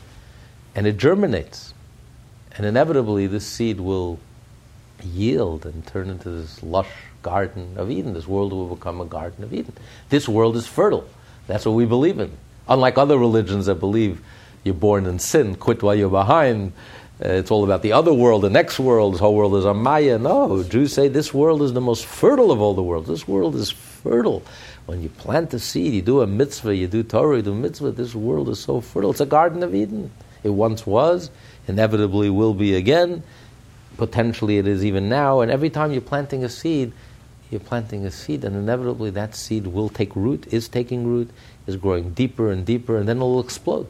and 0.75 0.87
it 0.87 0.97
germinates. 0.97 1.75
And 2.57 2.67
inevitably, 2.67 3.27
this 3.27 3.47
seed 3.47 3.81
will 3.81 4.19
yield 5.03 5.65
and 5.65 5.87
turn 5.87 6.11
into 6.11 6.31
this 6.31 6.63
lush 6.63 6.91
garden 7.23 7.75
of 7.77 7.91
Eden. 7.91 8.15
This 8.15 8.27
world 8.27 8.53
will 8.53 8.75
become 8.75 9.01
a 9.01 9.05
garden 9.05 9.45
of 9.45 9.55
Eden. 9.55 9.73
This 10.09 10.29
world 10.29 10.57
is 10.57 10.67
fertile. 10.67 11.09
That's 11.47 11.65
what 11.65 11.73
we 11.73 11.87
believe 11.87 12.19
in. 12.19 12.37
Unlike 12.69 12.99
other 12.99 13.19
religions 13.19 13.67
that 13.67 13.77
believe 13.77 14.21
you're 14.63 14.75
born 14.75 15.07
in 15.07 15.19
sin, 15.19 15.55
quit 15.55 15.83
while 15.83 15.95
you're 15.95 16.11
behind. 16.11 16.73
Uh, 17.23 17.29
it's 17.29 17.51
all 17.51 17.65
about 17.65 17.83
the 17.83 17.93
other 17.93 18.13
world, 18.13 18.43
the 18.43 18.51
next 18.51 18.79
world. 18.79 19.15
This 19.15 19.21
whole 19.21 19.35
world 19.35 19.55
is 19.57 19.65
a 19.65 19.75
Maya. 19.75 20.19
No, 20.19 20.63
Jews 20.63 20.93
say 20.93 21.09
this 21.09 21.35
world 21.35 21.63
is 21.63 21.73
the 21.73 21.81
most 21.81 22.05
fertile 22.05 22.51
of 22.53 22.61
all 22.61 22.75
the 22.75 22.83
worlds. 22.83 23.09
This 23.09 23.27
world 23.27 23.55
is 23.57 23.71
fertile. 23.71 24.43
When 24.91 25.05
you 25.05 25.09
plant 25.09 25.55
a 25.55 25.61
seed, 25.61 25.93
you 25.93 26.03
do 26.03 26.21
a 26.21 26.27
mitzvah, 26.27 26.75
you 26.75 26.89
do 26.89 27.05
Torah, 27.05 27.37
you 27.37 27.43
do 27.43 27.55
mitzvah, 27.55 27.93
this 27.93 28.13
world 28.13 28.49
is 28.49 28.59
so 28.59 28.81
fertile. 28.81 29.13
It's 29.13 29.21
a 29.21 29.25
Garden 29.25 29.63
of 29.63 29.73
Eden. 29.73 30.11
It 30.43 30.49
once 30.49 30.85
was, 30.85 31.31
inevitably 31.69 32.29
will 32.29 32.55
be 32.55 32.75
again. 32.75 33.23
Potentially 33.99 34.59
it 34.59 34.67
is 34.67 34.85
even 34.85 35.09
now. 35.09 35.43
And 35.43 35.51
every 35.53 35.71
time 35.71 35.93
you're 35.93 36.01
planting 36.01 36.43
a 36.43 36.49
seed, 36.49 36.93
you're 37.53 37.61
planting 37.61 38.05
a 38.05 38.11
seed, 38.11 38.43
and 38.43 38.57
inevitably 38.57 39.11
that 39.11 39.37
seed 39.37 39.69
will 39.69 39.91
take 39.91 40.17
root, 40.17 40.53
is 40.53 40.67
taking 40.67 41.07
root, 41.07 41.31
is 41.69 41.77
growing 41.77 42.13
deeper 42.13 42.51
and 42.51 42.67
deeper, 42.67 42.97
and 42.97 43.09
then 43.09 43.19
it 43.19 43.21
will 43.21 43.39
explode. 43.39 43.87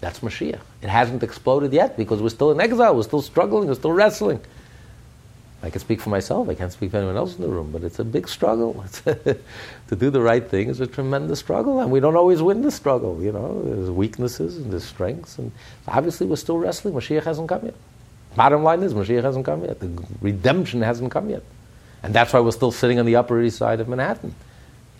That's 0.00 0.20
Mashiach. 0.20 0.60
It 0.80 0.88
hasn't 0.88 1.24
exploded 1.24 1.74
yet 1.74 1.98
because 1.98 2.22
we're 2.22 2.30
still 2.30 2.52
in 2.52 2.60
exile, 2.62 2.96
we're 2.96 3.02
still 3.02 3.20
struggling, 3.20 3.68
we're 3.68 3.74
still 3.74 3.92
wrestling. 3.92 4.40
I 5.66 5.70
can 5.70 5.80
speak 5.80 6.00
for 6.00 6.10
myself, 6.10 6.48
I 6.48 6.54
can't 6.54 6.72
speak 6.72 6.92
for 6.92 6.98
anyone 6.98 7.16
else 7.16 7.34
in 7.34 7.42
the 7.42 7.48
room, 7.48 7.72
but 7.72 7.82
it's 7.82 7.98
a 7.98 8.04
big 8.04 8.28
struggle. 8.28 8.84
to 9.04 9.96
do 9.96 10.10
the 10.10 10.20
right 10.20 10.48
thing 10.48 10.68
is 10.68 10.78
a 10.78 10.86
tremendous 10.86 11.40
struggle, 11.40 11.80
and 11.80 11.90
we 11.90 11.98
don't 11.98 12.14
always 12.14 12.40
win 12.40 12.62
the 12.62 12.70
struggle, 12.70 13.20
you 13.20 13.32
know. 13.32 13.62
There's 13.64 13.90
weaknesses 13.90 14.58
and 14.58 14.72
there's 14.72 14.84
strengths, 14.84 15.38
and 15.38 15.50
obviously 15.88 16.28
we're 16.28 16.36
still 16.36 16.58
wrestling. 16.58 16.94
Mashiach 16.94 17.24
hasn't 17.24 17.48
come 17.48 17.64
yet. 17.64 17.74
Bottom 18.36 18.62
line 18.62 18.84
is, 18.84 18.94
Mashiach 18.94 19.24
hasn't 19.24 19.44
come 19.44 19.64
yet. 19.64 19.80
The 19.80 19.90
redemption 20.20 20.82
hasn't 20.82 21.10
come 21.10 21.30
yet. 21.30 21.42
And 22.04 22.14
that's 22.14 22.32
why 22.32 22.38
we're 22.38 22.52
still 22.52 22.70
sitting 22.70 23.00
on 23.00 23.06
the 23.06 23.16
Upper 23.16 23.42
East 23.42 23.58
Side 23.58 23.80
of 23.80 23.88
Manhattan. 23.88 24.36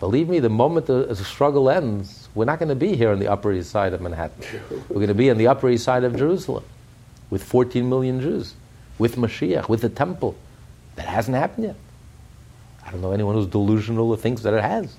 Believe 0.01 0.27
me, 0.27 0.39
the 0.39 0.49
moment 0.49 0.87
the, 0.87 1.05
the 1.05 1.15
struggle 1.15 1.69
ends, 1.69 2.27
we're 2.35 2.45
not 2.45 2.59
going 2.59 2.69
to 2.69 2.75
be 2.75 2.95
here 2.95 3.11
on 3.11 3.19
the 3.19 3.29
Upper 3.29 3.53
East 3.53 3.71
Side 3.71 3.93
of 3.93 4.01
Manhattan. 4.01 4.43
We're 4.89 4.95
going 4.95 5.07
to 5.07 5.15
be 5.15 5.31
on 5.31 5.37
the 5.37 5.47
Upper 5.47 5.69
East 5.69 5.85
Side 5.85 6.03
of 6.03 6.15
Jerusalem 6.15 6.63
with 7.29 7.43
14 7.43 7.87
million 7.87 8.21
Jews, 8.21 8.53
with 8.99 9.15
Mashiach, 9.15 9.69
with 9.69 9.81
the 9.81 9.89
temple. 9.89 10.35
That 10.97 11.05
hasn't 11.07 11.37
happened 11.37 11.67
yet. 11.67 11.75
I 12.85 12.91
don't 12.91 13.01
know 13.01 13.11
anyone 13.11 13.35
who's 13.35 13.47
delusional 13.47 14.09
or 14.09 14.17
thinks 14.17 14.41
that 14.41 14.53
it 14.53 14.63
has. 14.63 14.95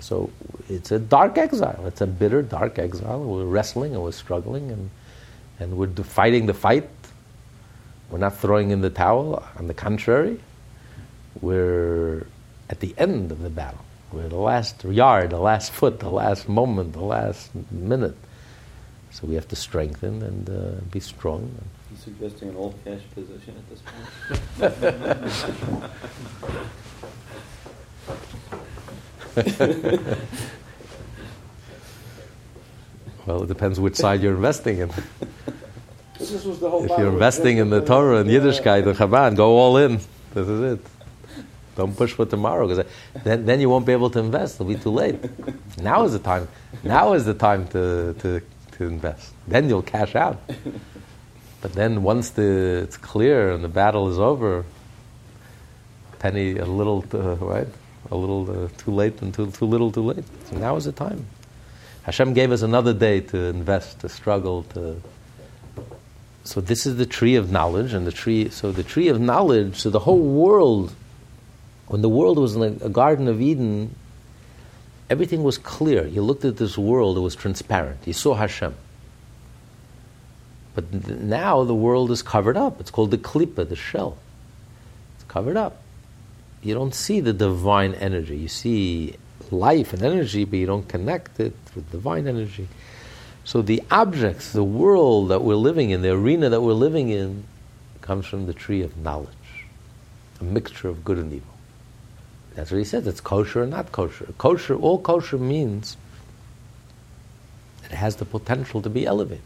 So 0.00 0.30
it's 0.68 0.92
a 0.92 0.98
dark 0.98 1.38
exile. 1.38 1.84
It's 1.86 2.00
a 2.00 2.06
bitter, 2.06 2.42
dark 2.42 2.78
exile. 2.78 3.22
We're 3.22 3.44
wrestling 3.44 3.94
and 3.94 4.02
we're 4.02 4.12
struggling 4.12 4.70
and, 4.70 4.90
and 5.58 5.76
we're 5.76 5.88
fighting 5.88 6.46
the 6.46 6.54
fight. 6.54 6.88
We're 8.10 8.18
not 8.18 8.36
throwing 8.36 8.70
in 8.70 8.82
the 8.82 8.90
towel. 8.90 9.42
On 9.58 9.66
the 9.66 9.74
contrary, 9.74 10.40
we're 11.40 12.26
at 12.70 12.80
the 12.80 12.94
end 12.98 13.32
of 13.32 13.42
the 13.42 13.50
battle. 13.50 13.84
We're 14.12 14.28
the 14.28 14.36
last 14.36 14.84
yard, 14.84 15.30
the 15.30 15.38
last 15.38 15.72
foot, 15.72 15.98
the 15.98 16.10
last 16.10 16.48
moment, 16.48 16.92
the 16.92 17.00
last 17.00 17.50
minute. 17.72 18.16
So 19.16 19.26
we 19.26 19.34
have 19.34 19.48
to 19.48 19.56
strengthen 19.56 20.22
and 20.22 20.50
uh, 20.50 20.72
be 20.90 21.00
strong. 21.00 21.50
You 21.90 21.96
suggesting 21.96 22.50
an 22.50 22.56
all 22.56 22.74
cash 22.84 23.00
position 23.14 23.54
at 23.56 23.66
this 23.70 23.80
point? 23.80 24.10
Well, 33.26 33.42
it 33.42 33.48
depends 33.48 33.80
which 33.80 33.96
side 33.96 34.22
you're 34.22 34.36
investing 34.36 34.78
in. 34.78 34.88
This 36.16 36.44
was 36.44 36.60
the 36.60 36.70
whole 36.70 36.84
If 36.84 36.96
you're 36.96 37.12
investing 37.12 37.58
in 37.58 37.70
the 37.70 37.80
Torah 37.80 38.20
and. 38.20 38.30
Yiddishkeit 38.30 38.86
and 38.86 38.96
Chabad, 38.96 39.34
go 39.36 39.56
all 39.56 39.78
in. 39.78 39.96
This 40.32 40.46
is 40.46 40.74
it. 40.74 40.86
Don't 41.74 41.96
push 41.96 42.12
for 42.12 42.24
tomorrow 42.24 42.68
because 42.68 42.86
then, 43.24 43.44
then 43.44 43.60
you 43.60 43.68
won't 43.68 43.84
be 43.84 43.90
able 43.92 44.10
to 44.10 44.20
invest. 44.20 44.60
It'll 44.60 44.72
be 44.72 44.76
too 44.76 44.90
late. 44.90 45.18
Now 45.82 46.04
is 46.04 46.12
the 46.12 46.20
time. 46.20 46.46
Now 46.84 47.14
is 47.14 47.24
the 47.24 47.34
time 47.34 47.66
to, 47.68 48.14
to, 48.20 48.40
to 48.76 48.84
invest. 48.84 49.32
Then 49.46 49.68
you'll 49.68 49.82
cash 49.82 50.14
out. 50.14 50.40
But 51.62 51.72
then 51.72 52.02
once 52.04 52.30
the, 52.30 52.82
it's 52.84 52.96
clear 52.96 53.50
and 53.50 53.64
the 53.64 53.68
battle 53.68 54.08
is 54.08 54.20
over, 54.20 54.64
penny 56.20 56.58
a 56.58 56.66
little, 56.66 57.02
to, 57.02 57.18
right? 57.18 57.66
A 58.10 58.14
little 58.14 58.66
uh, 58.66 58.68
too 58.76 58.92
late 58.92 59.20
and 59.20 59.34
too, 59.34 59.50
too 59.50 59.64
little 59.64 59.90
too 59.90 60.02
late. 60.02 60.24
So 60.48 60.58
now 60.58 60.76
is 60.76 60.84
the 60.84 60.92
time. 60.92 61.26
Hashem 62.04 62.34
gave 62.34 62.52
us 62.52 62.62
another 62.62 62.92
day 62.92 63.20
to 63.20 63.46
invest, 63.46 64.00
to 64.00 64.08
struggle, 64.08 64.62
to 64.74 65.00
so 66.46 66.60
this 66.60 66.86
is 66.86 66.96
the 66.96 67.06
tree 67.06 67.34
of 67.34 67.50
knowledge, 67.50 67.92
and 67.92 68.06
the 68.06 68.12
tree. 68.12 68.48
So 68.50 68.70
the 68.70 68.84
tree 68.84 69.08
of 69.08 69.20
knowledge. 69.20 69.80
So 69.80 69.90
the 69.90 69.98
whole 69.98 70.20
world, 70.20 70.94
when 71.88 72.02
the 72.02 72.08
world 72.08 72.38
was 72.38 72.54
in 72.54 72.62
a, 72.62 72.86
a 72.86 72.88
Garden 72.88 73.26
of 73.26 73.40
Eden, 73.40 73.94
everything 75.08 75.42
was 75.42 75.58
clear. 75.58 76.04
He 76.04 76.20
looked 76.20 76.44
at 76.44 76.56
this 76.56 76.76
world; 76.76 77.16
it 77.16 77.20
was 77.20 77.34
transparent. 77.34 77.98
He 78.04 78.12
saw 78.12 78.34
Hashem. 78.34 78.74
But 80.74 80.92
now 81.08 81.64
the 81.64 81.74
world 81.74 82.10
is 82.10 82.22
covered 82.22 82.56
up. 82.56 82.80
It's 82.80 82.90
called 82.90 83.10
the 83.10 83.18
klipa, 83.18 83.66
the 83.66 83.76
shell. 83.76 84.18
It's 85.14 85.24
covered 85.24 85.56
up. 85.56 85.80
You 86.62 86.74
don't 86.74 86.94
see 86.94 87.20
the 87.20 87.32
divine 87.32 87.94
energy. 87.94 88.36
You 88.36 88.48
see 88.48 89.16
life 89.50 89.92
and 89.92 90.02
energy, 90.02 90.44
but 90.44 90.58
you 90.58 90.66
don't 90.66 90.88
connect 90.88 91.40
it 91.40 91.54
with 91.74 91.90
divine 91.90 92.26
energy. 92.26 92.68
So 93.44 93.62
the 93.62 93.82
objects, 93.90 94.52
the 94.52 94.64
world 94.64 95.28
that 95.28 95.42
we're 95.42 95.54
living 95.54 95.90
in, 95.90 96.02
the 96.02 96.10
arena 96.10 96.50
that 96.50 96.60
we're 96.60 96.72
living 96.72 97.08
in, 97.08 97.44
comes 98.00 98.26
from 98.26 98.46
the 98.46 98.52
tree 98.52 98.82
of 98.82 98.96
knowledge. 98.96 99.30
a 100.40 100.44
mixture 100.44 100.88
of 100.88 101.04
good 101.04 101.18
and 101.18 101.32
evil. 101.32 101.55
That's 102.56 102.70
what 102.70 102.78
he 102.78 102.84
says. 102.84 103.06
It's 103.06 103.20
kosher 103.20 103.62
or 103.62 103.66
not 103.66 103.92
kosher. 103.92 104.26
Kosher, 104.38 104.74
all 104.74 104.98
kosher 104.98 105.36
means 105.36 105.96
it 107.84 107.92
has 107.92 108.16
the 108.16 108.24
potential 108.24 108.80
to 108.82 108.88
be 108.88 109.06
elevated. 109.06 109.44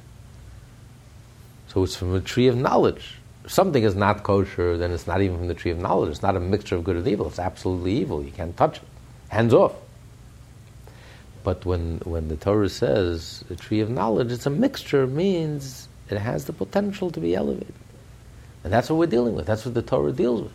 So 1.68 1.82
it's 1.82 1.96
from 1.96 2.12
the 2.12 2.20
tree 2.20 2.46
of 2.46 2.56
knowledge. 2.56 3.16
If 3.44 3.52
something 3.52 3.82
is 3.82 3.96
not 3.96 4.22
kosher, 4.22 4.78
then 4.78 4.92
it's 4.92 5.08
not 5.08 5.20
even 5.22 5.38
from 5.38 5.48
the 5.48 5.54
tree 5.54 5.72
of 5.72 5.78
knowledge. 5.78 6.10
It's 6.10 6.22
not 6.22 6.36
a 6.36 6.40
mixture 6.40 6.76
of 6.76 6.84
good 6.84 6.96
and 6.96 7.06
evil. 7.06 7.26
It's 7.26 7.40
absolutely 7.40 7.94
evil. 7.94 8.22
You 8.22 8.30
can't 8.30 8.56
touch 8.56 8.76
it. 8.76 8.84
Hands 9.28 9.52
off. 9.52 9.74
But 11.42 11.66
when, 11.66 11.98
when 12.04 12.28
the 12.28 12.36
Torah 12.36 12.68
says 12.68 13.44
the 13.48 13.56
tree 13.56 13.80
of 13.80 13.90
knowledge, 13.90 14.30
it's 14.30 14.46
a 14.46 14.50
mixture, 14.50 15.06
means 15.06 15.88
it 16.08 16.18
has 16.18 16.44
the 16.44 16.52
potential 16.52 17.10
to 17.10 17.20
be 17.20 17.34
elevated. 17.34 17.74
And 18.62 18.72
that's 18.72 18.88
what 18.88 18.96
we're 18.96 19.06
dealing 19.06 19.34
with. 19.34 19.46
That's 19.46 19.64
what 19.64 19.74
the 19.74 19.82
Torah 19.82 20.12
deals 20.12 20.42
with. 20.42 20.52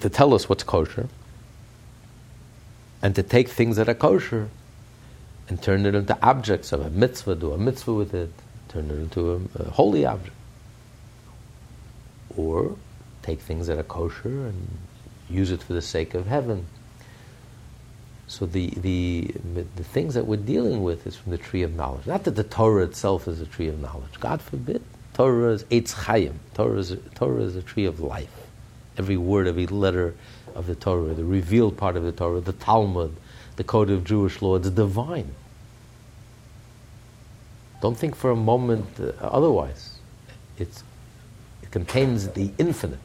To 0.00 0.10
tell 0.10 0.34
us 0.34 0.48
what's 0.48 0.64
kosher, 0.64 1.08
and 3.02 3.14
to 3.16 3.22
take 3.22 3.48
things 3.48 3.76
that 3.76 3.88
are 3.88 3.94
kosher 3.94 4.48
and 5.48 5.60
turn 5.60 5.84
it 5.84 5.94
into 5.94 6.16
objects 6.22 6.72
of 6.72 6.80
a 6.80 6.90
mitzvah, 6.90 7.34
do 7.34 7.52
a 7.52 7.58
mitzvah 7.58 7.92
with 7.92 8.14
it, 8.14 8.30
turn 8.68 8.90
it 8.90 8.94
into 8.94 9.32
a, 9.32 9.60
a 9.60 9.70
holy 9.70 10.06
object. 10.06 10.34
Or 12.36 12.76
take 13.22 13.40
things 13.40 13.66
that 13.66 13.78
are 13.78 13.82
kosher 13.82 14.46
and 14.46 14.68
use 15.28 15.50
it 15.50 15.62
for 15.62 15.72
the 15.72 15.82
sake 15.82 16.14
of 16.14 16.26
heaven. 16.26 16.66
So 18.28 18.46
the, 18.46 18.70
the, 18.70 19.34
the 19.76 19.84
things 19.84 20.14
that 20.14 20.26
we're 20.26 20.36
dealing 20.36 20.82
with 20.82 21.06
is 21.06 21.16
from 21.16 21.32
the 21.32 21.38
tree 21.38 21.62
of 21.62 21.74
knowledge. 21.74 22.06
Not 22.06 22.24
that 22.24 22.36
the 22.36 22.44
Torah 22.44 22.84
itself 22.84 23.28
is 23.28 23.40
a 23.40 23.46
tree 23.46 23.68
of 23.68 23.78
knowledge. 23.80 24.18
God 24.20 24.40
forbid. 24.40 24.82
Torah 25.12 25.52
is 25.52 25.64
Eitz 25.64 25.92
Chaim. 25.92 26.40
Torah 26.54 26.78
is, 26.78 26.96
Torah 27.14 27.42
is 27.42 27.56
a 27.56 27.62
tree 27.62 27.84
of 27.84 28.00
life. 28.00 28.30
Every 28.96 29.18
word, 29.18 29.46
every 29.46 29.66
letter 29.66 30.14
of 30.54 30.66
the 30.66 30.74
Torah, 30.74 31.14
the 31.14 31.24
revealed 31.24 31.76
part 31.76 31.96
of 31.96 32.02
the 32.02 32.12
Torah, 32.12 32.40
the 32.40 32.52
Talmud, 32.52 33.16
the 33.56 33.64
code 33.64 33.90
of 33.90 34.04
Jewish 34.04 34.40
law, 34.42 34.56
it's 34.56 34.70
divine. 34.70 35.34
Don't 37.80 37.96
think 37.96 38.14
for 38.14 38.30
a 38.30 38.36
moment 38.36 38.86
uh, 39.00 39.12
otherwise. 39.20 39.98
It's, 40.58 40.84
it 41.62 41.70
contains 41.70 42.28
the 42.28 42.50
infinite, 42.58 43.00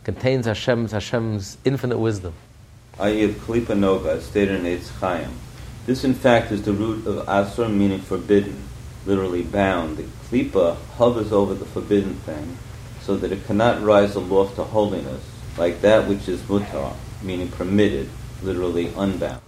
it 0.00 0.04
contains 0.04 0.46
Hashem's, 0.46 0.92
Hashem's 0.92 1.58
infinite 1.64 1.98
wisdom. 1.98 2.34
of 2.98 3.30
Klipa 3.36 3.76
Noga, 3.78 4.20
stated 4.20 4.60
in 4.60 4.66
Eitz 4.66 4.90
Chaim. 4.98 5.30
This, 5.86 6.04
in 6.04 6.14
fact, 6.14 6.52
is 6.52 6.62
the 6.62 6.72
root 6.72 7.06
of 7.06 7.24
Asur, 7.26 7.72
meaning 7.72 8.00
forbidden, 8.00 8.62
literally 9.06 9.42
bound. 9.42 9.96
The 9.96 10.02
Klipa 10.02 10.76
hovers 10.96 11.32
over 11.32 11.54
the 11.54 11.64
forbidden 11.64 12.14
thing 12.14 12.58
so 13.08 13.16
that 13.16 13.32
it 13.32 13.46
cannot 13.46 13.82
rise 13.82 14.14
aloft 14.16 14.56
to 14.56 14.64
holiness, 14.64 15.24
like 15.58 15.80
that 15.80 16.08
which 16.08 16.28
is 16.28 16.40
mutar, 16.42 16.94
meaning 17.22 17.48
permitted, 17.48 18.08
literally 18.42 18.92
unbound. 18.96 19.42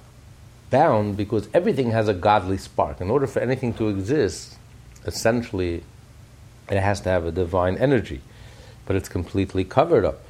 Bound 0.71 1.17
because 1.17 1.49
everything 1.55 1.91
has 1.91 2.09
a 2.09 2.15
godly 2.15 2.59
spark. 2.59 3.01
In 3.01 3.11
order 3.11 3.27
for 3.27 3.41
anything 3.41 3.75
to 3.75 3.89
exist, 3.89 4.57
essentially, 5.07 5.83
it 6.71 6.81
has 6.81 7.01
to 7.03 7.09
have 7.09 7.25
a 7.25 7.33
divine 7.33 7.77
energy, 7.79 8.21
but 8.87 8.97
it's 8.97 9.09
completely 9.09 9.65
covered 9.65 10.05
up. 10.05 10.21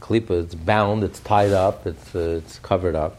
Klipa, 0.00 0.44
it's 0.44 0.54
bound, 0.54 1.02
it's 1.02 1.20
tied 1.20 1.52
up, 1.52 1.86
it's, 1.86 2.14
uh, 2.14 2.40
it's 2.42 2.58
covered 2.58 2.94
up, 2.94 3.16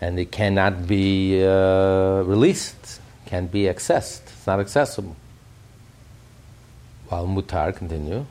and 0.00 0.18
it 0.18 0.32
cannot 0.32 0.86
be 0.86 1.42
uh, 1.42 2.22
released, 2.22 3.00
can't 3.26 3.50
be 3.50 3.62
accessed, 3.62 4.22
it's 4.22 4.46
not 4.46 4.58
accessible. 4.58 5.16
While 7.08 7.26
mutar, 7.26 7.74
continue. 7.74 8.26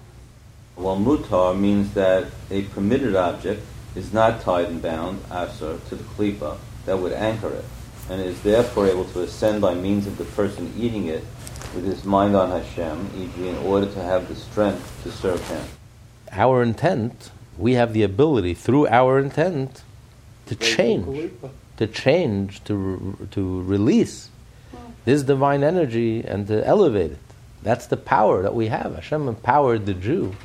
While 0.77 0.97
mutar 0.97 1.59
means 1.59 1.95
that 1.95 2.27
a 2.51 2.61
permitted 2.61 3.15
object 3.15 3.63
is 3.95 4.13
not 4.13 4.41
tied 4.41 4.67
and 4.67 4.79
bound, 4.79 5.23
asur, 5.23 5.83
to 5.89 5.95
the 5.95 6.03
klipa 6.03 6.57
that 6.85 6.99
would 6.99 7.13
anchor 7.13 7.49
it, 7.49 7.65
and 8.11 8.21
is 8.21 8.39
therefore 8.43 8.85
able 8.85 9.05
to 9.05 9.23
ascend 9.23 9.59
by 9.59 9.73
means 9.73 10.05
of 10.05 10.19
the 10.19 10.23
person 10.23 10.71
eating 10.77 11.07
it 11.07 11.23
with 11.73 11.83
his 11.83 12.05
mind 12.05 12.35
on 12.35 12.51
Hashem, 12.51 13.09
e.g., 13.17 13.47
in 13.47 13.57
order 13.57 13.91
to 13.91 14.03
have 14.03 14.27
the 14.27 14.35
strength 14.35 15.01
to 15.01 15.11
serve 15.11 15.45
Him. 15.49 15.65
Our 16.31 16.61
intent, 16.61 17.31
we 17.57 17.73
have 17.73 17.93
the 17.93 18.03
ability 18.03 18.53
through 18.53 18.87
our 18.87 19.17
intent 19.17 19.81
to 20.45 20.55
change, 20.55 21.31
to 21.77 21.87
change, 21.87 22.63
to, 22.65 23.27
to 23.31 23.61
release 23.63 24.29
this 25.05 25.23
divine 25.23 25.63
energy 25.63 26.23
and 26.23 26.45
to 26.47 26.65
elevate 26.65 27.13
it. 27.13 27.19
That's 27.63 27.87
the 27.87 27.97
power 27.97 28.43
that 28.43 28.53
we 28.53 28.67
have. 28.67 28.93
Hashem 28.93 29.27
empowered 29.27 29.87
the 29.87 29.95
Jew. 29.95 30.35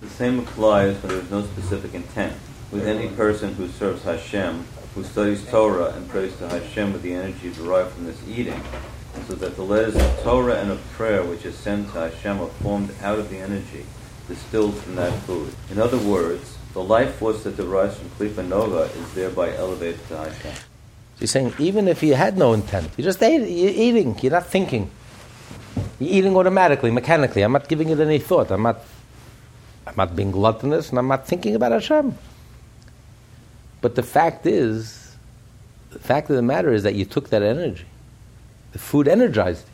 The 0.00 0.08
same 0.08 0.38
applies 0.38 0.96
when 1.02 1.12
there 1.12 1.20
is 1.20 1.30
no 1.30 1.42
specific 1.42 1.94
intent. 1.94 2.34
With 2.70 2.86
any 2.86 3.08
person 3.08 3.54
who 3.54 3.68
serves 3.68 4.02
Hashem, 4.02 4.64
who 4.94 5.02
studies 5.02 5.44
Torah 5.48 5.94
and 5.94 6.08
prays 6.08 6.36
to 6.36 6.48
Hashem 6.48 6.92
with 6.92 7.02
the 7.02 7.14
energy 7.14 7.52
derived 7.52 7.92
from 7.92 8.04
this 8.04 8.20
eating, 8.28 8.60
so 9.26 9.34
that 9.34 9.56
the 9.56 9.62
letters 9.62 9.96
of 9.96 10.22
Torah 10.22 10.60
and 10.60 10.70
of 10.70 10.80
prayer 10.92 11.24
which 11.24 11.44
is 11.44 11.56
sent 11.56 11.92
to 11.92 12.00
Hashem 12.00 12.40
are 12.40 12.48
formed 12.62 12.90
out 13.02 13.18
of 13.18 13.30
the 13.30 13.38
energy 13.38 13.84
distilled 14.28 14.76
from 14.76 14.94
that 14.96 15.12
food. 15.22 15.52
In 15.70 15.78
other 15.78 15.98
words, 15.98 16.56
the 16.74 16.82
life 16.82 17.16
force 17.16 17.42
that 17.44 17.56
derives 17.56 17.96
from 17.96 18.10
Klipa 18.10 18.46
Noga 18.46 18.94
is 18.94 19.14
thereby 19.14 19.56
elevated 19.56 20.06
to 20.08 20.16
Hashem. 20.18 20.54
He's 21.18 21.30
saying 21.32 21.54
even 21.58 21.88
if 21.88 22.02
you 22.02 22.14
had 22.14 22.38
no 22.38 22.52
intent, 22.52 22.90
you're 22.96 23.06
just 23.06 23.22
ate, 23.22 23.48
you're 23.48 23.70
eating, 23.70 24.16
you're 24.20 24.32
not 24.32 24.46
thinking. 24.46 24.90
You're 25.98 26.14
eating 26.14 26.36
automatically, 26.36 26.92
mechanically. 26.92 27.42
I'm 27.42 27.52
not 27.52 27.68
giving 27.68 27.88
it 27.88 27.98
any 27.98 28.18
thought. 28.18 28.52
I'm 28.52 28.62
not, 28.62 28.80
I'm 29.88 29.94
not 29.96 30.14
being 30.14 30.30
gluttonous 30.30 30.90
and 30.90 30.98
I'm 30.98 31.08
not 31.08 31.26
thinking 31.26 31.54
about 31.54 31.72
Hashem. 31.72 32.16
But 33.80 33.94
the 33.94 34.02
fact 34.02 34.44
is, 34.44 35.16
the 35.90 35.98
fact 35.98 36.28
of 36.28 36.36
the 36.36 36.42
matter 36.42 36.72
is 36.72 36.82
that 36.82 36.94
you 36.94 37.04
took 37.04 37.30
that 37.30 37.42
energy. 37.42 37.86
The 38.72 38.78
food 38.78 39.08
energized 39.08 39.66
you. 39.66 39.72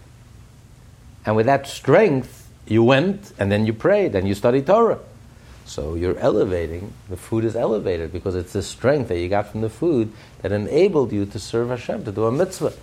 And 1.27 1.37
with 1.37 1.47
that 1.47 1.67
strength, 1.67 2.49
you 2.67 2.85
went 2.85 3.33
and 3.39 3.51
then 3.51 3.67
you 3.67 3.73
prayed 3.73 4.15
and 4.15 4.29
you 4.29 4.35
studied 4.35 4.67
Torah. 4.67 5.01
So 5.67 5.95
you're 5.95 6.19
elevating, 6.19 6.93
the 7.09 7.17
food 7.17 7.45
is 7.45 7.57
elevated 7.57 8.13
because 8.13 8.37
it's 8.37 8.53
the 8.53 8.63
strength 8.63 9.09
that 9.09 9.19
you 9.19 9.29
got 9.29 9.49
from 9.49 9.63
the 9.63 9.71
food 9.71 10.13
that 10.43 10.53
enabled 10.53 11.11
you 11.13 11.25
to 11.27 11.39
serve 11.39 11.71
Hashem, 11.71 12.05
to 12.05 12.13
do 12.13 12.27
a 12.27 12.33
mitzvah. 12.33 12.75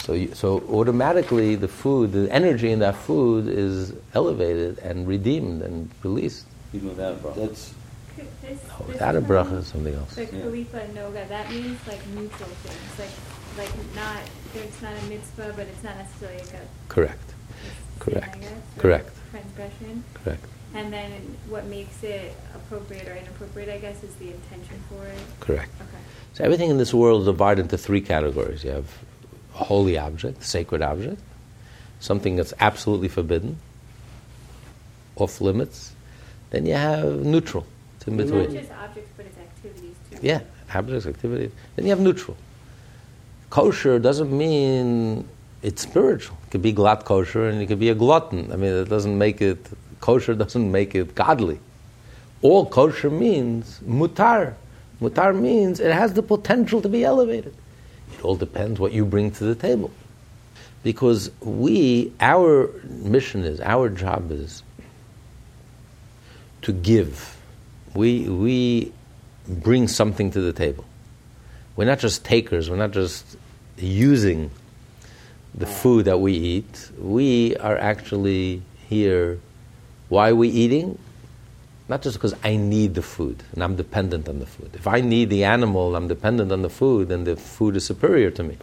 So, 0.00 0.12
you, 0.12 0.34
so 0.34 0.60
automatically 0.70 1.54
the 1.54 1.68
food, 1.68 2.12
the 2.12 2.30
energy 2.32 2.70
in 2.70 2.80
that 2.80 2.96
food 2.96 3.48
is 3.48 3.94
elevated 4.12 4.78
and 4.80 5.06
redeemed 5.06 5.62
and 5.62 5.88
released. 6.02 6.46
Even 6.76 6.88
without 6.90 7.12
a 7.14 7.16
bracha. 7.16 7.34
That's 7.36 7.74
This, 8.16 8.58
oh, 8.70 8.84
this 8.84 8.88
Without 8.88 9.16
a 9.16 9.20
one, 9.20 9.30
bracha 9.30 9.58
is 9.58 9.66
something 9.66 9.94
else. 9.94 10.14
The 10.14 10.26
Klipa 10.26 10.88
Noga, 10.94 11.28
that 11.28 11.50
means 11.50 11.78
like 11.86 12.06
neutral 12.08 12.48
things, 12.64 12.98
like 12.98 13.10
like 13.58 13.72
not 13.94 14.18
it's 14.54 14.82
not 14.82 14.92
a 14.92 15.02
mitzvah, 15.06 15.52
but 15.56 15.66
it's 15.66 15.82
not 15.82 15.96
necessarily 15.96 16.38
like 16.38 16.54
a 16.54 16.66
Correct. 16.88 17.28
sin, 17.30 17.70
Correct. 17.98 18.40
Guess, 18.40 18.52
or 18.52 18.80
Correct. 18.80 19.10
transgression. 19.30 20.04
Correct. 20.22 20.44
And 20.74 20.92
then 20.92 21.36
what 21.48 21.64
makes 21.66 22.02
it 22.02 22.36
appropriate 22.54 23.08
or 23.08 23.16
inappropriate, 23.16 23.70
I 23.70 23.78
guess, 23.78 24.02
is 24.02 24.14
the 24.16 24.28
intention 24.32 24.82
for 24.90 25.06
it. 25.06 25.18
Correct. 25.40 25.70
Okay. 25.80 26.02
So 26.34 26.44
everything 26.44 26.68
in 26.70 26.76
this 26.76 26.92
world 26.92 27.22
is 27.22 27.26
divided 27.26 27.62
into 27.62 27.78
three 27.78 28.02
categories. 28.02 28.62
You 28.64 28.72
have 28.72 28.90
a 29.58 29.64
holy 29.64 29.96
object, 29.96 30.42
sacred 30.42 30.82
object, 30.82 31.22
something 32.00 32.36
that's 32.36 32.52
absolutely 32.60 33.08
forbidden, 33.08 33.58
off 35.16 35.40
limits. 35.40 35.92
Then 36.56 36.64
you 36.64 36.72
have 36.72 37.26
neutral. 37.26 37.66
It's 37.96 38.06
in 38.06 38.16
between. 38.16 38.44
not 38.44 38.50
just 38.50 38.72
objects, 38.72 39.10
but 39.14 39.26
it's 39.26 39.36
activities 39.36 39.94
too. 40.10 40.18
Yeah, 40.22 40.40
objects, 40.74 41.06
activities. 41.06 41.52
Then 41.74 41.84
you 41.84 41.90
have 41.90 42.00
neutral. 42.00 42.34
Kosher 43.50 43.98
doesn't 43.98 44.32
mean 44.32 45.28
it's 45.60 45.82
spiritual. 45.82 46.38
It 46.46 46.52
could 46.52 46.62
be 46.62 46.72
glatt 46.72 47.04
kosher 47.04 47.46
and 47.50 47.60
you 47.60 47.66
could 47.66 47.78
be 47.78 47.90
a 47.90 47.94
glutton. 47.94 48.50
I 48.50 48.56
mean, 48.56 48.72
it 48.72 48.88
doesn't 48.88 49.18
make 49.18 49.42
it, 49.42 49.58
kosher 50.00 50.34
doesn't 50.34 50.72
make 50.72 50.94
it 50.94 51.14
godly. 51.14 51.60
All 52.40 52.64
kosher 52.64 53.10
means 53.10 53.78
mutar. 53.86 54.54
Mutar 55.02 55.38
means 55.38 55.78
it 55.78 55.92
has 55.92 56.14
the 56.14 56.22
potential 56.22 56.80
to 56.80 56.88
be 56.88 57.04
elevated. 57.04 57.54
It 58.14 58.24
all 58.24 58.36
depends 58.36 58.80
what 58.80 58.92
you 58.92 59.04
bring 59.04 59.30
to 59.32 59.44
the 59.44 59.54
table. 59.54 59.90
Because 60.82 61.30
we, 61.42 62.14
our 62.18 62.70
mission 62.84 63.44
is, 63.44 63.60
our 63.60 63.90
job 63.90 64.32
is 64.32 64.62
to 66.62 66.72
give. 66.72 67.36
We, 67.94 68.28
we 68.28 68.92
bring 69.48 69.88
something 69.88 70.30
to 70.32 70.40
the 70.40 70.52
table. 70.52 70.84
We're 71.76 71.84
not 71.84 71.98
just 71.98 72.24
takers, 72.24 72.70
we're 72.70 72.76
not 72.76 72.92
just 72.92 73.36
using 73.76 74.50
the 75.54 75.66
food 75.66 76.04
that 76.04 76.18
we 76.18 76.32
eat. 76.32 76.90
We 76.98 77.56
are 77.56 77.76
actually 77.76 78.62
here. 78.88 79.40
Why 80.08 80.30
are 80.30 80.34
we 80.34 80.48
eating? 80.48 80.98
Not 81.88 82.02
just 82.02 82.16
because 82.16 82.34
I 82.42 82.56
need 82.56 82.94
the 82.94 83.02
food 83.02 83.42
and 83.52 83.62
I'm 83.62 83.76
dependent 83.76 84.28
on 84.28 84.38
the 84.38 84.46
food. 84.46 84.70
If 84.74 84.86
I 84.86 85.00
need 85.00 85.30
the 85.30 85.44
animal, 85.44 85.96
I'm 85.96 86.08
dependent 86.08 86.52
on 86.52 86.62
the 86.62 86.70
food, 86.70 87.08
then 87.08 87.24
the 87.24 87.36
food 87.36 87.76
is 87.76 87.86
superior 87.86 88.30
to 88.32 88.42
me. 88.42 88.58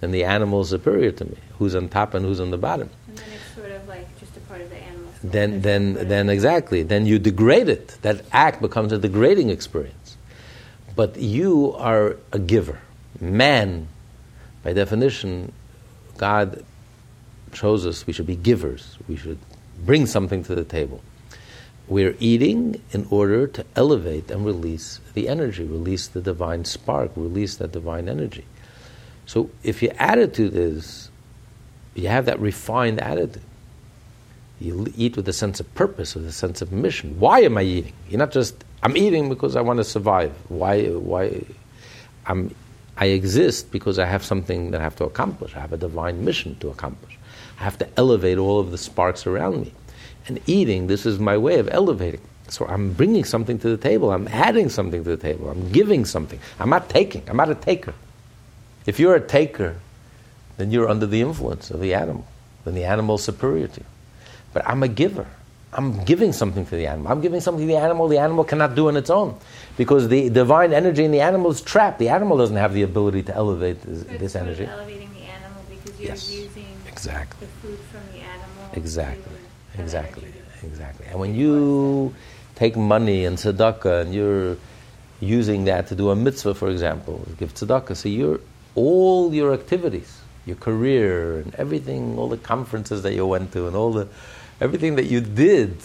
Then 0.00 0.10
the 0.10 0.24
animal 0.24 0.62
is 0.62 0.70
superior 0.70 1.12
to 1.12 1.24
me. 1.24 1.36
Who's 1.58 1.74
on 1.74 1.88
top 1.88 2.14
and 2.14 2.24
who's 2.24 2.40
on 2.40 2.50
the 2.50 2.58
bottom? 2.58 2.90
And 3.08 3.18
then 3.18 3.26
it's 3.34 3.54
sort 3.54 3.70
of 3.70 3.86
like 3.88 4.08
just 4.18 4.36
a 4.36 4.40
part 4.40 4.60
of 4.60 4.70
the 4.70 4.76
then 5.22 5.62
then 5.62 6.08
then 6.08 6.28
exactly 6.28 6.82
then 6.82 7.06
you 7.06 7.18
degrade 7.18 7.68
it. 7.68 7.96
That 8.02 8.24
act 8.32 8.60
becomes 8.60 8.92
a 8.92 8.98
degrading 8.98 9.50
experience. 9.50 10.16
But 10.94 11.16
you 11.16 11.74
are 11.78 12.16
a 12.32 12.38
giver 12.38 12.80
man. 13.20 13.88
By 14.62 14.72
definition 14.72 15.52
god 16.18 16.64
chose 17.52 17.86
us. 17.86 18.06
We 18.06 18.12
should 18.12 18.26
be 18.26 18.36
givers. 18.36 18.98
We 19.08 19.16
should 19.16 19.38
bring 19.84 20.06
something 20.06 20.42
to 20.44 20.54
the 20.54 20.64
table. 20.64 21.02
We're 21.88 22.16
eating 22.18 22.80
in 22.92 23.06
order 23.10 23.46
to 23.46 23.64
elevate 23.76 24.30
and 24.30 24.46
release 24.46 25.00
the 25.14 25.28
energy 25.28 25.64
release 25.64 26.08
the 26.08 26.20
divine 26.20 26.64
spark 26.64 27.12
release 27.16 27.56
that 27.56 27.72
divine 27.72 28.08
energy. 28.08 28.44
So 29.26 29.50
if 29.62 29.82
your 29.82 29.92
attitude 29.98 30.54
is 30.56 31.10
you 31.94 32.08
have 32.08 32.26
that 32.26 32.40
refined 32.40 33.00
attitude 33.00 33.42
you 34.62 34.92
eat 34.96 35.16
with 35.16 35.28
a 35.28 35.32
sense 35.32 35.60
of 35.60 35.74
purpose, 35.74 36.14
with 36.14 36.26
a 36.26 36.32
sense 36.32 36.62
of 36.62 36.72
mission. 36.72 37.18
Why 37.18 37.40
am 37.40 37.58
I 37.58 37.62
eating? 37.62 37.92
You're 38.08 38.18
not 38.18 38.32
just 38.32 38.64
I'm 38.82 38.96
eating 38.96 39.28
because 39.28 39.54
I 39.54 39.60
want 39.60 39.78
to 39.78 39.84
survive. 39.84 40.32
Why? 40.48 40.88
Why? 40.88 41.44
I'm. 42.26 42.54
I 42.96 43.06
exist 43.06 43.70
because 43.70 43.98
I 43.98 44.04
have 44.06 44.24
something 44.24 44.70
that 44.72 44.80
I 44.80 44.84
have 44.84 44.96
to 44.96 45.04
accomplish. 45.04 45.56
I 45.56 45.60
have 45.60 45.72
a 45.72 45.76
divine 45.76 46.24
mission 46.24 46.56
to 46.60 46.68
accomplish. 46.68 47.16
I 47.58 47.64
have 47.64 47.78
to 47.78 47.88
elevate 47.96 48.38
all 48.38 48.60
of 48.60 48.70
the 48.70 48.78
sparks 48.78 49.26
around 49.26 49.62
me. 49.62 49.72
And 50.26 50.40
eating, 50.46 50.88
this 50.88 51.06
is 51.06 51.18
my 51.18 51.38
way 51.38 51.58
of 51.58 51.68
elevating. 51.70 52.20
So 52.48 52.66
I'm 52.66 52.92
bringing 52.92 53.24
something 53.24 53.58
to 53.60 53.68
the 53.70 53.76
table. 53.78 54.12
I'm 54.12 54.28
adding 54.28 54.68
something 54.68 55.02
to 55.04 55.16
the 55.16 55.16
table. 55.16 55.48
I'm 55.48 55.72
giving 55.72 56.04
something. 56.04 56.38
I'm 56.60 56.68
not 56.68 56.90
taking. 56.90 57.22
I'm 57.28 57.36
not 57.36 57.50
a 57.50 57.54
taker. 57.54 57.94
If 58.84 59.00
you're 59.00 59.14
a 59.14 59.26
taker, 59.26 59.76
then 60.58 60.70
you're 60.70 60.88
under 60.88 61.06
the 61.06 61.22
influence 61.22 61.70
of 61.70 61.80
the 61.80 61.94
animal. 61.94 62.26
Then 62.64 62.74
the 62.74 62.84
animal 62.84 63.14
is 63.14 63.24
superior 63.24 63.68
to 63.68 63.80
you. 63.80 63.86
But 64.52 64.68
I'm 64.68 64.82
a 64.82 64.88
giver. 64.88 65.26
I'm 65.74 66.04
giving 66.04 66.32
something 66.34 66.66
to 66.66 66.76
the 66.76 66.86
animal. 66.86 67.10
I'm 67.10 67.20
giving 67.22 67.40
something 67.40 67.66
to 67.66 67.72
the 67.72 67.78
animal 67.80 68.06
the 68.08 68.18
animal 68.18 68.44
cannot 68.44 68.74
do 68.74 68.88
on 68.88 68.96
its 68.96 69.08
own. 69.08 69.36
Because 69.78 70.08
the 70.08 70.28
divine 70.28 70.72
energy 70.74 71.04
in 71.04 71.12
the 71.12 71.20
animal 71.20 71.50
is 71.50 71.62
trapped. 71.62 71.98
The 71.98 72.10
animal 72.10 72.36
doesn't 72.36 72.56
have 72.56 72.74
the 72.74 72.82
ability 72.82 73.22
to 73.24 73.34
elevate 73.34 73.80
this, 73.82 74.02
So 74.02 74.18
this 74.18 74.36
energy. 74.36 74.66
elevating 74.66 75.08
the 75.14 75.24
animal 75.24 75.62
because 75.70 75.98
you're 75.98 76.10
Yes. 76.10 76.30
using 76.30 76.66
Exactly. 76.86 77.46
the 77.46 77.52
food 77.66 77.78
from 77.90 78.00
the 78.12 78.20
animal. 78.20 78.68
Exactly. 78.74 79.32
Exactly. 79.78 80.28
Exactly. 80.62 81.06
And 81.10 81.18
when 81.18 81.34
you 81.34 82.14
take 82.54 82.76
money 82.76 83.24
and 83.24 83.38
tzedakah 83.38 84.02
and 84.02 84.14
you're 84.14 84.56
using 85.20 85.64
that 85.64 85.86
to 85.88 85.94
do 85.94 86.10
a 86.10 86.16
mitzvah, 86.16 86.54
for 86.54 86.68
example, 86.68 87.26
give 87.38 87.54
tzedakah, 87.54 87.96
so 87.96 88.08
you're, 88.08 88.40
all 88.74 89.32
your 89.34 89.52
activities, 89.54 90.18
your 90.46 90.56
career 90.56 91.38
and 91.38 91.54
everything, 91.54 92.18
all 92.18 92.28
the 92.28 92.36
conferences 92.36 93.02
that 93.02 93.14
you 93.14 93.26
went 93.26 93.52
to 93.52 93.66
and 93.66 93.76
all 93.76 93.92
the, 93.92 94.08
everything 94.60 94.96
that 94.96 95.06
you 95.06 95.20
did, 95.20 95.76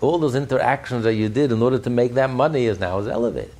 all 0.00 0.18
those 0.18 0.34
interactions 0.34 1.04
that 1.04 1.14
you 1.14 1.28
did 1.28 1.52
in 1.52 1.62
order 1.62 1.78
to 1.78 1.90
make 1.90 2.14
that 2.14 2.30
money 2.30 2.66
is 2.66 2.78
now 2.78 2.98
is 2.98 3.08
elevated. 3.08 3.54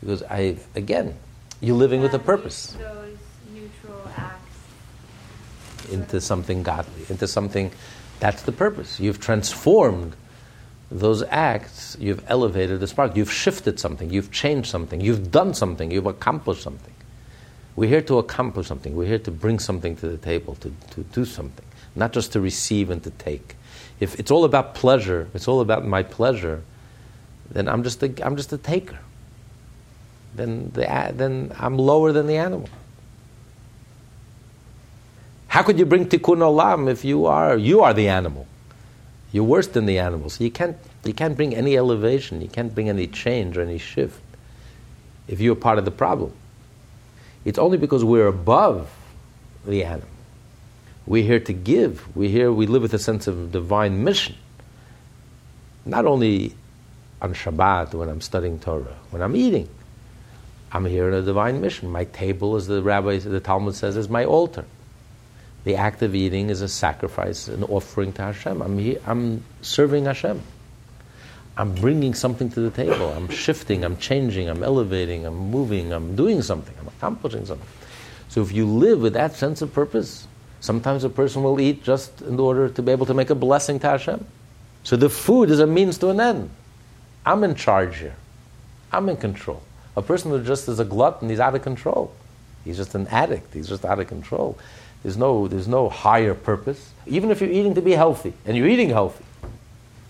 Because 0.00 0.22
I, 0.24 0.56
again, 0.74 1.16
you're 1.60 1.76
living 1.76 2.02
with 2.02 2.14
a 2.14 2.18
purpose 2.18 2.72
Those 2.72 3.16
neutral 3.52 4.08
acts. 4.16 5.90
into 5.90 6.20
something 6.20 6.62
godly, 6.62 7.06
into 7.08 7.26
something 7.26 7.72
that's 8.20 8.42
the 8.42 8.52
purpose. 8.52 9.00
You've 9.00 9.20
transformed 9.20 10.14
those 10.90 11.22
acts, 11.24 11.96
you've 11.98 12.22
elevated 12.28 12.80
the 12.80 12.86
spark, 12.86 13.16
you've 13.16 13.32
shifted 13.32 13.80
something, 13.80 14.10
you've 14.10 14.30
changed 14.30 14.68
something, 14.70 15.00
you've 15.00 15.30
done 15.30 15.54
something, 15.54 15.90
you've 15.90 16.06
accomplished 16.06 16.62
something. 16.62 16.92
We're 17.76 17.88
here 17.88 18.02
to 18.02 18.18
accomplish 18.18 18.68
something, 18.68 18.94
we're 18.94 19.08
here 19.08 19.18
to 19.18 19.30
bring 19.30 19.58
something 19.58 19.96
to 19.96 20.08
the 20.08 20.16
table, 20.16 20.54
to, 20.56 20.72
to 20.92 21.00
do 21.02 21.24
something, 21.24 21.66
not 21.96 22.12
just 22.12 22.32
to 22.32 22.40
receive 22.40 22.90
and 22.90 23.02
to 23.02 23.10
take. 23.10 23.56
If 23.98 24.18
it's 24.20 24.30
all 24.30 24.44
about 24.44 24.74
pleasure, 24.74 25.28
it's 25.34 25.48
all 25.48 25.60
about 25.60 25.84
my 25.84 26.02
pleasure, 26.02 26.62
then 27.50 27.68
I'm 27.68 27.82
just 27.82 28.02
a, 28.02 28.12
I'm 28.24 28.36
just 28.36 28.52
a 28.52 28.58
taker. 28.58 28.98
Then, 30.34 30.70
the, 30.74 31.12
then 31.14 31.52
I'm 31.58 31.78
lower 31.78 32.12
than 32.12 32.26
the 32.26 32.36
animal. 32.36 32.68
How 35.54 35.62
could 35.62 35.78
you 35.78 35.86
bring 35.86 36.06
tikkun 36.06 36.38
olam 36.38 36.90
if 36.90 37.04
you 37.04 37.26
are 37.26 37.56
you 37.56 37.82
are 37.82 37.94
the 37.94 38.08
animal? 38.08 38.48
You're 39.30 39.44
worse 39.44 39.68
than 39.68 39.86
the 39.86 40.00
animal. 40.00 40.28
So 40.28 40.42
you 40.42 40.50
can't 40.50 40.76
you 41.04 41.14
can't 41.14 41.36
bring 41.36 41.54
any 41.54 41.76
elevation. 41.76 42.40
You 42.40 42.48
can't 42.48 42.74
bring 42.74 42.88
any 42.88 43.06
change 43.06 43.56
or 43.56 43.62
any 43.62 43.78
shift 43.78 44.20
if 45.28 45.40
you're 45.40 45.54
part 45.54 45.78
of 45.78 45.84
the 45.84 45.92
problem. 45.92 46.32
It's 47.44 47.58
only 47.58 47.76
because 47.76 48.04
we're 48.04 48.26
above 48.26 48.90
the 49.66 49.84
animal. 49.84 50.08
We're 51.06 51.24
here 51.24 51.40
to 51.40 51.52
give. 51.52 52.16
We're 52.16 52.30
here. 52.30 52.50
We 52.50 52.66
live 52.66 52.82
with 52.82 52.94
a 52.94 52.98
sense 52.98 53.26
of 53.26 53.52
divine 53.52 54.04
mission. 54.04 54.36
Not 55.84 56.06
only 56.06 56.54
on 57.20 57.34
Shabbat 57.34 57.94
when 57.94 58.08
I'm 58.08 58.22
studying 58.22 58.58
Torah, 58.58 58.96
when 59.10 59.20
I'm 59.20 59.36
eating, 59.36 59.68
I'm 60.72 60.86
here 60.86 61.08
in 61.08 61.14
a 61.14 61.22
divine 61.22 61.60
mission. 61.60 61.90
My 61.90 62.04
table, 62.04 62.56
as 62.56 62.66
the 62.66 62.82
rabbi, 62.82 63.18
the 63.18 63.40
Talmud 63.40 63.74
says, 63.74 63.96
is 63.96 64.08
my 64.08 64.24
altar. 64.24 64.64
The 65.64 65.76
act 65.76 66.02
of 66.02 66.14
eating 66.14 66.50
is 66.50 66.62
a 66.62 66.68
sacrifice, 66.68 67.48
an 67.48 67.64
offering 67.64 68.12
to 68.14 68.22
Hashem. 68.22 68.60
I'm, 68.60 68.78
here, 68.78 69.00
I'm 69.06 69.44
serving 69.62 70.06
Hashem. 70.06 70.42
I'm 71.56 71.74
bringing 71.74 72.14
something 72.14 72.50
to 72.50 72.60
the 72.60 72.70
table. 72.70 73.12
I'm 73.12 73.28
shifting, 73.28 73.84
I'm 73.84 73.96
changing, 73.96 74.48
I'm 74.48 74.64
elevating, 74.64 75.24
I'm 75.24 75.36
moving, 75.36 75.92
I'm 75.92 76.16
doing 76.16 76.42
something, 76.42 76.74
I'm 76.80 76.88
accomplishing 76.88 77.46
something. 77.46 77.68
So 78.28 78.42
if 78.42 78.50
you 78.50 78.66
live 78.66 79.00
with 79.00 79.12
that 79.12 79.36
sense 79.36 79.62
of 79.62 79.72
purpose, 79.72 80.26
sometimes 80.60 81.04
a 81.04 81.08
person 81.08 81.44
will 81.44 81.60
eat 81.60 81.84
just 81.84 82.22
in 82.22 82.40
order 82.40 82.68
to 82.68 82.82
be 82.82 82.90
able 82.90 83.06
to 83.06 83.14
make 83.14 83.30
a 83.30 83.36
blessing 83.36 83.78
to 83.80 83.90
Hashem. 83.90 84.26
So 84.82 84.96
the 84.96 85.08
food 85.08 85.50
is 85.50 85.60
a 85.60 85.66
means 85.66 85.98
to 85.98 86.08
an 86.08 86.20
end. 86.20 86.50
I'm 87.24 87.44
in 87.44 87.54
charge 87.54 87.98
here. 87.98 88.16
I'm 88.90 89.08
in 89.08 89.16
control. 89.16 89.62
A 89.96 90.02
person 90.02 90.32
who 90.32 90.42
just 90.42 90.68
is 90.68 90.80
a 90.80 90.84
glutton, 90.84 91.28
he's 91.28 91.40
out 91.40 91.54
of 91.54 91.62
control. 91.62 92.12
He's 92.64 92.76
just 92.76 92.94
an 92.96 93.06
addict. 93.08 93.54
He's 93.54 93.68
just 93.68 93.84
out 93.84 94.00
of 94.00 94.08
control. 94.08 94.58
There's 95.02 95.16
no, 95.16 95.46
there's 95.46 95.68
no 95.68 95.88
higher 95.88 96.34
purpose. 96.34 96.92
Even 97.06 97.30
if 97.30 97.40
you're 97.40 97.50
eating 97.50 97.74
to 97.74 97.82
be 97.82 97.92
healthy, 97.92 98.32
and 98.44 98.56
you're 98.56 98.66
eating 98.66 98.88
healthy, 98.88 99.24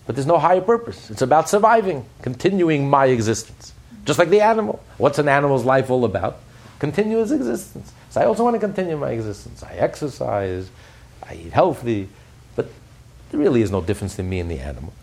but 0.05 0.15
there's 0.15 0.27
no 0.27 0.37
higher 0.37 0.61
purpose. 0.61 1.09
It's 1.09 1.21
about 1.21 1.49
surviving, 1.49 2.05
continuing 2.21 2.89
my 2.89 3.07
existence. 3.07 3.73
Just 4.05 4.19
like 4.19 4.29
the 4.29 4.41
animal. 4.41 4.83
What's 4.97 5.17
an 5.17 5.27
animal's 5.27 5.65
life 5.65 5.89
all 5.89 6.05
about? 6.05 6.37
Continuous 6.79 7.31
existence. 7.31 7.91
So 8.11 8.21
I 8.21 8.25
also 8.25 8.43
want 8.43 8.53
to 8.53 8.59
continue 8.59 8.97
my 8.97 9.11
existence. 9.11 9.63
I 9.63 9.73
exercise, 9.73 10.69
I 11.23 11.35
eat 11.35 11.53
healthy, 11.53 12.09
but 12.55 12.67
there 13.31 13.39
really 13.39 13.61
is 13.61 13.71
no 13.71 13.81
difference 13.81 14.19
in 14.19 14.29
me 14.29 14.39
and 14.39 14.49
the 14.49 14.59
animal. 14.59 14.93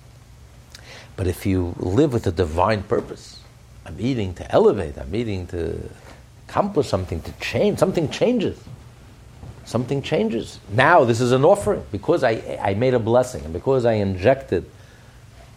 But 1.17 1.27
if 1.27 1.45
you 1.45 1.75
live 1.79 2.13
with 2.13 2.27
a 2.27 2.33
divine 2.33 2.85
purpose, 2.85 3.41
I'm 3.85 4.01
eating 4.01 4.35
to 4.35 4.51
elevate, 4.53 4.97
I'm 4.97 5.15
eating 5.15 5.47
to 5.49 5.91
accomplish 6.49 6.89
something, 6.89 7.21
to 7.23 7.33
change, 7.41 7.79
something 7.79 8.09
changes. 8.09 8.59
Something 9.65 10.03
changes. 10.03 10.59
Now 10.71 11.05
this 11.05 11.21
is 11.21 11.33
an 11.33 11.45
offering 11.45 11.85
because 11.93 12.25
I, 12.25 12.59
I 12.61 12.75
made 12.75 12.95
a 12.95 12.99
blessing 12.99 13.45
and 13.45 13.53
because 13.53 13.85
I 13.85 13.95
injected 13.95 14.69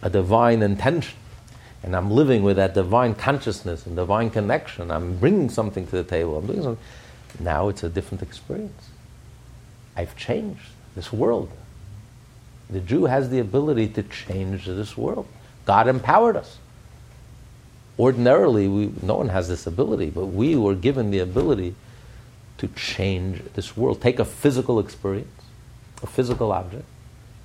a 0.06 0.10
divine 0.10 0.62
intention 0.62 1.18
and 1.82 1.94
I'm 1.94 2.10
living 2.10 2.42
with 2.42 2.56
that 2.56 2.74
divine 2.74 3.14
consciousness 3.14 3.86
and 3.86 3.94
divine 3.94 4.30
connection. 4.30 4.90
I'm 4.90 5.18
bringing 5.18 5.48
something 5.48 5.86
to 5.86 5.92
the 5.92 6.04
table. 6.04 6.38
I'm 6.38 6.46
doing 6.46 6.62
something. 6.62 6.84
Now 7.38 7.68
it's 7.68 7.82
a 7.84 7.88
different 7.88 8.22
experience. 8.22 8.88
I've 9.96 10.16
changed 10.16 10.68
this 10.94 11.12
world. 11.12 11.50
The 12.68 12.80
Jew 12.80 13.04
has 13.04 13.30
the 13.30 13.38
ability 13.38 13.88
to 13.88 14.02
change 14.02 14.66
this 14.66 14.96
world. 14.96 15.28
God 15.64 15.86
empowered 15.86 16.36
us. 16.36 16.58
Ordinarily, 17.98 18.68
we, 18.68 18.92
no 19.02 19.14
one 19.14 19.28
has 19.28 19.48
this 19.48 19.66
ability, 19.66 20.10
but 20.10 20.26
we 20.26 20.56
were 20.56 20.74
given 20.74 21.10
the 21.10 21.20
ability 21.20 21.74
to 22.58 22.68
change 22.68 23.42
this 23.54 23.76
world. 23.76 24.02
Take 24.02 24.18
a 24.18 24.24
physical 24.24 24.80
experience, 24.80 25.42
a 26.02 26.06
physical 26.06 26.52
object, 26.52 26.84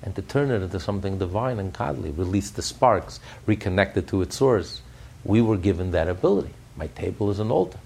and 0.02 0.14
to 0.16 0.22
turn 0.22 0.50
it 0.50 0.62
into 0.62 0.80
something 0.80 1.18
divine 1.18 1.58
and 1.58 1.72
godly, 1.72 2.10
release 2.10 2.50
the 2.50 2.62
sparks, 2.62 3.20
reconnect 3.46 3.96
it 3.96 4.08
to 4.08 4.22
its 4.22 4.36
source. 4.36 4.82
We 5.24 5.40
were 5.40 5.56
given 5.56 5.92
that 5.92 6.08
ability. 6.08 6.50
My 6.76 6.88
table 6.88 7.30
is 7.30 7.38
an 7.38 7.50
altar, 7.50 7.78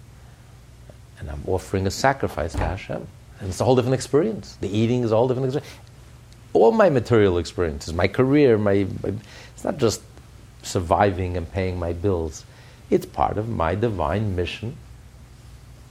and 1.19 1.31
I'm 1.31 1.43
offering 1.47 1.87
a 1.87 1.91
sacrifice 1.91 2.53
to 2.53 2.61
Hashem. 2.61 3.07
And 3.41 3.49
it's 3.51 3.61
a 3.61 3.65
whole 3.65 3.77
different 3.77 3.95
experience. 3.95 4.57
The 4.61 4.69
eating 4.69 5.03
is 5.03 5.13
a 5.13 5.17
whole 5.17 5.29
different 5.29 5.55
experience. 5.55 5.81
All 6.55 6.73
my 6.73 6.89
material 6.89 7.37
experiences, 7.37 7.93
my 7.93 8.09
career, 8.09 8.57
my, 8.57 8.87
my 9.03 9.13
it's 9.55 9.65
not 9.65 9.77
just 9.77 10.01
surviving 10.63 11.37
and 11.37 11.51
paying 11.51 11.79
my 11.79 11.93
bills. 11.93 12.45
It's 12.89 13.05
part 13.05 13.37
of 13.37 13.49
my 13.49 13.75
divine 13.75 14.37
mission 14.37 14.77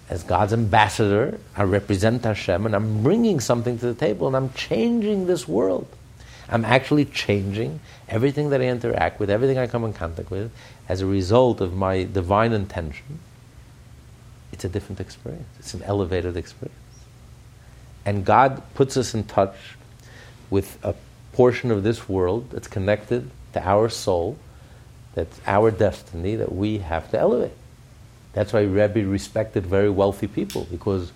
as 0.09 0.23
God's 0.23 0.53
ambassador, 0.53 1.39
I 1.55 1.63
represent 1.63 2.23
Hashem 2.25 2.65
and 2.65 2.75
I'm 2.75 3.01
bringing 3.01 3.39
something 3.39 3.79
to 3.79 3.87
the 3.87 3.95
table 3.95 4.27
and 4.27 4.35
I'm 4.35 4.53
changing 4.53 5.25
this 5.25 5.47
world. 5.47 5.87
I'm 6.49 6.65
actually 6.65 7.05
changing 7.05 7.79
everything 8.07 8.49
that 8.51 8.61
I 8.61 8.65
interact 8.65 9.19
with, 9.19 9.29
everything 9.29 9.57
I 9.57 9.67
come 9.67 9.83
in 9.83 9.93
contact 9.93 10.29
with, 10.29 10.51
as 10.87 11.01
a 11.01 11.05
result 11.05 11.61
of 11.61 11.73
my 11.73 12.03
divine 12.03 12.53
intention. 12.53 13.19
It's 14.51 14.63
a 14.63 14.69
different 14.69 14.99
experience, 14.99 15.47
it's 15.59 15.73
an 15.73 15.83
elevated 15.83 16.37
experience. 16.37 16.79
And 18.05 18.23
God 18.23 18.61
puts 18.75 18.95
us 18.97 19.13
in 19.13 19.23
touch 19.23 19.55
with 20.49 20.77
a 20.83 20.93
portion 21.33 21.71
of 21.71 21.83
this 21.83 22.07
world 22.07 22.51
that's 22.51 22.67
connected 22.67 23.29
to 23.53 23.67
our 23.67 23.89
soul, 23.89 24.37
that's 25.15 25.41
our 25.47 25.71
destiny 25.71 26.35
that 26.35 26.53
we 26.53 26.77
have 26.77 27.09
to 27.11 27.19
elevate. 27.19 27.51
That's 28.33 28.53
why 28.53 28.61
Rebbe 28.61 29.05
respected 29.05 29.65
very 29.65 29.89
wealthy 29.89 30.27
people 30.27 30.67
because 30.69 31.11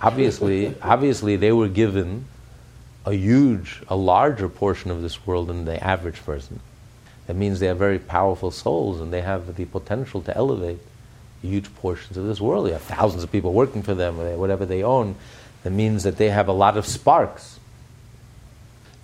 obviously, 0.00 0.74
obviously 0.82 1.36
they 1.36 1.52
were 1.52 1.68
given 1.68 2.24
a 3.04 3.12
huge, 3.12 3.82
a 3.88 3.96
larger 3.96 4.48
portion 4.48 4.90
of 4.90 5.02
this 5.02 5.26
world 5.26 5.48
than 5.48 5.64
the 5.64 5.82
average 5.82 6.24
person. 6.24 6.60
That 7.26 7.36
means 7.36 7.60
they 7.60 7.66
have 7.66 7.78
very 7.78 7.98
powerful 7.98 8.50
souls 8.50 9.00
and 9.00 9.12
they 9.12 9.22
have 9.22 9.56
the 9.56 9.64
potential 9.64 10.20
to 10.22 10.36
elevate 10.36 10.78
huge 11.42 11.74
portions 11.76 12.16
of 12.16 12.24
this 12.24 12.40
world. 12.40 12.66
They 12.66 12.72
have 12.72 12.82
thousands 12.82 13.22
of 13.22 13.30
people 13.30 13.52
working 13.52 13.82
for 13.82 13.94
them, 13.94 14.16
whatever 14.38 14.64
they 14.64 14.82
own. 14.82 15.16
That 15.62 15.70
means 15.70 16.02
that 16.02 16.16
they 16.16 16.30
have 16.30 16.48
a 16.48 16.52
lot 16.52 16.76
of 16.76 16.86
sparks 16.86 17.58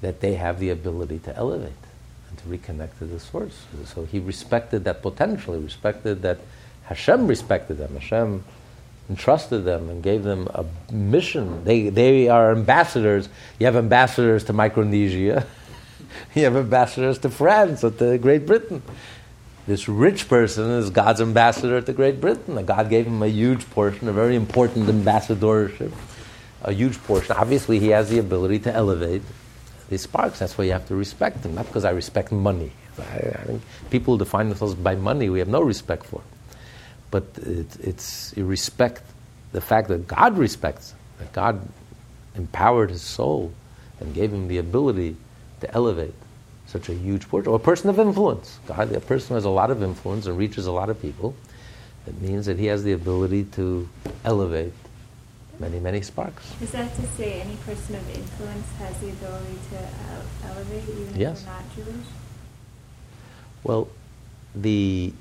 that 0.01 0.21
they 0.21 0.35
have 0.35 0.59
the 0.59 0.71
ability 0.71 1.19
to 1.21 1.37
elevate 1.37 1.73
and 2.29 2.39
to 2.39 2.45
reconnect 2.45 2.99
to 2.99 3.05
the 3.05 3.21
source. 3.21 3.65
So 3.87 4.05
he 4.05 4.19
respected 4.19 4.85
that 4.85 5.03
potential. 5.03 5.55
He 5.55 5.63
respected 5.63 6.23
that 6.23 6.41
Hashem 6.85 7.27
respected 7.27 7.79
them. 7.79 7.95
Hashem 7.95 8.45
entrusted 9.11 9.65
them 9.65 9.91
and 9.91 10.03
gave 10.03 10.23
them 10.23 10.49
a 10.55 10.65
mission. 10.93 11.65
They, 11.65 11.89
they 11.89 12.29
are 12.29 12.53
ambassadors. 12.53 13.29
You 13.59 13.67
have 13.67 13.77
ambassadors 13.77 14.45
to 14.45 14.53
Micronesia. 14.53 15.47
you 16.35 16.45
have 16.45 16.57
ambassadors 16.57 17.19
to 17.19 17.29
France 17.29 17.83
or 17.83 17.91
to 17.91 18.17
Great 18.19 18.47
Britain. 18.47 18.83
This 19.67 19.89
rich 19.89 20.29
person 20.29 20.71
is 20.71 20.91
God's 20.91 21.21
ambassador 21.21 21.81
to 21.83 21.93
Great 21.93 22.21
Britain. 22.21 22.65
God 22.65 22.89
gave 22.89 23.07
him 23.07 23.23
a 23.23 23.27
huge 23.27 23.69
portion, 23.71 24.09
a 24.09 24.13
very 24.13 24.37
important 24.37 24.89
ambassadorship, 24.89 25.93
a 26.63 26.73
huge 26.73 26.97
portion. 27.03 27.37
Obviously, 27.37 27.81
he 27.81 27.89
has 27.89 28.11
the 28.11 28.19
ability 28.19 28.61
to 28.61 28.73
elevate 28.73 29.23
these 29.89 30.03
sparks. 30.03 30.39
That's 30.39 30.57
why 30.57 30.65
you 30.65 30.73
have 30.73 30.87
to 30.87 30.95
respect 30.95 31.45
him, 31.45 31.57
not 31.57 31.67
because 31.67 31.85
I 31.85 31.91
respect 31.91 32.31
money. 32.31 32.73
I, 32.97 33.03
I 33.03 33.43
think 33.45 33.63
people 33.91 34.17
define 34.17 34.49
themselves 34.49 34.75
by 34.75 34.95
money, 34.95 35.29
we 35.29 35.41
have 35.41 35.49
no 35.49 35.63
respect 35.63 36.07
for. 36.07 36.23
But 37.11 37.25
it, 37.37 37.77
it's 37.81 38.33
you 38.37 38.45
respect 38.45 39.03
the 39.53 39.61
fact 39.61 39.89
that 39.89 40.07
God 40.07 40.39
respects, 40.39 40.95
that 41.19 41.33
God 41.33 41.67
empowered 42.35 42.91
his 42.91 43.03
soul 43.03 43.53
and 43.99 44.15
gave 44.15 44.33
him 44.33 44.49
the 44.49 44.59
ability 44.59 45.17
to 45.61 45.75
elevate 45.75 46.15
such 46.67 46.89
a 46.89 46.95
huge 46.95 47.29
portion, 47.29 47.51
or 47.51 47.57
a 47.57 47.59
person 47.59 47.91
of 47.91 47.99
influence. 47.99 48.61
God, 48.67 48.93
a 48.93 49.01
person 49.01 49.31
who 49.31 49.35
has 49.35 49.45
a 49.45 49.51
lot 49.51 49.71
of 49.71 49.83
influence 49.83 50.27
and 50.27 50.39
reaches 50.39 50.67
a 50.67 50.73
lot 50.73 50.89
of 50.89 51.03
people. 51.03 51.35
It 52.07 52.21
means 52.23 52.47
that 52.47 52.59
he 52.59 52.67
has 52.67 52.85
the 52.85 52.93
ability 52.93 53.45
to 53.57 53.89
elevate 54.25 54.73
many, 55.59 55.81
many 55.81 56.01
sparks. 56.01 56.55
Is 56.61 56.71
that 56.71 56.95
to 56.95 57.07
say 57.09 57.41
any 57.41 57.57
person 57.57 57.97
of 57.97 58.09
influence 58.17 58.67
has 58.79 58.97
the 59.01 59.11
ability 59.11 59.59
to 59.71 60.49
elevate 60.49 60.85
even 60.89 61.21
yes. 61.21 61.41
if 61.41 61.45
they're 61.45 61.55
not 61.55 61.77
Jewish? 61.77 62.07
Well, 63.65 63.89
the 64.55 65.13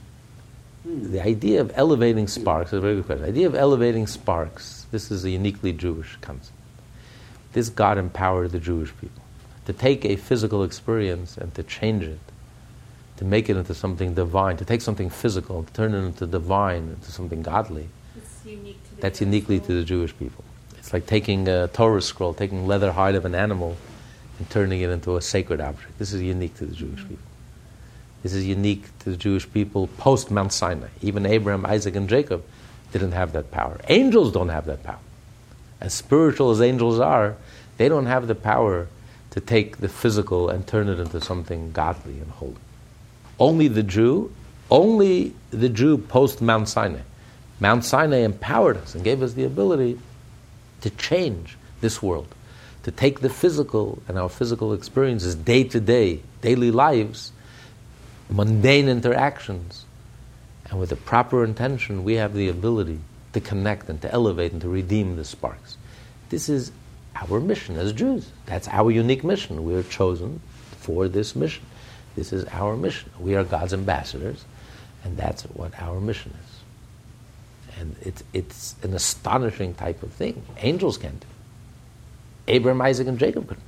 the 0.89 1.23
idea 1.23 1.61
of 1.61 1.71
elevating 1.75 2.27
sparks 2.27 2.73
is 2.73 2.79
a 2.79 2.81
very 2.81 2.95
good 2.95 3.05
question. 3.05 3.23
The 3.23 3.29
idea 3.29 3.47
of 3.47 3.55
elevating 3.55 4.07
sparks, 4.07 4.87
this 4.91 5.11
is 5.11 5.23
a 5.23 5.29
uniquely 5.29 5.71
Jewish 5.71 6.17
concept. 6.21 6.57
This 7.53 7.69
God 7.69 7.97
empowered 7.97 8.51
the 8.51 8.59
Jewish 8.59 8.91
people 8.99 9.21
to 9.65 9.73
take 9.73 10.03
a 10.05 10.15
physical 10.15 10.63
experience 10.63 11.37
and 11.37 11.53
to 11.55 11.63
change 11.63 12.03
it, 12.03 12.19
to 13.17 13.25
make 13.25 13.49
it 13.49 13.57
into 13.57 13.73
something 13.73 14.15
divine, 14.15 14.57
to 14.57 14.65
take 14.65 14.81
something 14.81 15.09
physical, 15.09 15.63
to 15.63 15.73
turn 15.73 15.93
it 15.93 15.99
into 15.99 16.25
divine, 16.25 16.95
into 16.97 17.11
something 17.11 17.41
godly. 17.41 17.87
Unique 18.45 18.79
That's 18.99 19.21
uniquely 19.21 19.59
to 19.59 19.73
the 19.73 19.83
Jewish 19.83 20.17
people. 20.17 20.43
It's 20.77 20.93
like 20.93 21.05
taking 21.05 21.47
a 21.47 21.67
Torah 21.67 22.01
scroll, 22.01 22.33
taking 22.33 22.65
leather 22.65 22.91
hide 22.91 23.15
of 23.15 23.25
an 23.25 23.35
animal, 23.35 23.77
and 24.39 24.49
turning 24.49 24.81
it 24.81 24.89
into 24.89 25.17
a 25.17 25.21
sacred 25.21 25.61
object. 25.61 25.99
This 25.99 26.13
is 26.13 26.21
unique 26.21 26.55
to 26.55 26.65
the 26.65 26.73
Jewish 26.73 27.01
people. 27.01 27.28
This 28.23 28.33
is 28.33 28.45
unique 28.45 28.85
to 28.99 29.11
the 29.11 29.17
Jewish 29.17 29.51
people 29.51 29.87
post 29.97 30.29
Mount 30.29 30.51
Sinai. 30.51 30.89
Even 31.01 31.25
Abraham, 31.25 31.65
Isaac, 31.65 31.95
and 31.95 32.09
Jacob 32.09 32.43
didn't 32.91 33.13
have 33.13 33.33
that 33.33 33.51
power. 33.51 33.79
Angels 33.87 34.31
don't 34.31 34.49
have 34.49 34.65
that 34.65 34.83
power. 34.83 34.99
As 35.79 35.93
spiritual 35.93 36.51
as 36.51 36.61
angels 36.61 36.99
are, 36.99 37.37
they 37.77 37.87
don't 37.87 38.07
have 38.07 38.27
the 38.27 38.35
power 38.35 38.87
to 39.31 39.39
take 39.39 39.77
the 39.77 39.87
physical 39.87 40.49
and 40.49 40.67
turn 40.67 40.89
it 40.89 40.99
into 40.99 41.21
something 41.21 41.71
godly 41.71 42.19
and 42.19 42.29
holy. 42.31 42.55
Only 43.39 43.67
the 43.67 43.83
Jew, 43.83 44.33
only 44.69 45.33
the 45.51 45.69
Jew 45.69 45.97
post 45.97 46.41
Mount 46.41 46.67
Sinai. 46.67 47.01
Mount 47.59 47.85
Sinai 47.85 48.19
empowered 48.19 48.77
us 48.77 48.95
and 48.95 49.03
gave 49.03 49.21
us 49.21 49.33
the 49.33 49.45
ability 49.45 49.99
to 50.81 50.89
change 50.91 51.57
this 51.81 52.01
world, 52.01 52.27
to 52.83 52.91
take 52.91 53.19
the 53.21 53.29
physical 53.29 54.01
and 54.07 54.17
our 54.17 54.29
physical 54.29 54.73
experiences, 54.73 55.35
day 55.35 55.63
to 55.65 55.79
day, 55.79 56.21
daily 56.41 56.71
lives, 56.71 57.31
mundane 58.29 58.87
interactions, 58.87 59.85
and 60.69 60.79
with 60.79 60.89
the 60.89 60.95
proper 60.95 61.43
intention, 61.43 62.03
we 62.03 62.13
have 62.15 62.33
the 62.33 62.49
ability 62.49 62.99
to 63.33 63.41
connect 63.41 63.89
and 63.89 64.01
to 64.01 64.11
elevate 64.11 64.51
and 64.51 64.61
to 64.61 64.69
redeem 64.69 65.15
the 65.15 65.25
sparks. 65.25 65.77
This 66.29 66.49
is 66.49 66.71
our 67.15 67.39
mission 67.39 67.75
as 67.75 67.91
Jews. 67.93 68.29
That's 68.45 68.67
our 68.67 68.91
unique 68.91 69.23
mission. 69.23 69.63
We 69.63 69.73
are 69.75 69.83
chosen 69.83 70.41
for 70.77 71.07
this 71.07 71.35
mission. 71.35 71.63
This 72.15 72.31
is 72.33 72.45
our 72.45 72.75
mission. 72.75 73.09
We 73.19 73.35
are 73.35 73.43
God's 73.43 73.73
ambassadors, 73.73 74.45
and 75.03 75.17
that's 75.17 75.43
what 75.43 75.73
our 75.81 75.99
mission 75.99 76.33
is. 76.43 77.79
And 77.79 77.95
it's, 78.01 78.23
it's 78.33 78.75
an 78.83 78.93
astonishing 78.93 79.73
type 79.73 80.03
of 80.03 80.11
thing. 80.11 80.45
Angels 80.57 80.97
can't 80.97 81.19
do. 81.19 81.27
Abraham, 82.47 82.81
Isaac, 82.81 83.07
and 83.07 83.17
Jacob 83.17 83.47
couldn't. 83.47 83.63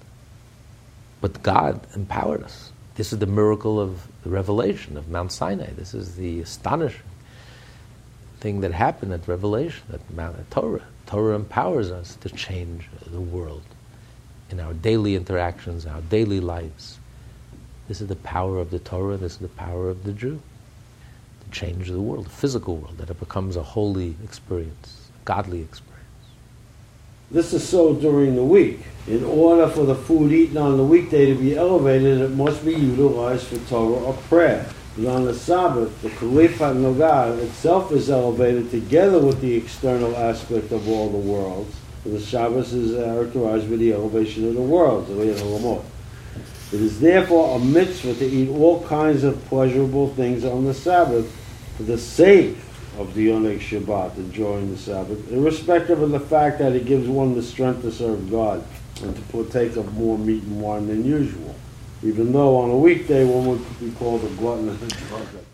But 1.22 1.42
God 1.44 1.86
empowered 1.96 2.44
us. 2.44 2.71
This 2.96 3.14
is 3.14 3.20
the 3.20 3.26
miracle 3.26 3.80
of 3.80 4.08
the 4.24 4.30
revelation 4.30 4.98
of 4.98 5.08
Mount 5.10 5.32
Sinai. 5.32 5.72
This 5.76 5.94
is 5.94 6.16
the 6.16 6.42
astonishing 6.42 7.02
thing 8.42 8.62
that 8.62 8.74
happened 8.74 9.14
at 9.14 9.28
Revelation, 9.28 9.84
at 9.94 10.02
Matan 10.14 10.46
Torah. 10.50 10.84
Torah 11.06 11.36
empowers 11.36 11.92
us 11.92 12.16
to 12.18 12.30
change 12.30 12.90
the 13.06 13.22
world 13.22 13.64
in 14.50 14.60
our 14.60 14.74
daily 14.74 15.16
interactions, 15.16 15.86
our 15.86 16.02
daily 16.02 16.40
lives. 16.40 16.98
This 17.88 18.02
is 18.02 18.08
the 18.08 18.16
power 18.18 18.60
of 18.60 18.72
the 18.72 18.80
Torah, 18.80 19.18
this 19.18 19.34
is 19.34 19.38
the 19.38 19.48
power 19.48 19.90
of 19.90 20.04
the 20.04 20.12
Jew. 20.12 20.42
To 21.44 21.52
change 21.52 21.90
the 21.90 22.02
world, 22.02 22.26
the 22.26 22.30
physical 22.30 22.78
world, 22.78 22.98
that 22.98 23.10
it 23.10 23.20
becomes 23.20 23.56
a 23.56 23.64
holy 23.64 24.16
experience, 24.24 25.10
a 25.22 25.26
godly 25.26 25.62
experience. 25.62 25.91
This 27.32 27.54
is 27.54 27.68
so 27.68 27.94
during 27.94 28.36
the 28.36 28.44
week. 28.44 28.82
In 29.08 29.24
order 29.24 29.66
for 29.70 29.86
the 29.86 29.96
food 29.96 30.34
eaten 30.34 30.58
on 30.58 30.76
the 30.76 30.84
weekday 30.84 31.28
to 31.28 31.36
be 31.36 31.56
elevated, 31.56 32.20
it 32.20 32.32
must 32.32 32.66
be 32.66 32.74
utilized 32.74 33.48
for 33.48 33.58
Torah 33.70 34.04
or 34.04 34.14
prayer. 34.28 34.70
But 34.98 35.08
on 35.08 35.24
the 35.24 35.34
Sabbath, 35.34 36.02
the 36.02 36.10
Klipa 36.10 36.76
Noga 36.76 37.42
itself 37.42 37.94
is 37.94 38.10
elevated 38.10 38.70
together 38.70 39.18
with 39.18 39.40
the 39.40 39.56
external 39.56 40.14
aspect 40.18 40.74
of 40.74 40.90
all 40.90 41.10
the 41.10 41.18
worlds. 41.18 41.74
And 42.04 42.14
the 42.14 42.20
Shabbos 42.20 42.74
is 42.74 42.98
characterized 43.02 43.70
with 43.70 43.80
the 43.80 43.94
elevation 43.94 44.50
of 44.50 44.56
the 44.56 44.62
worlds, 44.62 45.08
the 45.08 45.16
way 45.16 45.30
of 45.30 45.40
the 45.40 45.46
Lamot. 45.46 45.86
It 46.74 46.82
is 46.82 47.00
therefore 47.00 47.56
a 47.56 47.60
mitzvah 47.60 48.16
to 48.16 48.26
eat 48.26 48.50
all 48.50 48.84
kinds 48.84 49.24
of 49.24 49.42
pleasurable 49.46 50.10
things 50.16 50.44
on 50.44 50.66
the 50.66 50.74
Sabbath 50.74 51.32
for 51.78 51.84
the 51.84 51.98
sake 51.98 52.58
of 52.98 53.14
the 53.14 53.28
Oneg 53.28 53.60
Shabbat, 53.60 54.18
enjoying 54.18 54.72
the 54.72 54.78
Sabbath, 54.78 55.32
irrespective 55.32 56.02
of 56.02 56.12
the 56.12 56.20
fact 56.20 56.60
that 56.60 56.74
it 56.74 56.86
gives 56.86 57.08
one 57.08 57.36
the 57.36 57.44
strength 57.44 57.82
to 57.84 57.92
serve 57.92 58.30
God 58.30 58.64
and 59.02 59.16
to 59.16 59.22
partake 59.24 59.76
of 59.76 59.94
more 59.94 60.18
meat 60.18 60.44
and 60.44 60.62
wine 60.62 60.88
than 60.88 61.06
usual 61.06 61.56
even 62.04 62.32
though 62.32 62.58
on 62.58 62.70
a 62.70 62.78
weekday 62.78 63.24
one 63.24 63.46
would 63.46 63.80
be 63.80 63.92
called 63.92 64.24
a 64.24 64.30
glutton 64.30 64.70
and 64.70 64.82
a 64.82 64.96
drunkard. 64.96 65.46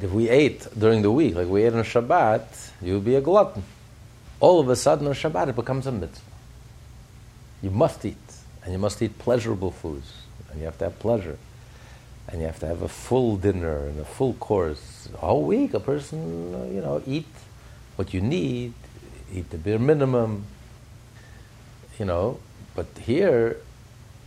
If 0.00 0.12
we 0.12 0.28
ate 0.28 0.66
during 0.78 1.02
the 1.02 1.10
week, 1.10 1.34
like 1.34 1.48
we 1.48 1.64
ate 1.64 1.72
on 1.72 1.82
Shabbat, 1.82 2.72
you 2.82 2.94
would 2.94 3.04
be 3.04 3.14
a 3.14 3.20
glutton. 3.20 3.62
All 4.38 4.60
of 4.60 4.68
a 4.68 4.76
sudden 4.76 5.06
on 5.06 5.14
Shabbat 5.14 5.48
it 5.48 5.56
becomes 5.56 5.86
a 5.86 5.92
mitzvah. 5.92 6.20
You 7.62 7.70
must 7.70 8.04
eat, 8.04 8.16
and 8.62 8.72
you 8.72 8.78
must 8.78 9.00
eat 9.02 9.18
pleasurable 9.18 9.72
foods, 9.72 10.12
and 10.50 10.60
you 10.60 10.66
have 10.66 10.78
to 10.78 10.84
have 10.84 10.98
pleasure, 10.98 11.38
and 12.28 12.40
you 12.40 12.46
have 12.46 12.60
to 12.60 12.66
have 12.66 12.82
a 12.82 12.88
full 12.88 13.36
dinner 13.36 13.86
and 13.86 13.98
a 14.00 14.04
full 14.04 14.34
course. 14.34 15.08
All 15.20 15.42
week 15.42 15.74
a 15.74 15.80
person, 15.80 16.20
you 16.74 16.80
know, 16.80 17.02
eat 17.06 17.26
what 17.96 18.12
you 18.12 18.20
need, 18.20 18.74
eat 19.32 19.50
the 19.50 19.58
bare 19.58 19.78
minimum, 19.78 20.44
you 21.98 22.04
know, 22.04 22.38
but 22.74 22.86
here 23.04 23.56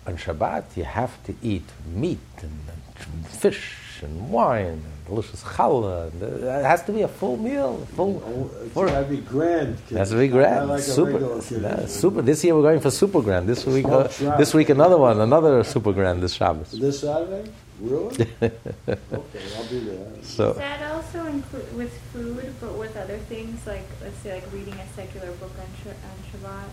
on 0.08 0.18
Shabbat 0.18 0.76
you 0.76 0.84
have 0.84 1.24
to 1.26 1.36
eat 1.43 1.66
meat 1.86 2.20
and, 2.41 2.60
and 2.70 3.28
fish 3.28 4.02
and 4.02 4.32
wine 4.32 4.66
and 4.66 5.06
delicious 5.06 5.43
challah. 5.43 6.12
And, 6.12 6.24
uh, 6.24 6.60
it 6.60 6.66
has 6.66 6.84
to 6.86 6.91
be 6.91 7.04
a 7.04 7.08
full 7.08 7.38
meal. 7.38 7.86
Full. 7.95 8.22
Oh, 8.26 8.66
it's 8.66 8.74
got 8.74 9.02
to 9.02 9.06
be 9.06 9.18
grand. 9.18 9.78
Has 9.91 10.10
to 10.10 10.18
be 10.18 10.28
grand. 10.28 10.70
Like 10.70 10.82
super. 10.82 11.39
Yeah, 11.52 11.86
super. 11.86 12.24
This 12.24 12.43
year 12.43 12.56
we're 12.56 12.64
going 12.64 12.80
for 12.80 12.89
super 12.89 13.22
grand. 13.22 13.47
This 13.47 13.66
week, 13.66 13.86
uh, 13.86 14.08
this 14.38 14.56
week 14.56 14.70
another 14.70 14.97
one, 14.97 15.22
another 15.22 15.64
super 15.64 15.93
grand. 15.93 16.24
This 16.24 16.34
Shabbos. 16.34 16.72
This 16.72 17.02
Saturday. 17.02 17.52
Really? 17.82 18.28
okay, 18.42 19.42
I'll 19.58 19.64
do 19.66 19.80
that. 19.86 20.24
So. 20.24 20.50
Does 20.50 20.58
that 20.58 20.92
also 20.92 21.26
include 21.26 21.76
with 21.76 21.98
food, 22.14 22.54
but 22.62 22.78
with 22.78 22.96
other 22.96 23.18
things 23.18 23.66
like 23.66 23.88
let's 24.02 24.18
say 24.18 24.36
like 24.36 24.54
reading 24.54 24.76
a 24.76 24.88
secular 24.96 25.32
book 25.34 25.52
on, 25.60 25.68
Sh- 25.84 25.88
on 25.88 26.42
Shabbat? 26.42 26.70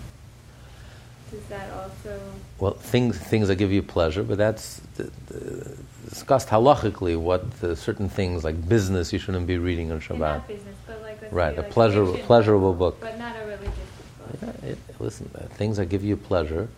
does 1.31 1.45
that 1.49 1.71
also? 1.73 2.21
Well, 2.59 2.73
things 2.73 3.19
things 3.19 3.49
that 3.49 3.57
give 3.57 3.73
you 3.73 3.83
pleasure, 3.83 4.23
but 4.23 4.39
that's 4.39 4.81
the, 4.97 5.11
the, 5.27 5.77
discussed 6.09 6.49
halachically. 6.49 7.19
What 7.19 7.61
the 7.61 7.77
certain 7.77 8.09
things 8.09 8.45
like 8.45 8.69
business 8.69 9.13
you 9.13 9.19
shouldn't 9.19 9.47
be 9.47 9.59
reading 9.59 9.91
on 9.91 9.97
and 9.97 10.03
Shabbat. 10.03 10.19
Not 10.19 10.49
business, 10.49 10.77
but 10.87 11.03
like 11.03 11.21
let's 11.21 11.33
Right, 11.33 11.55
say, 11.55 11.61
a 11.61 11.63
like 11.63 11.71
pleasurable 11.71 12.19
pleasurable 12.19 12.75
book. 12.75 12.99
But 13.01 13.19
not 13.19 13.37
a 13.37 13.45
religious 13.45 13.73
book. 13.73 14.53
Yeah, 14.63 14.71
it, 14.71 14.79
listen, 14.99 15.31
uh, 15.35 15.45
things 15.55 15.77
that 15.77 15.87
give 15.87 16.05
you 16.05 16.17
pleasure, 16.17 16.69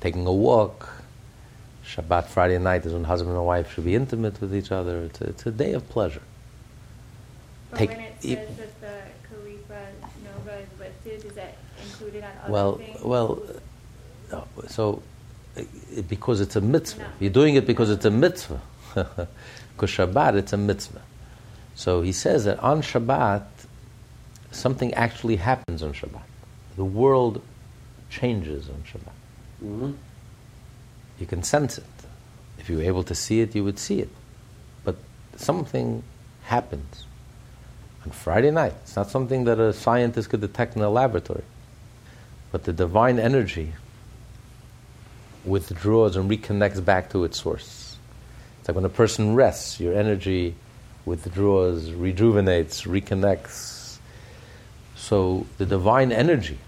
taking 0.00 0.26
a 0.26 0.32
walk. 0.32 0.88
Shabbat 1.88 2.26
Friday 2.26 2.58
night 2.58 2.84
is 2.84 2.92
when 2.92 3.04
husband 3.04 3.34
and 3.36 3.44
wife 3.46 3.72
should 3.72 3.84
be 3.84 3.94
intimate 3.94 4.40
with 4.40 4.54
each 4.54 4.70
other. 4.70 5.02
It's 5.04 5.20
a, 5.20 5.24
it's 5.24 5.46
a 5.46 5.50
day 5.50 5.72
of 5.72 5.88
pleasure. 5.88 6.22
But 7.70 7.78
Take- 7.78 7.90
when 7.90 8.00
it 8.00 8.14
e- 8.22 8.34
says 8.34 8.56
that 8.58 8.80
the 8.80 9.34
Klipa 9.34 9.80
Noga 10.24 10.62
is 10.62 10.78
lifted, 10.78 11.24
is 11.24 11.34
that 11.34 11.56
included 11.82 12.24
on 12.24 12.30
other 12.42 12.52
Well, 12.52 12.76
things? 12.76 13.00
well, 13.02 13.42
no, 14.30 14.46
so 14.68 15.02
uh, 15.56 15.62
it, 15.90 16.08
because 16.08 16.40
it's 16.40 16.56
a 16.56 16.60
mitzvah. 16.60 17.02
No. 17.02 17.08
You're 17.20 17.30
doing 17.32 17.54
it 17.54 17.66
because 17.66 17.90
it's 17.90 18.04
a 18.04 18.10
mitzvah. 18.10 18.60
Because 19.76 19.90
Shabbat, 19.90 20.34
it's 20.34 20.52
a 20.52 20.56
mitzvah. 20.56 21.02
So 21.76 22.02
he 22.02 22.10
says 22.10 22.44
that 22.46 22.58
on 22.58 22.82
Shabbat, 22.82 23.44
something 24.50 24.92
actually 24.94 25.36
happens 25.36 25.84
on 25.84 25.92
Shabbat. 25.92 26.22
The 26.74 26.84
world 26.84 27.40
changes 28.10 28.68
on 28.68 28.82
Shabbat. 28.82 29.12
Mhm. 29.64 29.94
You 31.18 31.26
can 31.26 31.42
sense 31.42 31.78
it. 31.78 31.84
If 32.58 32.68
you 32.68 32.76
were 32.78 32.82
able 32.82 33.02
to 33.04 33.14
see 33.14 33.40
it, 33.40 33.54
you 33.54 33.64
would 33.64 33.78
see 33.78 34.00
it. 34.00 34.10
But 34.84 34.96
something 35.36 36.02
happens 36.44 37.06
on 38.04 38.12
Friday 38.12 38.50
night. 38.50 38.74
It's 38.82 38.96
not 38.96 39.10
something 39.10 39.44
that 39.44 39.58
a 39.58 39.72
scientist 39.72 40.30
could 40.30 40.40
detect 40.40 40.76
in 40.76 40.82
a 40.82 40.90
laboratory. 40.90 41.44
But 42.52 42.64
the 42.64 42.72
divine 42.72 43.18
energy 43.18 43.72
withdraws 45.44 46.16
and 46.16 46.30
reconnects 46.30 46.84
back 46.84 47.10
to 47.10 47.24
its 47.24 47.40
source. 47.40 47.96
It's 48.60 48.68
like 48.68 48.74
when 48.74 48.84
a 48.84 48.90
person 48.90 49.34
rests, 49.34 49.80
your 49.80 49.94
energy 49.94 50.54
withdraws, 51.04 51.90
rejuvenates, 51.92 52.82
reconnects. 52.82 53.98
So 54.96 55.46
the 55.56 55.66
divine 55.66 56.12
energy, 56.12 56.58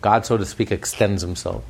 God, 0.00 0.26
so 0.26 0.36
to 0.36 0.44
speak, 0.44 0.72
extends 0.72 1.22
himself. 1.22 1.64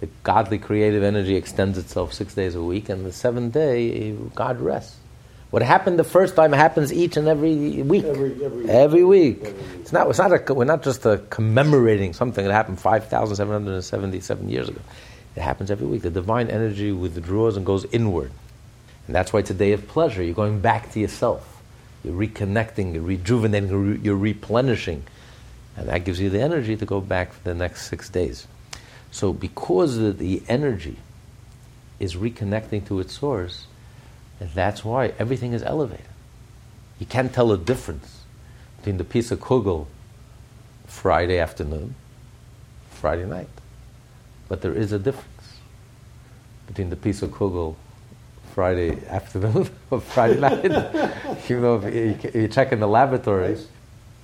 The 0.00 0.08
godly 0.22 0.58
creative 0.58 1.02
energy 1.02 1.34
extends 1.34 1.76
itself 1.78 2.12
six 2.12 2.34
days 2.34 2.54
a 2.54 2.62
week, 2.62 2.88
and 2.88 3.04
the 3.04 3.12
seventh 3.12 3.54
day, 3.54 4.12
God 4.34 4.60
rests. 4.60 4.96
What 5.50 5.62
happened 5.62 5.98
the 5.98 6.04
first 6.04 6.36
time 6.36 6.52
happens 6.52 6.92
each 6.92 7.16
and 7.16 7.26
every 7.26 7.82
week. 7.82 8.04
Every- 8.04 8.44
every- 8.44 8.44
Every 8.44 8.58
week. 8.58 8.68
every 8.70 9.04
week. 9.04 9.54
It's 9.80 9.92
not, 9.92 10.08
it's 10.08 10.18
not 10.18 10.32
a, 10.50 10.54
we're 10.54 10.64
not 10.66 10.82
just 10.82 11.06
commemorating 11.30 12.12
something 12.12 12.44
that 12.44 12.52
happened 12.52 12.78
5,777 12.78 14.48
years 14.50 14.68
ago. 14.68 14.80
It 15.36 15.40
happens 15.40 15.70
every 15.70 15.86
week. 15.86 16.02
The 16.02 16.10
divine 16.10 16.48
energy 16.48 16.92
withdraws 16.92 17.56
and 17.56 17.64
goes 17.64 17.86
inward. 17.92 18.30
And 19.06 19.16
that's 19.16 19.32
why 19.32 19.40
it's 19.40 19.50
a 19.50 19.54
day 19.54 19.72
of 19.72 19.88
pleasure. 19.88 20.22
You're 20.22 20.34
going 20.34 20.60
back 20.60 20.92
to 20.92 21.00
yourself. 21.00 21.62
You're 22.04 22.14
reconnecting, 22.14 22.92
you're 22.94 23.02
rejuvenating, 23.02 24.00
you're 24.04 24.16
replenishing. 24.16 25.02
And 25.76 25.88
that 25.88 26.04
gives 26.04 26.20
you 26.20 26.28
the 26.28 26.40
energy 26.40 26.76
to 26.76 26.84
go 26.84 27.00
back 27.00 27.32
for 27.32 27.42
the 27.44 27.54
next 27.54 27.88
six 27.88 28.08
days. 28.10 28.46
So, 29.10 29.32
because 29.32 30.16
the, 30.18 30.42
energy 30.48 30.96
is 31.98 32.14
reconnecting 32.14 32.86
to 32.86 33.00
its 33.00 33.18
source, 33.18 33.66
that's 34.40 34.84
why 34.84 35.12
everything 35.18 35.52
is 35.52 35.62
elevated. 35.62 36.06
You 36.98 37.06
can't 37.06 37.32
tell 37.32 37.50
a 37.52 37.58
difference 37.58 38.22
between 38.76 38.98
the 38.98 39.04
piece 39.04 39.30
of 39.30 39.40
kugel 39.40 39.86
Friday 40.86 41.38
afternoon, 41.38 41.94
Friday 42.90 43.24
night. 43.24 43.48
But 44.48 44.62
there 44.62 44.74
is 44.74 44.92
a 44.92 44.98
difference 44.98 45.58
between 46.66 46.90
the 46.90 46.96
piece 46.96 47.22
of 47.22 47.30
kugel 47.30 47.76
Friday 48.54 49.06
afternoon 49.06 49.68
or 49.90 50.00
Friday 50.00 50.40
night. 50.40 50.64
you 51.48 51.60
know, 51.60 51.80
if 51.82 51.94
you, 52.34 52.42
you 52.42 52.48
check 52.48 52.72
in 52.72 52.80
the 52.80 52.88
laboratories, 52.88 53.66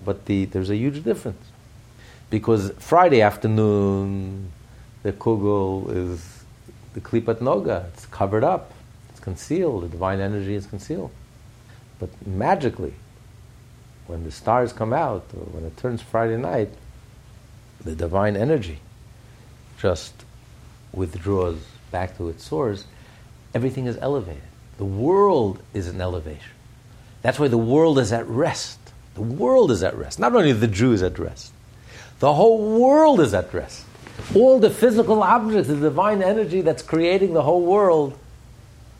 but 0.05 0.27
the, 0.27 0.45
there's 0.47 0.71
a 0.71 0.77
huge 0.77 1.03
difference. 1.05 1.45
Because 2.31 2.73
Friday 2.79 3.23
afternoon, 3.23 4.51
the 5.05 5.13
kugel 5.13 5.89
is 5.95 6.45
the 6.95 7.01
klipat 7.01 7.37
noga. 7.37 7.87
It's 7.89 8.07
covered 8.07 8.43
up. 8.43 8.73
It's 9.11 9.21
concealed. 9.21 9.85
The 9.85 9.89
divine 9.89 10.19
energy 10.19 10.55
is 10.55 10.67
concealed. 10.67 11.13
But 12.01 12.09
magically, 12.27 12.95
when 14.07 14.25
the 14.25 14.33
stars 14.33 14.73
come 14.73 14.93
out, 14.93 15.27
or 15.37 15.45
when 15.53 15.65
it 15.65 15.77
turns 15.77 16.01
Friday 16.01 16.39
night, 16.39 16.71
the 17.85 17.95
divine 17.95 18.35
energy 18.35 18.81
just 19.79 20.15
withdraws 20.93 21.59
back 21.91 22.17
to 22.17 22.31
its 22.31 22.43
source. 22.43 22.87
Everything 23.55 23.85
is 23.85 23.99
elevated. 23.99 24.43
The 24.79 24.87
world 24.87 25.63
is 25.75 25.87
an 25.87 26.01
elevation. 26.01 26.53
That's 27.21 27.39
why 27.39 27.49
the 27.49 27.59
world 27.59 27.99
is 27.99 28.11
at 28.11 28.27
rest. 28.27 28.79
The 29.15 29.23
world 29.23 29.71
is 29.71 29.83
at 29.83 29.95
rest. 29.97 30.19
Not 30.19 30.35
only 30.35 30.53
the 30.53 30.67
Jew 30.67 30.93
is 30.93 31.03
at 31.03 31.19
rest, 31.19 31.53
the 32.21 32.33
whole 32.33 32.81
world 32.81 33.21
is 33.21 33.35
at 33.35 33.53
rest. 33.53 33.84
All 34.35 34.59
the 34.59 34.71
physical 34.71 35.23
objects, 35.23 35.69
the 35.69 35.77
divine 35.77 36.23
energy 36.23 36.61
that's 36.61 36.83
creating 36.83 37.35
the 37.35 37.43
whole 37.43 37.63
world 37.63 38.19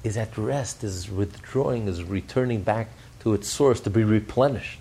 is 0.03 0.17
at 0.17 0.37
rest, 0.37 0.85
is 0.85 1.11
withdrawing, 1.11 1.89
is 1.89 2.03
returning 2.03 2.63
back 2.63 2.89
to 3.21 3.33
its 3.33 3.49
source 3.49 3.81
to 3.81 3.91
be 3.91 4.05
replenished, 4.05 4.79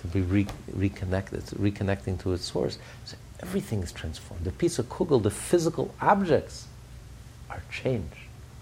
to 0.00 0.06
be 0.08 0.20
re- 0.20 0.46
reconnected, 0.72 1.44
reconnecting 1.46 2.20
to 2.22 2.32
its 2.32 2.44
source. 2.44 2.78
So 3.04 3.16
everything 3.40 3.82
is 3.82 3.92
transformed. 3.92 4.44
The 4.44 4.52
piece 4.52 4.78
of 4.78 4.88
kugel, 4.88 5.22
the 5.22 5.30
physical 5.30 5.94
objects, 6.00 6.66
are 7.48 7.62
changed, 7.70 8.16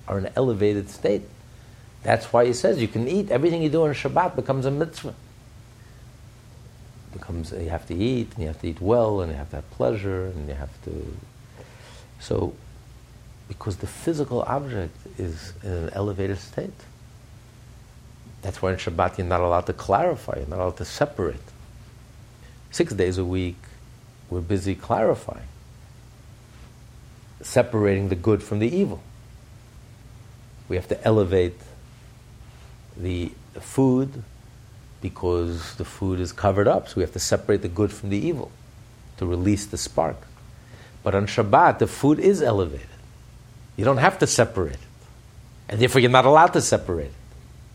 are 0.06 0.18
in 0.18 0.26
an 0.26 0.32
elevated 0.36 0.90
state. 0.90 1.22
That's 2.02 2.32
why 2.32 2.46
he 2.46 2.52
says 2.52 2.80
you 2.80 2.88
can 2.88 3.08
eat. 3.08 3.30
Everything 3.30 3.62
you 3.62 3.70
do 3.70 3.84
on 3.84 3.94
Shabbat 3.94 4.36
becomes 4.36 4.66
a 4.66 4.70
mitzvah. 4.70 5.14
Becomes 7.12 7.52
you 7.52 7.70
have 7.70 7.86
to 7.86 7.94
eat, 7.94 8.28
and 8.34 8.42
you 8.42 8.46
have 8.46 8.60
to 8.60 8.68
eat 8.68 8.80
well, 8.80 9.20
and 9.20 9.32
you 9.32 9.38
have 9.38 9.50
to 9.50 9.56
have 9.56 9.70
pleasure, 9.70 10.26
and 10.26 10.48
you 10.48 10.54
have 10.54 10.70
to. 10.84 11.16
So, 12.20 12.54
because 13.48 13.78
the 13.78 13.86
physical 13.86 14.42
object 14.42 14.96
is 15.18 15.52
in 15.64 15.72
an 15.72 15.90
elevated 15.92 16.38
state. 16.38 16.70
That's 18.42 18.62
why 18.62 18.72
in 18.72 18.78
Shabbat 18.78 19.18
you're 19.18 19.26
not 19.26 19.40
allowed 19.40 19.66
to 19.66 19.72
clarify, 19.72 20.36
you're 20.36 20.46
not 20.46 20.60
allowed 20.60 20.76
to 20.78 20.84
separate. 20.84 21.36
Six 22.70 22.94
days 22.94 23.18
a 23.18 23.24
week, 23.24 23.56
we're 24.30 24.40
busy 24.40 24.74
clarifying, 24.76 25.48
separating 27.42 28.08
the 28.08 28.14
good 28.14 28.42
from 28.42 28.60
the 28.60 28.74
evil. 28.74 29.02
We 30.68 30.76
have 30.76 30.86
to 30.88 31.04
elevate 31.04 31.58
the 32.96 33.32
food 33.60 34.22
because 35.00 35.76
the 35.76 35.84
food 35.84 36.20
is 36.20 36.32
covered 36.32 36.68
up, 36.68 36.88
so 36.88 36.96
we 36.96 37.02
have 37.02 37.12
to 37.12 37.18
separate 37.18 37.62
the 37.62 37.68
good 37.68 37.92
from 37.92 38.10
the 38.10 38.18
evil 38.18 38.50
to 39.16 39.26
release 39.26 39.66
the 39.66 39.78
spark. 39.78 40.16
But 41.02 41.14
on 41.14 41.26
Shabbat, 41.26 41.78
the 41.78 41.86
food 41.86 42.18
is 42.18 42.42
elevated. 42.42 42.86
You 43.76 43.84
don't 43.84 43.98
have 43.98 44.18
to 44.18 44.26
separate 44.26 44.74
it. 44.74 44.80
And 45.68 45.80
therefore, 45.80 46.00
you're 46.00 46.10
not 46.10 46.26
allowed 46.26 46.52
to 46.54 46.60
separate 46.60 47.06
it 47.06 47.14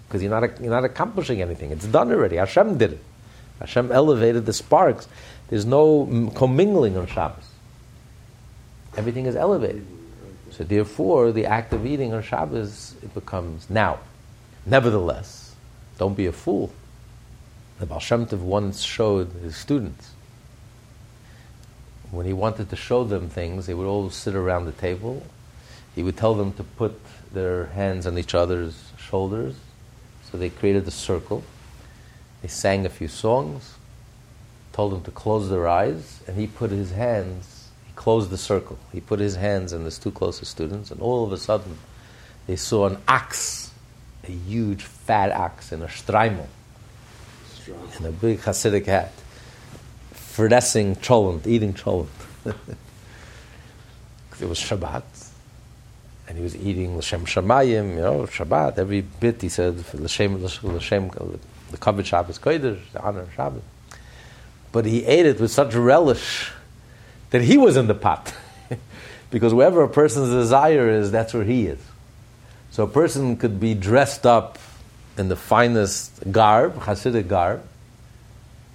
because 0.07 0.21
you're 0.21 0.31
not, 0.31 0.61
you're 0.61 0.69
not 0.69 0.85
accomplishing 0.85 1.41
anything. 1.41 1.71
It's 1.71 1.85
done 1.85 2.11
already. 2.11 2.35
Hashem 2.35 2.77
did 2.77 2.93
it. 2.93 3.03
Hashem 3.59 3.91
elevated 3.91 4.45
the 4.45 4.53
sparks. 4.53 5.07
There's 5.47 5.65
no 5.65 6.05
mm, 6.05 6.35
commingling 6.35 6.97
on 6.97 7.07
Shabbos. 7.07 7.43
Everything 8.97 9.25
is 9.25 9.35
elevated. 9.35 9.85
So 10.51 10.63
therefore, 10.63 11.31
the 11.31 11.45
act 11.45 11.73
of 11.73 11.85
eating 11.85 12.13
on 12.13 12.21
Shabbos 12.21 12.95
it 13.01 13.13
becomes 13.13 13.69
now. 13.69 13.99
Nevertheless, 14.65 15.55
don't 15.97 16.15
be 16.15 16.25
a 16.25 16.31
fool. 16.31 16.71
The 17.79 17.85
Baal 17.85 17.99
Shem 17.99 18.25
Tov 18.25 18.39
once 18.39 18.81
showed 18.81 19.31
his 19.41 19.55
students 19.55 20.11
when 22.15 22.25
he 22.25 22.33
wanted 22.33 22.69
to 22.69 22.75
show 22.75 23.03
them 23.03 23.29
things, 23.29 23.65
they 23.65 23.73
would 23.73 23.87
all 23.87 24.09
sit 24.09 24.35
around 24.35 24.65
the 24.65 24.71
table. 24.71 25.23
He 25.95 26.03
would 26.03 26.17
tell 26.17 26.33
them 26.33 26.53
to 26.53 26.63
put 26.63 26.99
their 27.33 27.67
hands 27.67 28.07
on 28.07 28.17
each 28.17 28.33
other's 28.33 28.91
shoulders. 28.97 29.55
So 30.31 30.37
they 30.37 30.49
created 30.49 30.87
a 30.87 30.91
circle. 30.91 31.43
They 32.41 32.47
sang 32.47 32.85
a 32.85 32.89
few 32.89 33.07
songs, 33.07 33.75
told 34.71 34.93
them 34.93 35.03
to 35.03 35.11
close 35.11 35.49
their 35.49 35.67
eyes, 35.67 36.21
and 36.27 36.37
he 36.37 36.47
put 36.47 36.71
his 36.71 36.91
hands, 36.91 37.69
he 37.85 37.93
closed 37.95 38.29
the 38.29 38.37
circle. 38.37 38.77
He 38.91 39.01
put 39.01 39.19
his 39.19 39.35
hands 39.35 39.73
on 39.73 39.83
his 39.83 39.97
two 39.97 40.11
closest 40.11 40.51
students, 40.51 40.91
and 40.91 41.01
all 41.01 41.23
of 41.23 41.31
a 41.31 41.37
sudden, 41.37 41.77
they 42.45 42.55
saw 42.55 42.87
an 42.87 42.97
ox, 43.07 43.71
a 44.23 44.31
huge 44.31 44.83
fat 44.83 45.31
ox 45.31 45.71
in 45.71 45.81
a 45.81 45.87
streimel, 45.87 46.47
in 47.99 48.05
a 48.05 48.11
big 48.11 48.39
Hasidic 48.39 48.85
hat, 48.85 49.11
finessing 50.11 50.95
cholent, 50.95 51.47
eating 51.47 51.73
cholent. 51.73 52.07
it 52.45 54.47
was 54.47 54.59
Shabbat, 54.59 55.03
and 56.27 56.37
he 56.37 56.43
was 56.43 56.55
eating 56.55 56.97
l'shem 56.97 57.25
shamayim, 57.25 57.95
you 57.95 58.01
know, 58.01 58.23
Shabbat. 58.23 58.77
Every 58.77 59.01
bit 59.01 59.41
he 59.41 59.49
said 59.49 59.83
l'shem 59.93 60.43
l'shem 60.43 61.09
the 61.71 61.77
covered 61.77 62.05
Shabbos 62.05 62.39
kodesh, 62.39 62.79
the 62.91 63.01
honor 63.01 63.21
of 63.21 63.35
Shabbat. 63.35 63.61
But 64.71 64.85
he 64.85 65.05
ate 65.05 65.25
it 65.25 65.39
with 65.39 65.51
such 65.51 65.73
relish 65.73 66.51
that 67.31 67.41
he 67.41 67.57
was 67.57 67.77
in 67.77 67.87
the 67.87 67.95
pot. 67.95 68.33
because 69.31 69.53
wherever 69.53 69.83
a 69.83 69.89
person's 69.89 70.29
desire 70.29 70.89
is, 70.89 71.11
that's 71.11 71.33
where 71.33 71.43
he 71.43 71.67
is. 71.67 71.79
So 72.71 72.83
a 72.83 72.87
person 72.87 73.37
could 73.37 73.59
be 73.59 73.73
dressed 73.73 74.25
up 74.25 74.57
in 75.17 75.29
the 75.29 75.35
finest 75.35 76.31
garb, 76.31 76.75
Hasidic 76.79 77.27
garb, 77.27 77.63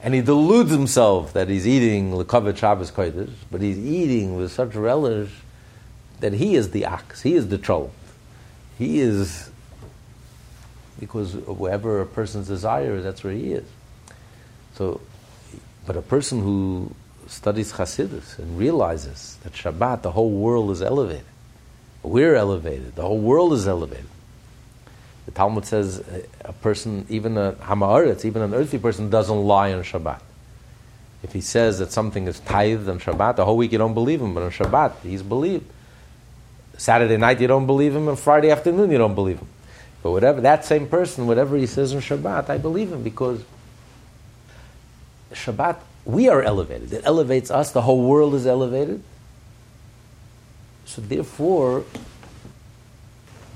and 0.03 0.14
he 0.14 0.22
deludes 0.22 0.70
himself 0.70 1.34
that 1.34 1.49
he's 1.49 1.66
eating 1.66 2.12
Lekavod 2.12 2.57
Shabbos 2.57 2.91
Kodesh, 2.91 3.30
but 3.51 3.61
he's 3.61 3.78
eating 3.78 4.36
with 4.36 4.51
such 4.51 4.74
relish 4.74 5.30
that 6.20 6.32
he 6.32 6.55
is 6.55 6.70
the 6.70 6.86
ox, 6.86 7.22
he 7.22 7.34
is 7.34 7.49
the 7.49 7.59
troll. 7.59 7.93
He 8.78 9.01
is, 9.01 9.51
because 10.99 11.34
wherever 11.34 12.01
a 12.01 12.07
person's 12.07 12.49
desire 12.49 12.97
is, 12.97 13.05
that's 13.05 13.22
where 13.22 13.34
he 13.34 13.53
is. 13.53 13.66
So, 14.74 15.01
but 15.86 15.97
a 15.97 16.03
person 16.03 16.41
who 16.41 16.95
studies 17.26 17.72
Hasidus 17.72 18.38
and 18.38 18.59
realizes 18.59 19.36
that 19.43 19.53
Shabbat, 19.53 20.03
the 20.03 20.12
whole 20.12 20.30
world 20.30 20.70
is 20.70 20.80
elevated. 20.80 21.24
We're 22.03 22.34
elevated. 22.34 22.97
The 22.97 23.03
whole 23.03 23.20
world 23.20 23.53
is 23.53 23.68
elevated. 23.68 24.07
The 25.26 25.32
Talmud 25.32 25.64
says 25.64 26.02
a 26.44 26.52
person, 26.52 27.06
even 27.08 27.36
a 27.36 27.56
am 27.62 27.80
ha'aretz, 27.80 28.24
even 28.24 28.42
an 28.42 28.54
earthly 28.54 28.78
person, 28.78 29.10
doesn't 29.10 29.44
lie 29.44 29.72
on 29.72 29.82
Shabbat. 29.82 30.20
If 31.22 31.32
he 31.32 31.40
says 31.40 31.78
that 31.78 31.92
something 31.92 32.26
is 32.26 32.40
tithed 32.40 32.88
on 32.88 32.98
Shabbat, 32.98 33.36
the 33.36 33.44
whole 33.44 33.56
week 33.56 33.72
you 33.72 33.78
don't 33.78 33.94
believe 33.94 34.20
him, 34.20 34.34
but 34.34 34.42
on 34.42 34.50
Shabbat 34.50 35.02
he's 35.02 35.22
believed. 35.22 35.66
Saturday 36.78 37.18
night 37.18 37.40
you 37.40 37.46
don't 37.46 37.66
believe 37.66 37.94
him, 37.94 38.08
and 38.08 38.18
Friday 38.18 38.50
afternoon 38.50 38.90
you 38.90 38.98
don't 38.98 39.14
believe 39.14 39.38
him. 39.38 39.48
But 40.02 40.12
whatever 40.12 40.40
that 40.40 40.64
same 40.64 40.88
person, 40.88 41.26
whatever 41.26 41.56
he 41.56 41.66
says 41.66 41.94
on 41.94 42.00
Shabbat, 42.00 42.48
I 42.48 42.56
believe 42.56 42.90
him 42.90 43.02
because 43.02 43.44
Shabbat, 45.32 45.76
we 46.04 46.28
are 46.28 46.42
elevated. 46.42 46.92
It 46.92 47.04
elevates 47.04 47.50
us. 47.50 47.72
The 47.72 47.82
whole 47.82 48.02
world 48.02 48.34
is 48.34 48.46
elevated. 48.46 49.02
So 50.86 51.02
therefore, 51.02 51.84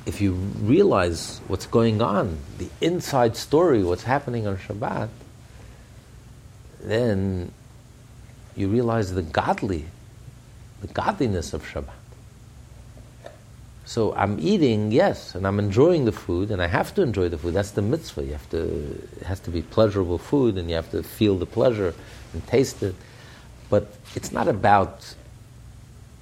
if 0.07 0.21
you 0.21 0.33
realize 0.33 1.41
what's 1.49 1.67
going 1.67 2.03
on, 2.03 2.39
the 2.59 2.69
inside 2.81 3.37
story, 3.37 3.83
what's 3.83 4.03
happening 4.03 4.47
on 4.47 4.59
Shabbat, 4.59 5.09
then 6.81 7.51
you 8.55 8.69
realize 8.69 9.15
the 9.15 9.23
godly, 9.23 9.87
the 10.83 10.89
godliness 10.89 11.55
of 11.55 11.65
Shabbat. 11.65 11.89
So 13.87 14.15
I'm 14.15 14.39
eating, 14.41 14.93
yes, 14.93 15.35
and 15.35 15.47
I'm 15.47 15.59
enjoying 15.59 16.05
the 16.05 16.13
food, 16.13 16.51
and 16.51 16.63
I 16.63 16.67
have 16.67 16.95
to 16.95 17.03
enjoy 17.03 17.29
the 17.29 17.37
food. 17.37 17.55
That's 17.55 17.73
the 17.73 17.83
mitzvah. 17.83 18.25
You 18.25 18.33
have 18.33 18.51
to, 18.51 18.63
it 19.21 19.27
has 19.27 19.41
to 19.41 19.51
be 19.51 19.63
pleasurable 19.63 20.19
food, 20.19 20.57
and 20.57 20.69
you 20.71 20.77
have 20.77 20.91
to 20.93 21.03
feel 21.03 21.37
the 21.37 21.47
pleasure 21.47 21.95
and 22.33 22.47
taste 22.47 22.83
it. 22.83 22.95
But 23.69 23.95
it's 24.15 24.33
not 24.33 24.49
about 24.49 25.15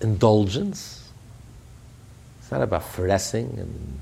indulgence 0.01 1.02
not 2.53 2.63
about 2.63 2.83
fressing 2.83 3.59
and 3.59 3.99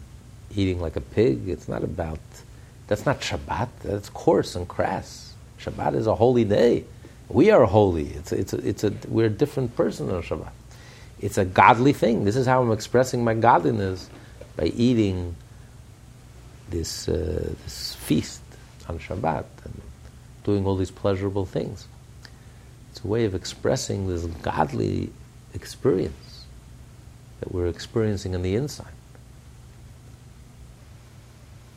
eating 0.54 0.80
like 0.80 0.96
a 0.96 1.00
pig. 1.00 1.48
It's 1.48 1.68
not 1.68 1.84
about, 1.84 2.18
that's 2.88 3.06
not 3.06 3.20
Shabbat. 3.20 3.68
That's 3.84 4.10
coarse 4.10 4.56
and 4.56 4.66
crass. 4.66 5.34
Shabbat 5.60 5.94
is 5.94 6.06
a 6.08 6.16
holy 6.16 6.44
day. 6.44 6.84
We 7.28 7.52
are 7.52 7.64
holy. 7.64 8.08
It's 8.08 8.32
it's 8.32 8.52
it's 8.52 8.82
a, 8.82 8.92
we're 9.06 9.26
a 9.26 9.36
different 9.42 9.76
person 9.76 10.10
on 10.10 10.22
Shabbat. 10.22 10.50
It's 11.20 11.38
a 11.38 11.44
godly 11.44 11.92
thing. 11.92 12.24
This 12.24 12.34
is 12.34 12.46
how 12.46 12.60
I'm 12.60 12.72
expressing 12.72 13.22
my 13.22 13.34
godliness 13.34 14.10
by 14.56 14.64
eating 14.64 15.36
this, 16.70 17.08
uh, 17.08 17.52
this 17.64 17.94
feast 17.94 18.42
on 18.88 18.98
Shabbat 18.98 19.44
and 19.64 19.80
doing 20.44 20.66
all 20.66 20.76
these 20.76 20.90
pleasurable 20.90 21.46
things. 21.46 21.86
It's 22.90 23.04
a 23.04 23.06
way 23.06 23.26
of 23.26 23.34
expressing 23.34 24.08
this 24.08 24.24
godly 24.42 25.12
experience 25.54 26.29
that 27.40 27.52
we're 27.52 27.66
experiencing 27.66 28.34
on 28.34 28.42
the 28.42 28.54
inside. 28.54 28.92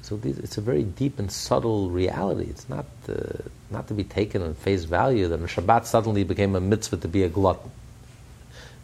So 0.03 0.17
these, 0.17 0.37
it's 0.37 0.57
a 0.57 0.61
very 0.61 0.83
deep 0.83 1.17
and 1.17 1.31
subtle 1.31 1.89
reality. 1.89 2.49
It's 2.49 2.67
not, 2.67 2.85
uh, 3.07 3.37
not 3.71 3.87
to 3.87 3.93
be 3.93 4.03
taken 4.03 4.41
on 4.41 4.53
face 4.53 4.83
value 4.83 5.29
that 5.29 5.39
Shabbat 5.39 5.85
suddenly 5.85 6.25
became 6.25 6.55
a 6.55 6.61
mitzvah 6.61 6.97
to 6.97 7.07
be 7.07 7.23
a 7.23 7.29
glutton. 7.29 7.71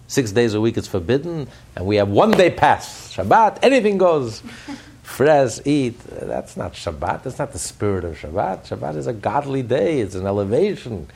Six 0.07 0.31
days 0.31 0.53
a 0.53 0.61
week 0.61 0.77
it's 0.77 0.87
forbidden, 0.87 1.47
and 1.75 1.85
we 1.85 1.97
have 1.97 2.07
one 2.07 2.31
day 2.31 2.49
pass. 2.49 3.13
Shabbat, 3.13 3.59
anything 3.61 3.97
goes. 3.97 4.41
Fresh, 5.03 5.59
eat. 5.65 5.99
That's 6.07 6.55
not 6.55 6.73
Shabbat. 6.73 7.23
That's 7.23 7.37
not 7.37 7.51
the 7.51 7.59
spirit 7.59 8.05
of 8.05 8.17
Shabbat. 8.17 8.67
Shabbat 8.67 8.95
is 8.95 9.05
a 9.05 9.13
godly 9.13 9.61
day. 9.61 9.99
It's 9.99 10.15
an 10.15 10.25
elevation. 10.25 11.07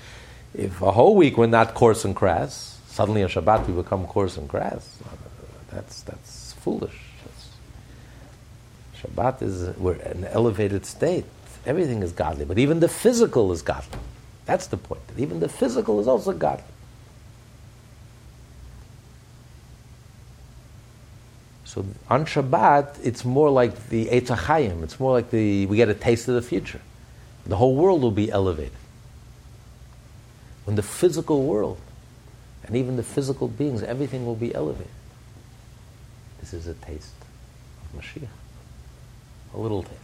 If 0.54 0.82
a 0.82 0.92
whole 0.92 1.16
week 1.16 1.38
we're 1.38 1.48
not 1.48 1.74
coarse 1.74 2.04
and 2.04 2.16
crass, 2.16 2.80
suddenly 2.88 3.24
on 3.24 3.30
Shabbat 3.30 3.68
we 3.68 3.74
become 3.74 4.06
coarse 4.06 4.36
and 4.36 4.50
crass. 4.50 5.00
That's, 5.74 6.02
that's 6.02 6.54
foolish. 6.54 7.00
That's, 7.26 7.50
Shabbat 9.02 9.42
is, 9.42 9.78
we're 9.78 9.94
an 9.94 10.26
elevated 10.26 10.86
state. 10.86 11.26
Everything 11.66 12.04
is 12.04 12.12
godly, 12.12 12.46
but 12.46 12.58
even 12.58 12.80
the 12.80 12.90
physical 12.90 13.52
is 13.52 13.62
godly. 13.62 14.00
That's 14.46 14.68
the 14.68 14.78
point. 14.78 15.02
Even 15.18 15.40
the 15.40 15.50
physical 15.50 16.00
is 16.00 16.08
also 16.08 16.34
godly. 16.34 16.66
So 21.66 21.86
on 22.10 22.26
Shabbat, 22.26 23.00
it's 23.04 23.26
more 23.26 23.50
like 23.50 23.90
the 23.90 24.06
Eitz 24.08 24.28
HaChaim. 24.28 24.84
It's 24.84 25.00
more 25.00 25.12
like 25.12 25.32
the, 25.32 25.66
we 25.66 25.78
get 25.78 25.90
a 25.90 25.96
taste 25.96 26.28
of 26.28 26.36
the 26.36 26.42
future. 26.42 26.82
The 27.46 27.56
whole 27.56 27.76
world 27.76 28.02
will 28.04 28.12
be 28.12 28.30
elevated. 28.30 28.74
When 30.66 30.76
the 30.76 30.84
physical 30.84 31.44
world, 31.44 31.80
and 32.64 32.76
even 32.76 32.96
the 32.96 33.04
physical 33.04 33.48
beings, 33.48 33.82
everything 33.82 34.26
will 34.26 34.36
be 34.36 34.54
elevated. 34.54 34.88
This 36.44 36.54
is 36.56 36.68
a 36.68 36.74
taste 36.74 37.16
of 37.80 38.02
Mashiach. 38.02 38.28
A 39.54 39.58
little 39.58 39.82
taste. 39.82 39.96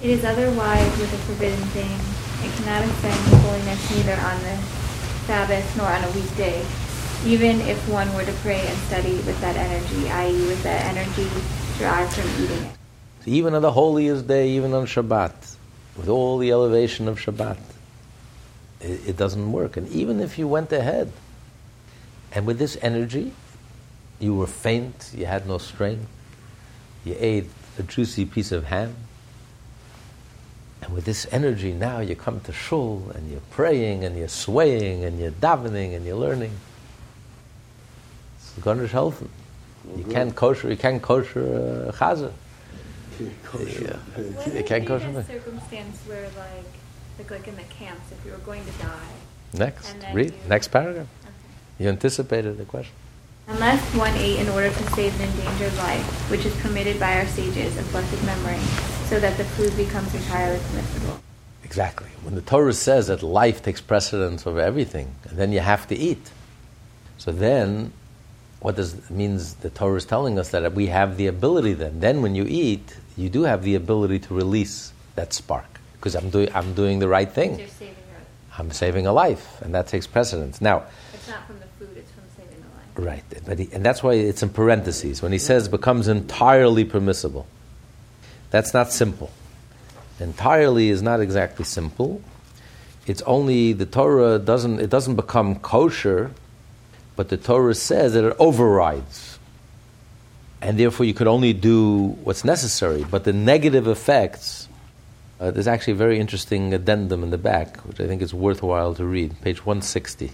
It 0.00 0.10
is 0.10 0.24
otherwise 0.24 0.98
with 1.00 1.12
a 1.12 1.18
forbidden 1.26 1.64
thing. 1.74 1.90
It 2.46 2.54
cannot 2.54 2.84
ascend 2.88 3.42
holiness 3.42 3.90
neither 3.90 4.14
on 4.14 4.40
the 4.44 4.56
Sabbath 5.26 5.76
nor 5.76 5.88
on 5.88 6.04
a 6.04 6.10
weekday, 6.12 6.64
even 7.24 7.60
if 7.62 7.76
one 7.88 8.06
were 8.14 8.24
to 8.24 8.32
pray 8.34 8.64
and 8.64 8.78
study 8.86 9.16
with 9.26 9.36
that 9.40 9.56
energy, 9.56 10.08
i.e., 10.10 10.46
with 10.46 10.62
the 10.62 10.70
energy 10.70 11.28
derived 11.80 12.12
from 12.12 12.30
eating 12.44 12.66
it. 12.66 12.76
Even 13.26 13.52
on 13.52 13.62
the 13.62 13.72
holiest 13.72 14.28
day, 14.28 14.50
even 14.50 14.72
on 14.74 14.86
Shabbat, 14.86 15.56
with 15.96 16.08
all 16.08 16.38
the 16.38 16.52
elevation 16.52 17.08
of 17.08 17.18
Shabbat, 17.18 17.58
it, 18.80 19.08
it 19.08 19.16
doesn't 19.16 19.50
work. 19.50 19.76
And 19.76 19.88
even 19.88 20.20
if 20.20 20.38
you 20.38 20.46
went 20.46 20.70
ahead, 20.70 21.10
and 22.30 22.46
with 22.46 22.60
this 22.60 22.78
energy, 22.80 23.32
you 24.18 24.34
were 24.34 24.46
faint, 24.46 25.10
you 25.14 25.26
had 25.26 25.46
no 25.46 25.58
strength, 25.58 26.08
you 27.04 27.14
ate 27.18 27.48
a 27.78 27.82
juicy 27.82 28.24
piece 28.24 28.52
of 28.52 28.64
ham. 28.64 28.94
And 30.82 30.92
with 30.94 31.04
this 31.04 31.26
energy, 31.30 31.72
now 31.72 32.00
you 32.00 32.14
come 32.14 32.40
to 32.40 32.52
shul 32.52 33.10
and 33.14 33.30
you're 33.30 33.40
praying 33.50 34.04
and 34.04 34.16
you're 34.16 34.28
swaying 34.28 35.04
and 35.04 35.18
you're 35.18 35.30
davening 35.30 35.96
and 35.96 36.04
you're 36.04 36.16
learning. 36.16 36.52
It's 38.38 38.52
gornisht 38.64 38.90
helfen. 38.90 39.28
You 39.84 40.02
mm-hmm. 40.02 40.10
can't 40.10 40.34
kosher, 40.34 40.70
you 40.70 40.76
can't 40.76 41.00
kosher 41.00 41.88
uh, 41.88 41.92
chazer. 41.92 42.32
Yeah. 43.18 43.96
you 44.54 44.64
can't 44.64 44.86
kosher. 44.86 45.10
What 45.12 45.26
circumstance 45.26 45.98
where, 46.06 46.28
like, 46.36 46.70
like, 47.18 47.30
like 47.30 47.48
in 47.48 47.56
the 47.56 47.62
camps, 47.62 48.12
if 48.12 48.24
you 48.26 48.32
were 48.32 48.38
going 48.38 48.64
to 48.64 48.72
die? 48.72 49.12
Next, 49.54 49.94
read 50.12 50.34
next 50.48 50.68
paragraph. 50.68 51.06
Okay. 51.22 51.84
You 51.84 51.88
anticipated 51.88 52.58
the 52.58 52.64
question. 52.64 52.94
Unless 53.48 53.94
one 53.94 54.12
ate 54.16 54.40
in 54.40 54.48
order 54.48 54.70
to 54.70 54.90
save 54.90 55.14
an 55.20 55.28
endangered 55.30 55.74
life, 55.76 56.30
which 56.30 56.44
is 56.44 56.54
permitted 56.56 56.98
by 56.98 57.18
our 57.18 57.26
sages 57.26 57.76
of 57.76 57.88
blessed 57.92 58.24
memory, 58.24 58.58
so 59.06 59.20
that 59.20 59.36
the 59.38 59.44
food 59.44 59.76
becomes 59.76 60.12
entirely 60.14 60.58
permissible. 60.70 61.20
Exactly. 61.62 62.08
When 62.24 62.34
the 62.34 62.40
Torah 62.40 62.72
says 62.72 63.06
that 63.06 63.22
life 63.22 63.62
takes 63.62 63.80
precedence 63.80 64.48
over 64.48 64.60
everything, 64.60 65.14
and 65.28 65.38
then 65.38 65.52
you 65.52 65.60
have 65.60 65.86
to 65.88 65.96
eat. 65.96 66.30
So 67.18 67.30
then, 67.30 67.92
what 68.58 68.74
does 68.74 68.94
it 68.94 69.10
means? 69.10 69.54
The 69.54 69.70
Torah 69.70 69.96
is 69.96 70.04
telling 70.04 70.40
us 70.40 70.48
that 70.50 70.72
we 70.72 70.88
have 70.88 71.16
the 71.16 71.28
ability. 71.28 71.74
Then, 71.74 72.00
then 72.00 72.22
when 72.22 72.34
you 72.34 72.46
eat, 72.48 72.96
you 73.16 73.28
do 73.28 73.44
have 73.44 73.62
the 73.62 73.76
ability 73.76 74.18
to 74.20 74.34
release 74.34 74.92
that 75.14 75.32
spark 75.32 75.80
because 75.94 76.16
I'm 76.16 76.30
doing 76.30 76.50
I'm 76.52 76.74
doing 76.74 76.98
the 76.98 77.08
right 77.08 77.30
thing. 77.30 77.64
I'm 78.58 78.70
saving 78.72 79.06
a 79.06 79.12
life, 79.12 79.60
and 79.62 79.74
that 79.74 79.86
takes 79.86 80.06
precedence. 80.06 80.60
Now, 80.60 80.84
it's 81.12 81.28
not 81.28 81.46
from 81.46 81.58
the 81.60 81.66
Right, 82.96 83.24
but 83.44 83.58
he, 83.58 83.68
and 83.72 83.84
that's 83.84 84.02
why 84.02 84.14
it's 84.14 84.42
in 84.42 84.48
parentheses. 84.48 85.20
When 85.20 85.30
he 85.30 85.38
says 85.38 85.68
becomes 85.68 86.08
entirely 86.08 86.84
permissible, 86.84 87.46
that's 88.50 88.72
not 88.72 88.90
simple. 88.90 89.30
Entirely 90.18 90.88
is 90.88 91.02
not 91.02 91.20
exactly 91.20 91.66
simple. 91.66 92.22
It's 93.06 93.20
only 93.22 93.74
the 93.74 93.84
Torah 93.84 94.38
doesn't 94.38 94.80
it 94.80 94.88
doesn't 94.88 95.16
become 95.16 95.56
kosher, 95.56 96.30
but 97.16 97.28
the 97.28 97.36
Torah 97.36 97.74
says 97.74 98.14
that 98.14 98.24
it 98.24 98.36
overrides, 98.38 99.38
and 100.62 100.78
therefore 100.78 101.04
you 101.04 101.12
could 101.12 101.28
only 101.28 101.52
do 101.52 102.16
what's 102.24 102.44
necessary. 102.44 103.04
But 103.04 103.24
the 103.24 103.32
negative 103.32 103.86
effects. 103.86 104.68
Uh, 105.38 105.50
there's 105.50 105.68
actually 105.68 105.92
a 105.92 105.96
very 105.96 106.18
interesting 106.18 106.72
addendum 106.72 107.22
in 107.22 107.28
the 107.28 107.36
back, 107.36 107.76
which 107.80 108.00
I 108.00 108.06
think 108.06 108.22
is 108.22 108.32
worthwhile 108.32 108.94
to 108.94 109.04
read, 109.04 109.38
page 109.42 109.66
160. 109.66 110.32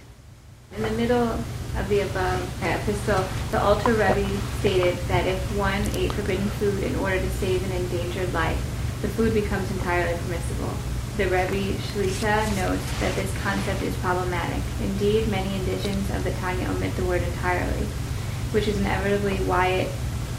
In 0.74 0.80
the 0.84 0.90
middle 0.92 1.28
of 1.76 1.88
the 1.90 2.00
above 2.00 2.62
epistle, 2.62 3.22
the 3.50 3.60
Alter 3.60 3.92
Rebbe 3.92 4.26
stated 4.60 4.96
that 5.06 5.26
if 5.26 5.38
one 5.54 5.82
ate 5.94 6.10
forbidden 6.14 6.48
food 6.56 6.82
in 6.82 6.96
order 6.96 7.18
to 7.18 7.30
save 7.32 7.62
an 7.62 7.72
endangered 7.72 8.32
life, 8.32 8.56
the 9.02 9.08
food 9.08 9.34
becomes 9.34 9.70
entirely 9.70 10.16
permissible. 10.22 10.72
The 11.18 11.24
Rebbe 11.24 11.76
Shlita 11.76 12.56
notes 12.56 13.00
that 13.00 13.14
this 13.16 13.30
concept 13.42 13.82
is 13.82 13.94
problematic. 13.96 14.62
Indeed, 14.80 15.28
many 15.28 15.54
editions 15.60 16.08
of 16.08 16.24
the 16.24 16.30
Tanya 16.40 16.66
omit 16.70 16.96
the 16.96 17.04
word 17.04 17.22
entirely, 17.22 17.84
which 18.52 18.66
is 18.66 18.78
inevitably 18.78 19.36
why 19.44 19.66
it 19.66 19.88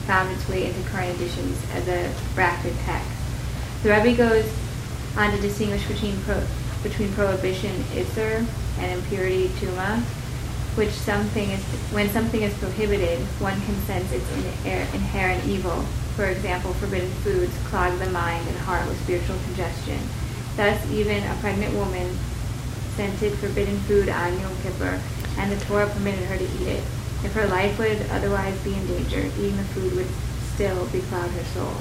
found 0.07 0.31
its 0.31 0.49
way 0.49 0.65
into 0.65 0.89
current 0.89 1.15
editions 1.15 1.61
as 1.75 1.87
a 1.87 2.11
bracketed 2.33 2.75
text. 2.79 3.11
The 3.83 3.91
Rebbe 3.91 4.17
goes 4.17 4.51
on 5.15 5.29
to 5.29 5.39
distinguish 5.39 5.87
between 5.87 6.19
pro- 6.21 6.47
between 6.81 7.13
prohibition 7.13 7.71
isser 7.93 8.45
and 8.79 8.91
impurity 8.99 9.47
tuma, 9.59 10.03
which 10.75 10.91
something 10.91 11.51
is 11.51 11.61
when 11.91 12.09
something 12.09 12.41
is 12.41 12.53
prohibited, 12.55 13.19
one 13.39 13.59
can 13.61 13.77
sense 13.85 14.11
its 14.11 14.25
in- 14.31 14.71
er, 14.71 14.87
inherent 14.93 15.45
evil. 15.45 15.85
For 16.15 16.25
example, 16.25 16.73
forbidden 16.73 17.11
foods 17.21 17.53
clog 17.69 17.97
the 17.99 18.09
mind 18.09 18.47
and 18.47 18.57
heart 18.57 18.87
with 18.87 19.01
spiritual 19.03 19.37
congestion. 19.45 19.99
Thus, 20.55 20.79
even 20.91 21.23
a 21.23 21.35
pregnant 21.41 21.73
woman 21.73 22.17
scented 22.95 23.33
forbidden 23.39 23.79
food 23.81 24.09
on 24.09 24.39
Yom 24.39 24.55
Kippur, 24.61 24.99
and 25.37 25.51
the 25.51 25.65
Torah 25.65 25.87
permitted 25.87 26.25
her 26.25 26.37
to 26.37 26.43
eat 26.43 26.67
it. 26.67 26.83
If 27.23 27.33
her 27.33 27.47
life 27.47 27.79
would 27.79 28.05
otherwise 28.11 28.57
be 28.63 28.73
in 28.73 28.85
danger, 28.85 29.25
eating 29.39 29.57
the 29.57 29.63
food 29.63 29.95
would 29.95 30.09
still 30.53 30.85
becloud 30.87 31.31
her 31.31 31.43
soul. 31.55 31.73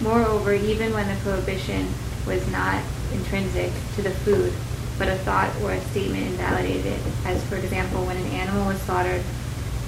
Moreover, 0.00 0.52
even 0.52 0.92
when 0.92 1.08
the 1.08 1.20
prohibition 1.22 1.88
was 2.26 2.46
not 2.48 2.82
intrinsic 3.12 3.72
to 3.94 4.02
the 4.02 4.10
food, 4.10 4.52
but 4.98 5.08
a 5.08 5.16
thought 5.18 5.50
or 5.62 5.72
a 5.72 5.80
statement 5.90 6.26
invalidated 6.26 6.86
it, 6.86 7.00
as 7.24 7.42
for 7.44 7.56
example, 7.56 8.04
when 8.06 8.16
an 8.16 8.26
animal 8.26 8.66
was 8.66 8.80
slaughtered 8.82 9.22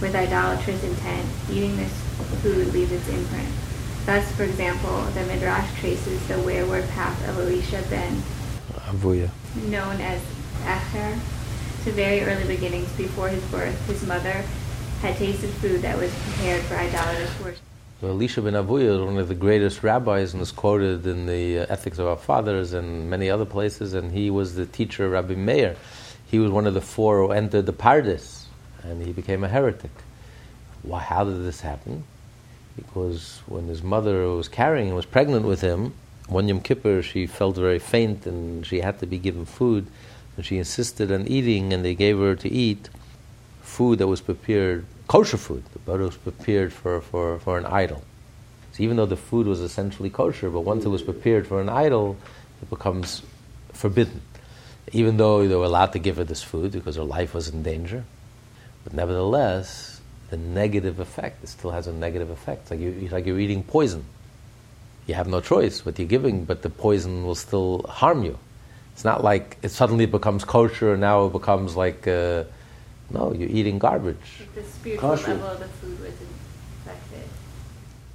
with 0.00 0.14
idolatrous 0.14 0.82
intent, 0.84 1.26
eating 1.50 1.76
this 1.76 1.92
food 2.42 2.72
leaves 2.72 2.92
its 2.92 3.08
imprint. 3.08 3.48
Thus, 4.06 4.30
for 4.32 4.44
example, 4.44 5.02
the 5.12 5.24
Midrash 5.24 5.68
traces 5.80 6.26
the 6.28 6.40
wayward 6.40 6.88
path 6.90 7.28
of 7.28 7.38
Elisha 7.38 7.82
ben 7.90 8.22
Avuya. 8.86 9.30
known 9.68 10.00
as 10.00 10.20
Acher 10.64 11.18
to 11.84 11.92
very 11.92 12.22
early 12.22 12.44
beginnings 12.44 12.90
before 12.92 13.28
his 13.28 13.44
birth. 13.44 13.86
His 13.86 14.06
mother 14.06 14.44
had 15.00 15.16
tasted 15.16 15.50
food 15.50 15.82
that 15.82 15.98
was 15.98 16.12
prepared 16.24 16.62
for 16.62 16.74
idolatrous 16.74 17.40
worship. 17.40 17.67
Elisha 18.00 18.40
ben 18.40 18.52
Avuya 18.52 18.94
is 18.94 19.00
one 19.00 19.18
of 19.18 19.26
the 19.26 19.34
greatest 19.34 19.82
rabbis 19.82 20.32
and 20.32 20.40
is 20.40 20.52
quoted 20.52 21.04
in 21.04 21.26
the 21.26 21.58
uh, 21.58 21.66
Ethics 21.68 21.98
of 21.98 22.06
Our 22.06 22.16
Fathers 22.16 22.72
and 22.72 23.10
many 23.10 23.28
other 23.28 23.44
places, 23.44 23.92
and 23.92 24.12
he 24.12 24.30
was 24.30 24.54
the 24.54 24.66
teacher 24.66 25.06
of 25.06 25.10
Rabbi 25.10 25.34
Meir. 25.34 25.74
He 26.24 26.38
was 26.38 26.52
one 26.52 26.68
of 26.68 26.74
the 26.74 26.80
four 26.80 27.18
who 27.18 27.32
entered 27.32 27.66
the 27.66 27.72
Pardes, 27.72 28.44
and 28.84 29.04
he 29.04 29.12
became 29.12 29.42
a 29.42 29.48
heretic. 29.48 29.90
Why, 30.84 31.00
how 31.00 31.24
did 31.24 31.44
this 31.44 31.62
happen? 31.62 32.04
Because 32.76 33.40
when 33.46 33.66
his 33.66 33.82
mother 33.82 34.28
was 34.28 34.46
carrying 34.46 34.86
and 34.86 34.96
was 34.96 35.04
pregnant 35.04 35.44
with 35.44 35.62
him, 35.62 35.92
one 36.28 36.46
Yom 36.46 36.60
Kippur 36.60 37.02
she 37.02 37.26
felt 37.26 37.56
very 37.56 37.80
faint 37.80 38.26
and 38.26 38.64
she 38.64 38.80
had 38.80 39.00
to 39.00 39.06
be 39.06 39.18
given 39.18 39.44
food, 39.44 39.88
and 40.36 40.46
she 40.46 40.56
insisted 40.56 41.10
on 41.10 41.26
eating, 41.26 41.72
and 41.72 41.84
they 41.84 41.96
gave 41.96 42.18
her 42.18 42.36
to 42.36 42.48
eat 42.48 42.90
food 43.60 43.98
that 43.98 44.06
was 44.06 44.20
prepared, 44.20 44.86
kosher 45.08 45.38
food, 45.38 45.64
but 45.84 46.00
it 46.00 46.04
was 46.04 46.16
prepared 46.16 46.72
for, 46.72 47.00
for, 47.00 47.38
for 47.40 47.58
an 47.58 47.66
idol. 47.66 48.02
So 48.72 48.82
even 48.82 48.96
though 48.96 49.06
the 49.06 49.16
food 49.16 49.46
was 49.46 49.60
essentially 49.60 50.10
kosher, 50.10 50.50
but 50.50 50.60
once 50.60 50.84
it 50.84 50.88
was 50.88 51.02
prepared 51.02 51.46
for 51.46 51.60
an 51.60 51.68
idol, 51.68 52.16
it 52.62 52.70
becomes 52.70 53.22
forbidden. 53.72 54.20
Even 54.92 55.16
though 55.16 55.48
they 55.48 55.56
were 55.56 55.64
allowed 55.64 55.92
to 55.92 55.98
give 55.98 56.16
her 56.18 56.24
this 56.24 56.42
food 56.42 56.72
because 56.72 56.96
her 56.96 57.02
life 57.02 57.34
was 57.34 57.48
in 57.48 57.62
danger, 57.62 58.04
but 58.84 58.92
nevertheless, 58.92 60.00
the 60.30 60.36
negative 60.36 61.00
effect, 61.00 61.42
it 61.42 61.48
still 61.48 61.70
has 61.70 61.86
a 61.86 61.92
negative 61.92 62.30
effect. 62.30 62.62
It's 62.62 62.70
like, 62.70 62.80
you, 62.80 62.90
it's 63.02 63.12
like 63.12 63.26
you're 63.26 63.40
eating 63.40 63.62
poison. 63.62 64.04
You 65.06 65.14
have 65.14 65.26
no 65.26 65.40
choice 65.40 65.86
what 65.86 65.98
you're 65.98 66.06
giving, 66.08 66.44
but 66.44 66.60
the 66.60 66.70
poison 66.70 67.24
will 67.24 67.34
still 67.34 67.82
harm 67.88 68.24
you. 68.24 68.38
It's 68.92 69.04
not 69.04 69.24
like 69.24 69.56
it 69.62 69.70
suddenly 69.70 70.06
becomes 70.06 70.44
kosher 70.44 70.92
and 70.92 71.00
now 71.00 71.26
it 71.26 71.32
becomes 71.32 71.76
like, 71.76 72.06
uh, 72.06 72.44
no, 73.10 73.32
you're 73.32 73.48
eating 73.48 73.78
garbage. 73.78 74.16
If 74.40 74.54
the 74.54 74.62
spiritual 74.64 75.10
Kosher. 75.10 75.34
level 75.34 75.48
of 75.48 75.60
the 75.60 75.68
food 75.68 75.98
was 76.00 76.14
infected. 76.20 77.28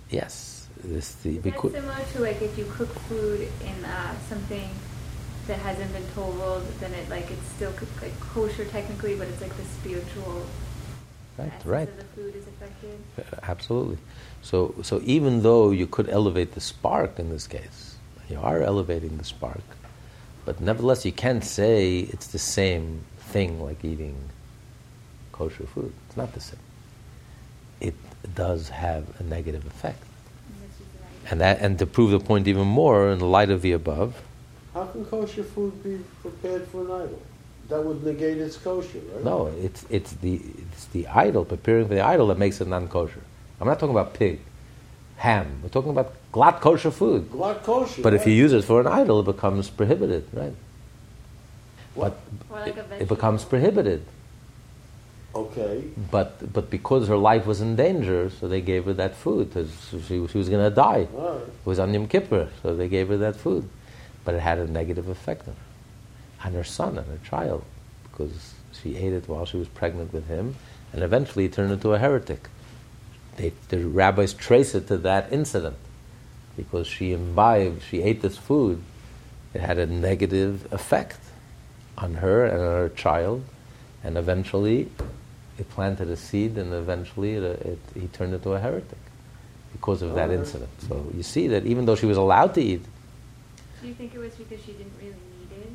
Yes, 0.10 0.68
this 0.84 1.16
the 1.16 1.32
That's 1.32 1.44
because, 1.44 1.72
similar 1.72 2.06
to 2.14 2.20
like 2.20 2.42
if 2.42 2.58
you 2.58 2.66
cook 2.72 2.90
food 3.10 3.48
in 3.66 3.86
uh, 3.86 4.14
something 4.30 4.70
that 5.48 5.60
hasn't 5.60 5.92
been 5.92 6.08
told, 6.14 6.64
then 6.80 6.94
it 6.94 7.10
like 7.10 7.30
it's 7.32 7.48
still 7.56 7.74
like 8.02 8.18
kosher 8.20 8.66
technically, 8.66 9.16
but 9.16 9.28
it's 9.28 9.42
like 9.42 9.56
the 9.58 9.66
spiritual 9.66 10.46
right, 11.38 11.52
right, 11.66 11.90
of 11.90 11.98
the 11.98 12.04
food 12.16 12.36
is 12.36 12.46
affected. 12.48 13.00
absolutely. 13.44 13.98
So, 14.42 14.76
so 14.82 15.02
even 15.04 15.42
though 15.42 15.72
you 15.72 15.88
could 15.88 16.10
elevate 16.10 16.52
the 16.54 16.62
spark 16.62 17.18
in 17.18 17.30
this 17.30 17.48
case, 17.48 17.96
you 18.30 18.40
are 18.40 18.62
elevating 18.62 19.18
the 19.18 19.24
spark, 19.24 19.64
but 20.46 20.62
nevertheless, 20.62 21.06
you 21.06 21.12
can't 21.12 21.44
say 21.44 22.00
it's 22.00 22.28
the 22.28 22.40
same 22.40 23.02
thing 23.18 23.62
like 23.62 23.84
eating 23.84 24.16
kosher 25.44 25.66
food. 25.66 25.92
It's 26.08 26.18
not 26.18 26.34
the 26.34 26.40
same. 26.40 26.60
It 27.82 27.96
does 28.36 28.70
have 28.70 29.04
a 29.20 29.24
negative 29.24 29.66
effect, 29.66 30.02
And 30.48 30.56
this 30.64 30.72
is 30.72 30.78
the 30.94 31.00
right- 31.04 31.32
and 31.32 31.42
that, 31.42 31.60
and 31.62 31.78
to 31.80 31.86
prove 31.86 32.12
the 32.12 32.20
point 32.20 32.48
even 32.48 32.68
more, 32.68 33.10
in 33.12 33.20
the 33.20 33.26
light 33.38 33.50
of 33.50 33.62
the 33.62 33.74
above, 33.74 34.22
How 34.74 34.86
can 34.86 35.06
kosher 35.06 35.44
food 35.44 35.84
be 35.84 36.00
prepared 36.22 36.68
for 36.70 36.82
an 36.82 36.92
idol? 37.04 37.22
That 37.70 37.82
would 37.86 38.04
negate 38.04 38.38
its 38.40 38.58
kosher, 38.58 39.02
right? 39.14 39.24
No, 39.24 39.38
it's, 39.62 39.86
it's, 39.90 40.14
the, 40.14 40.42
it's 40.72 40.86
the 40.86 41.06
idol, 41.08 41.46
preparing 41.46 41.88
for 41.88 41.94
the 41.94 42.02
idol 42.14 42.28
that 42.28 42.40
makes 42.40 42.60
it 42.60 42.68
non 42.68 42.88
kosher. 42.88 43.22
I'm 43.60 43.68
not 43.68 43.80
talking 43.80 43.96
about 43.96 44.14
pig, 44.16 44.40
ham. 45.18 45.60
We're 45.62 45.70
talking 45.70 45.92
about 45.92 46.14
glatt 46.34 46.60
kosher 46.60 46.92
food. 46.92 47.30
Glatt 47.32 47.64
kosher. 47.64 48.02
But 48.02 48.14
if 48.16 48.26
you 48.28 48.34
use 48.34 48.52
it 48.52 48.64
for 48.64 48.82
an 48.82 48.88
idol, 48.88 49.20
it 49.20 49.26
becomes 49.26 49.70
prohibited, 49.70 50.24
right? 50.34 50.56
What? 51.94 52.18
Or 52.50 52.60
like 52.60 52.76
it, 52.76 52.86
it 53.04 53.08
becomes 53.08 53.44
prohibited. 53.46 54.02
Okay. 55.36 55.84
But, 56.12 56.54
but 56.54 56.70
because 56.70 57.08
her 57.08 57.18
life 57.18 57.46
was 57.46 57.60
in 57.60 57.76
danger, 57.76 58.30
so 58.30 58.48
they 58.48 58.62
gave 58.62 58.86
her 58.86 58.94
that 58.94 59.16
food. 59.16 59.52
She, 60.08 60.28
she 60.28 60.38
was 60.38 60.50
going 60.50 60.64
to 60.64 60.76
die. 60.76 61.08
Right. 61.12 61.38
It 61.38 61.66
was 61.66 61.80
on 61.80 61.94
Yom 61.94 62.08
Kippur, 62.08 62.50
so 62.62 62.76
they 62.76 62.88
gave 62.88 63.08
her 63.08 63.18
that 63.18 63.36
food. 63.36 63.68
But 64.26 64.36
it 64.36 64.42
had 64.42 64.60
a 64.60 64.68
negative 64.68 65.10
effect 65.10 65.48
on 65.48 65.56
her, 65.56 66.48
on 66.48 66.54
her 66.54 66.64
son, 66.64 66.98
on 67.00 67.06
her 67.06 67.20
child, 67.28 67.64
because 68.12 68.54
she 68.80 68.96
ate 68.96 69.14
it 69.14 69.28
while 69.28 69.46
she 69.46 69.58
was 69.58 69.68
pregnant 69.68 70.14
with 70.14 70.28
him, 70.28 70.56
and 70.92 71.04
eventually 71.04 71.50
turned 71.50 71.72
into 71.72 71.94
a 71.94 72.00
heretic. 72.00 72.48
They, 73.38 73.54
the 73.70 73.88
rabbis 73.88 74.34
trace 74.34 74.76
it 74.76 74.88
to 74.88 74.98
that 75.00 75.34
incident, 75.34 75.78
because 76.56 76.86
she 76.86 77.12
imbibed, 77.12 77.82
she 77.82 78.04
ate 78.04 78.22
this 78.22 78.38
food. 78.38 78.84
It 79.56 79.62
had 79.62 79.80
a 79.80 79.88
negative 79.88 80.72
effect 80.72 81.20
on 81.98 82.16
her 82.16 82.46
and 82.46 82.60
on 82.60 82.66
her 82.66 82.90
child, 82.90 83.44
and 84.04 84.18
eventually 84.18 84.90
it 85.58 85.70
planted 85.70 86.10
a 86.10 86.16
seed, 86.16 86.58
and 86.58 86.74
eventually 86.74 87.34
it, 87.36 87.44
it, 87.44 87.80
he 87.94 88.08
turned 88.08 88.34
into 88.34 88.54
a 88.54 88.60
heretic 88.60 88.98
because 89.72 90.02
of 90.02 90.14
that 90.16 90.30
Alright. 90.30 90.40
incident. 90.40 90.70
So 90.88 91.06
you 91.16 91.24
see 91.24 91.48
that 91.50 91.66
even 91.66 91.86
though 91.86 91.96
she 91.96 92.06
was 92.06 92.18
allowed 92.18 92.54
to 92.56 92.62
eat, 92.62 92.84
Do 93.82 93.88
you 93.88 93.94
think 93.94 94.14
it 94.16 94.20
was 94.20 94.34
because 94.34 94.60
she 94.66 94.72
didn't 94.74 94.94
really 94.98 95.12
need 95.12 95.52
it? 95.64 95.72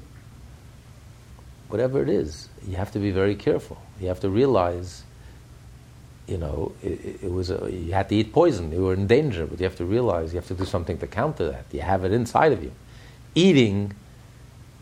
whatever 1.68 2.02
it 2.02 2.08
is, 2.08 2.48
you 2.66 2.76
have 2.76 2.90
to 2.92 2.98
be 2.98 3.10
very 3.10 3.34
careful. 3.34 3.76
You 4.00 4.08
have 4.08 4.20
to 4.20 4.30
realize, 4.30 5.02
you 6.26 6.38
know, 6.38 6.72
it, 6.82 7.04
it- 7.04 7.18
it 7.24 7.30
was 7.32 7.50
a, 7.50 7.68
you 7.70 7.92
had 7.92 8.08
to 8.08 8.14
eat 8.16 8.32
poison. 8.32 8.72
You 8.72 8.82
were 8.84 8.94
in 8.94 9.06
danger, 9.06 9.46
but 9.46 9.58
you 9.60 9.64
have 9.64 9.76
to 9.76 9.84
realize 9.84 10.32
you 10.32 10.38
have 10.40 10.48
to 10.48 10.54
do 10.54 10.64
something 10.64 10.98
to 10.98 11.06
counter 11.06 11.50
that. 11.50 11.64
You 11.72 11.80
have 11.82 12.04
it 12.04 12.12
inside 12.12 12.52
of 12.52 12.62
you. 12.62 12.72
Eating, 13.34 13.92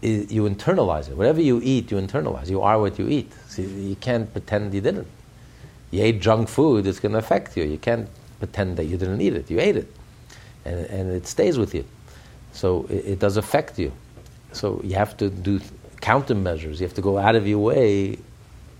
you 0.02 0.42
internalize 0.42 1.08
it. 1.08 1.16
Whatever 1.16 1.40
you 1.40 1.60
eat, 1.62 1.90
you 1.90 1.96
internalize. 1.96 2.48
You 2.48 2.62
are 2.62 2.78
what 2.80 2.98
you 2.98 3.08
eat. 3.08 3.32
You 3.56 3.96
can't 4.00 4.30
pretend 4.32 4.74
you 4.74 4.80
didn't. 4.80 5.08
You 5.90 6.02
ate 6.02 6.20
junk 6.20 6.48
food; 6.48 6.86
it's 6.86 7.00
going 7.00 7.12
to 7.12 7.18
affect 7.18 7.56
you. 7.56 7.64
You 7.64 7.78
can't 7.78 8.08
pretend 8.38 8.76
that 8.76 8.84
you 8.84 8.96
didn't 8.96 9.20
eat 9.20 9.34
it. 9.34 9.50
You 9.50 9.60
ate 9.60 9.76
it, 9.76 9.92
and, 10.64 10.86
and 10.86 11.10
it 11.12 11.26
stays 11.26 11.58
with 11.58 11.74
you. 11.74 11.84
So 12.52 12.86
it, 12.90 13.04
it 13.06 13.18
does 13.18 13.36
affect 13.36 13.78
you. 13.78 13.92
So 14.52 14.80
you 14.82 14.96
have 14.96 15.16
to 15.18 15.30
do 15.30 15.60
countermeasures. 16.00 16.80
You 16.80 16.86
have 16.86 16.94
to 16.94 17.02
go 17.02 17.18
out 17.18 17.34
of 17.34 17.46
your 17.46 17.58
way, 17.58 18.18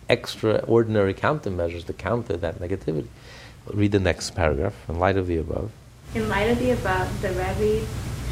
extraordinary 0.09 1.15
countermeasures 1.15 1.85
to 1.87 1.93
counter 1.93 2.37
that 2.37 2.59
negativity. 2.59 3.09
Read 3.73 3.93
the 3.93 4.01
next 4.01 4.31
paragraph 4.31 4.75
in 4.89 4.99
light 4.99 5.17
of 5.17 5.27
the 5.27 5.39
above. 5.39 5.71
In 6.15 6.29
light 6.29 6.51
of 6.51 6.59
the 6.59 6.71
above, 6.71 7.21
the 7.21 7.29
Rebbe 7.31 7.85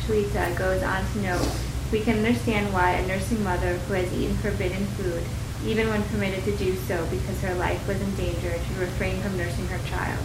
Shlita 0.07 0.57
goes 0.57 0.83
on 0.83 1.05
to 1.13 1.19
note, 1.23 1.57
we 1.95 2.01
can 2.01 2.19
understand 2.19 2.75
why 2.75 2.91
a 2.91 3.07
nursing 3.07 3.41
mother 3.45 3.75
who 3.87 3.95
has 3.95 4.13
eaten 4.13 4.37
forbidden 4.39 4.85
food, 4.99 5.23
even 5.65 5.89
when 5.89 6.03
permitted 6.11 6.43
to 6.43 6.57
do 6.57 6.75
so 6.89 7.07
because 7.07 7.41
her 7.41 7.55
life 7.55 7.87
was 7.87 8.01
in 8.01 8.15
danger, 8.17 8.51
should 8.51 8.79
refrain 8.79 9.21
from 9.21 9.39
nursing 9.39 9.65
her 9.69 9.79
child. 9.89 10.19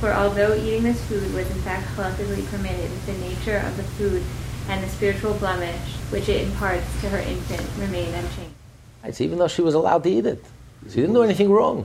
For 0.00 0.14
although 0.14 0.54
eating 0.54 0.82
this 0.82 1.04
food 1.04 1.34
was 1.34 1.46
in 1.50 1.60
fact 1.60 1.86
halachically 1.88 2.48
permitted, 2.48 2.90
the 3.04 3.12
nature 3.18 3.58
of 3.58 3.76
the 3.76 3.82
food 3.82 4.22
and 4.70 4.82
the 4.82 4.88
spiritual 4.88 5.34
blemish 5.34 5.78
which 6.08 6.30
it 6.30 6.48
imparts 6.48 6.88
to 7.02 7.10
her 7.10 7.18
infant 7.18 7.68
remain 7.78 8.08
unchanged. 8.14 8.54
It's 9.04 9.20
even 9.20 9.38
though 9.38 9.48
she 9.48 9.60
was 9.60 9.74
allowed 9.74 10.04
to 10.04 10.10
eat 10.10 10.24
it, 10.24 10.42
She 10.88 11.02
didn't 11.02 11.12
do 11.12 11.22
anything 11.22 11.50
wrong. 11.50 11.84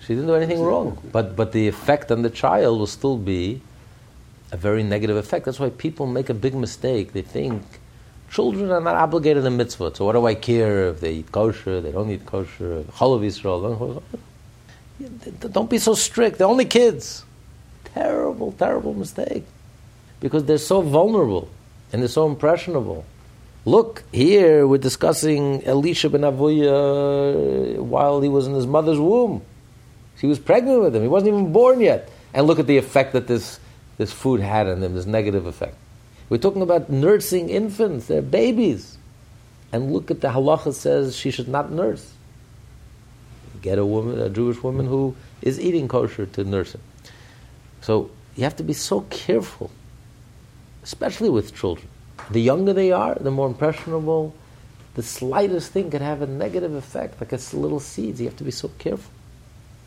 She 0.00 0.08
didn't 0.08 0.26
do 0.26 0.34
anything 0.34 0.60
wrong. 0.60 0.98
But, 1.10 1.36
but 1.36 1.52
the 1.52 1.68
effect 1.68 2.12
on 2.12 2.20
the 2.20 2.28
child 2.28 2.78
will 2.78 2.86
still 2.86 3.16
be 3.16 3.62
a 4.52 4.56
very 4.56 4.82
negative 4.82 5.16
effect. 5.16 5.44
That's 5.44 5.58
why 5.58 5.70
people 5.70 6.06
make 6.06 6.28
a 6.28 6.34
big 6.34 6.54
mistake. 6.54 7.12
They 7.12 7.22
think 7.22 7.62
children 8.30 8.70
are 8.70 8.80
not 8.80 8.96
obligated 8.96 9.44
to 9.44 9.50
mitzvah. 9.50 9.94
So 9.94 10.04
what 10.04 10.12
do 10.12 10.26
I 10.26 10.34
care 10.34 10.88
if 10.88 11.00
they 11.00 11.14
eat 11.14 11.32
kosher, 11.32 11.80
they 11.80 11.92
don't 11.92 12.10
eat 12.10 12.26
kosher, 12.26 12.82
chalav 12.84 13.22
Yisrael? 13.22 14.02
Don't 15.52 15.70
be 15.70 15.78
so 15.78 15.94
strict. 15.94 16.38
They're 16.38 16.46
only 16.46 16.64
kids. 16.64 17.24
Terrible, 17.84 18.52
terrible 18.52 18.94
mistake. 18.94 19.44
Because 20.20 20.44
they're 20.44 20.58
so 20.58 20.80
vulnerable 20.80 21.48
and 21.92 22.02
they're 22.02 22.08
so 22.08 22.26
impressionable. 22.26 23.04
Look, 23.64 24.04
here 24.12 24.66
we're 24.66 24.78
discussing 24.78 25.64
Elisha 25.64 26.08
ben 26.08 26.20
Avuya 26.20 27.78
while 27.78 28.20
he 28.20 28.28
was 28.28 28.46
in 28.46 28.54
his 28.54 28.66
mother's 28.66 28.98
womb. 28.98 29.42
She 30.18 30.26
was 30.26 30.38
pregnant 30.38 30.82
with 30.82 30.94
him. 30.94 31.02
He 31.02 31.08
wasn't 31.08 31.28
even 31.34 31.52
born 31.52 31.80
yet. 31.80 32.08
And 32.32 32.46
look 32.46 32.58
at 32.58 32.66
the 32.66 32.78
effect 32.78 33.12
that 33.12 33.26
this, 33.26 33.58
this 33.98 34.12
food 34.12 34.40
had 34.40 34.66
on 34.66 34.80
them, 34.80 34.94
this 34.94 35.06
negative 35.06 35.46
effect. 35.46 35.76
We're 36.28 36.38
talking 36.38 36.62
about 36.62 36.90
nursing 36.90 37.48
infants, 37.48 38.06
they're 38.06 38.22
babies. 38.22 38.98
And 39.72 39.92
look 39.92 40.10
at 40.10 40.20
the 40.20 40.28
halacha 40.28 40.74
says 40.74 41.16
she 41.16 41.30
should 41.30 41.48
not 41.48 41.70
nurse. 41.70 42.12
Get 43.62 43.78
a 43.78 43.86
woman, 43.86 44.20
a 44.20 44.28
Jewish 44.28 44.62
woman 44.62 44.86
who 44.86 45.16
is 45.42 45.58
eating 45.58 45.88
kosher 45.88 46.26
to 46.26 46.44
nurse 46.44 46.74
him. 46.74 46.80
So 47.80 48.10
you 48.36 48.44
have 48.44 48.56
to 48.56 48.62
be 48.62 48.72
so 48.72 49.02
careful, 49.02 49.70
especially 50.82 51.30
with 51.30 51.54
children. 51.54 51.88
The 52.30 52.40
younger 52.40 52.72
they 52.72 52.92
are, 52.92 53.14
the 53.14 53.30
more 53.30 53.46
impressionable. 53.46 54.34
The 54.94 55.02
slightest 55.02 55.72
thing 55.72 55.90
could 55.90 56.00
have 56.00 56.22
a 56.22 56.26
negative 56.26 56.74
effect, 56.74 57.20
like 57.20 57.32
a 57.32 57.38
little 57.56 57.80
seeds. 57.80 58.20
You 58.20 58.26
have 58.28 58.36
to 58.38 58.44
be 58.44 58.50
so 58.50 58.70
careful. 58.78 59.12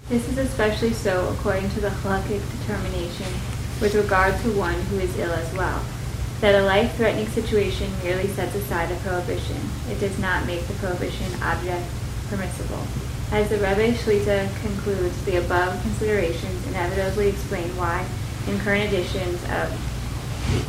This 0.08 0.28
is 0.30 0.38
especially 0.38 0.94
so 0.94 1.28
according 1.30 1.70
to 1.72 1.82
the 1.82 1.90
halakhic 1.90 2.42
determination 2.60 3.59
with 3.82 3.96
regard 3.96 4.38
to 4.42 4.52
one 4.58 4.80
who 4.90 5.00
is 5.00 5.18
ill 5.18 5.32
as 5.32 5.54
well, 5.54 5.84
that 6.42 6.56
a 6.56 6.66
life-threatening 6.66 7.28
situation 7.28 7.92
merely 8.04 8.28
sets 8.28 8.56
aside 8.56 8.92
a 8.92 8.96
prohibition. 8.98 9.58
It 9.90 10.00
does 10.00 10.18
not 10.20 10.46
make 10.46 10.66
the 10.68 10.74
prohibition 10.76 11.28
object 11.42 11.86
permissible. 12.30 12.86
As 13.32 13.50
the 13.50 13.58
Rebbe 13.58 13.94
Shlita 13.94 14.50
concludes, 14.62 15.24
the 15.26 15.38
above 15.38 15.82
considerations 15.82 16.68
inevitably 16.68 17.30
explain 17.30 17.70
why, 17.76 18.06
in 18.48 18.60
current 18.60 18.92
editions 18.92 19.42
of 19.46 19.70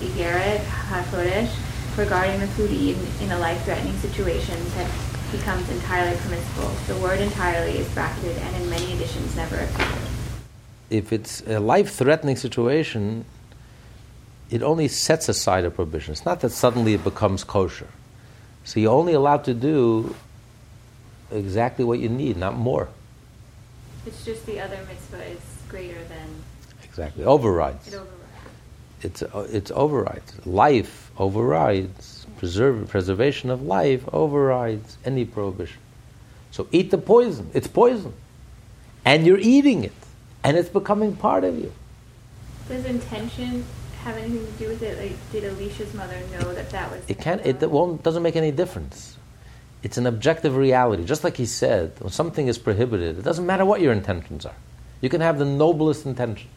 Igeret 0.03 0.61
HaKodesh, 0.91 1.51
regarding 1.97 2.41
the 2.41 2.47
food 2.49 2.71
eaten 2.71 3.07
in 3.21 3.33
a 3.33 3.39
life-threatening 3.39 3.97
situation, 3.99 4.57
that 4.77 4.91
becomes 5.33 5.69
entirely 5.71 6.17
permissible. 6.19 6.69
The 6.87 6.97
word 7.01 7.21
entirely 7.21 7.79
is 7.79 7.89
bracketed 7.95 8.37
and 8.37 8.57
in 8.57 8.69
many 8.69 8.93
editions 8.93 9.37
never 9.37 9.57
appears. 9.57 10.10
If 10.91 11.13
it's 11.13 11.43
a 11.47 11.61
life 11.61 11.95
threatening 11.95 12.37
situation, 12.37 13.25
it 14.51 14.63
only 14.63 14.89
sets 14.89 15.29
aside 15.29 15.65
a 15.65 15.71
prohibition. 15.71 16.13
It's 16.13 16.25
not 16.25 16.41
that 16.41 16.51
suddenly 16.51 16.95
it 16.95 17.05
becomes 17.05 17.45
kosher. 17.45 17.89
So 18.65 18.81
you're 18.81 18.93
only 18.93 19.15
allowed 19.15 19.45
to 19.45 19.55
do 19.55 20.15
exactly 21.31 21.85
what 21.85 22.01
you 22.01 22.09
need, 22.09 22.37
not 22.37 22.57
more. 22.57 22.89
It's 24.05 24.25
just 24.25 24.45
the 24.47 24.61
other 24.61 24.79
mitzvah 24.89 25.25
is 25.25 25.41
greater 25.69 26.03
than. 26.05 26.29
Exactly. 26.83 27.25
Overrides. 27.25 27.89
It 27.89 27.95
overrides. 27.95 28.17
It's, 29.03 29.23
uh, 29.23 29.49
it's 29.51 29.71
overrides. 29.71 30.47
Life 30.47 31.11
overrides 31.17 32.21
preserve, 32.41 32.89
preservation 32.89 33.51
of 33.51 33.61
life 33.61 34.03
overrides 34.15 34.97
any 35.05 35.27
prohibition. 35.27 35.79
So 36.51 36.67
eat 36.73 36.91
the 36.91 36.97
poison. 36.97 37.51
It's 37.53 37.67
poison. 37.67 38.15
And 39.05 39.27
you're 39.27 39.39
eating 39.39 39.85
it. 39.85 40.00
And 40.43 40.57
it's 40.57 40.69
becoming 40.69 41.17
part 41.17 41.45
of 41.45 41.59
you. 41.59 41.73
Does 42.69 42.85
intention 42.85 43.65
have 44.05 44.17
anything 44.17 44.47
to 44.47 44.53
do 44.53 44.69
with 44.69 44.83
it? 44.83 44.99
Like, 44.99 45.33
did 45.33 45.45
Elisha's 45.45 45.93
mother 45.95 46.19
know 46.33 46.55
that 46.55 46.71
that 46.71 46.91
was... 46.91 47.03
It, 47.09 47.19
can't, 47.19 47.45
it 47.45 47.69
won't, 47.71 48.03
doesn't 48.03 48.23
make 48.23 48.37
any 48.37 48.51
difference. 48.51 49.17
It's 49.83 49.99
an 49.99 50.07
objective 50.07 50.57
reality. 50.57 51.05
Just 51.05 51.25
like 51.25 51.37
he 51.37 51.47
said, 51.47 51.93
when 51.99 52.11
something 52.11 52.49
is 52.49 52.59
prohibited, 52.59 53.19
it 53.19 53.23
doesn't 53.23 53.47
matter 53.47 53.65
what 53.65 53.81
your 53.81 53.93
intentions 53.93 54.47
are. 54.47 54.57
You 55.01 55.09
can 55.09 55.21
have 55.21 55.39
the 55.39 55.45
noblest 55.45 56.07
intentions. 56.07 56.49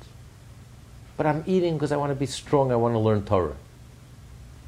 But 1.17 1.25
I'm 1.25 1.43
eating 1.45 1.73
because 1.75 1.91
I 1.91 1.97
want 1.97 2.11
to 2.11 2.15
be 2.15 2.25
strong, 2.25 2.71
I 2.71 2.75
want 2.75 2.95
to 2.95 2.99
learn 2.99 3.25
Torah 3.25 3.55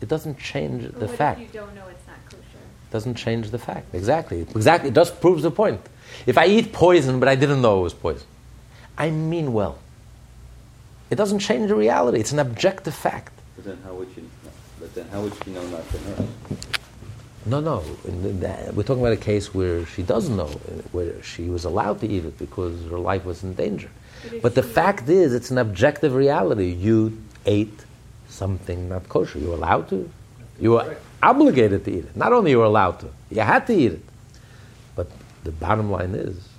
it 0.02 0.10
doesn't 0.10 0.38
change 0.38 0.84
but 0.84 1.00
the 1.00 1.08
fact. 1.08 1.40
you 1.40 1.48
don't 1.52 1.74
know 1.74 1.88
it's 1.88 2.06
not 2.08 2.18
kosher? 2.26 2.44
Doesn't 2.92 3.16
change 3.16 3.50
the 3.50 3.58
fact. 3.58 3.94
Exactly. 3.94 4.42
Exactly. 4.42 4.90
It 4.90 4.96
just 4.96 5.20
proves 5.20 5.44
the 5.44 5.52
point. 5.52 5.82
If 6.26 6.38
I 6.38 6.46
eat 6.46 6.72
poison, 6.72 7.20
but 7.20 7.28
I 7.28 7.36
didn't 7.36 7.62
know 7.62 7.80
it 7.80 7.84
was 7.84 7.94
poison, 7.94 8.28
I 8.98 9.10
mean 9.10 9.54
well. 9.54 9.80
It 11.10 11.16
doesn't 11.16 11.40
change 11.40 11.70
the 11.70 11.76
reality. 11.76 12.20
It's 12.20 12.32
an 12.32 12.40
objective 12.40 12.96
fact. 12.96 13.34
But 13.56 13.66
then 13.66 13.80
how 13.84 13.94
would 13.94 14.10
you? 14.16 14.30
But 14.80 14.94
then 14.96 15.08
how 15.10 15.22
would 15.22 15.34
you 15.46 15.54
know 15.54 15.68
not 15.68 15.90
to 15.90 16.02
nurse? 16.10 16.30
No, 17.46 17.60
no. 17.60 17.84
We're 18.04 18.84
talking 18.84 19.02
about 19.02 19.14
a 19.14 19.18
case 19.18 19.54
where 19.54 19.86
she 19.86 20.02
doesn't 20.02 20.36
know, 20.36 20.48
where 20.92 21.22
she 21.22 21.50
was 21.50 21.64
allowed 21.64 22.00
to 22.02 22.08
eat 22.08 22.26
it 22.26 22.40
because 22.40 22.84
her 22.90 22.98
life 22.98 23.24
was 23.24 23.44
in 23.44 23.54
danger. 23.54 23.90
But, 24.24 24.42
but 24.42 24.56
the 24.56 24.64
fact 24.64 25.08
is, 25.10 25.34
it's 25.34 25.52
an 25.52 25.60
objective 25.60 26.16
reality. 26.16 26.72
You 26.72 27.22
ate 27.46 27.86
something 28.30 28.90
not 28.90 29.08
kosher. 29.10 29.38
You 29.38 29.50
were 29.50 29.56
allowed 29.56 29.90
to. 29.90 30.10
You 30.60 30.72
were 30.72 30.98
obligated 31.22 31.86
to 31.86 31.92
eat 31.92 32.06
it. 32.06 32.16
Not 32.16 32.34
only 32.34 32.50
you 32.52 32.58
were 32.58 32.66
allowed 32.66 33.00
to, 33.02 33.10
you 33.30 33.42
had 33.42 33.68
to 33.68 33.74
eat 33.74 33.92
it. 33.94 34.02
But 34.96 35.12
the 35.44 35.52
bottom 35.52 35.92
line 35.92 36.16
is, 36.16 36.50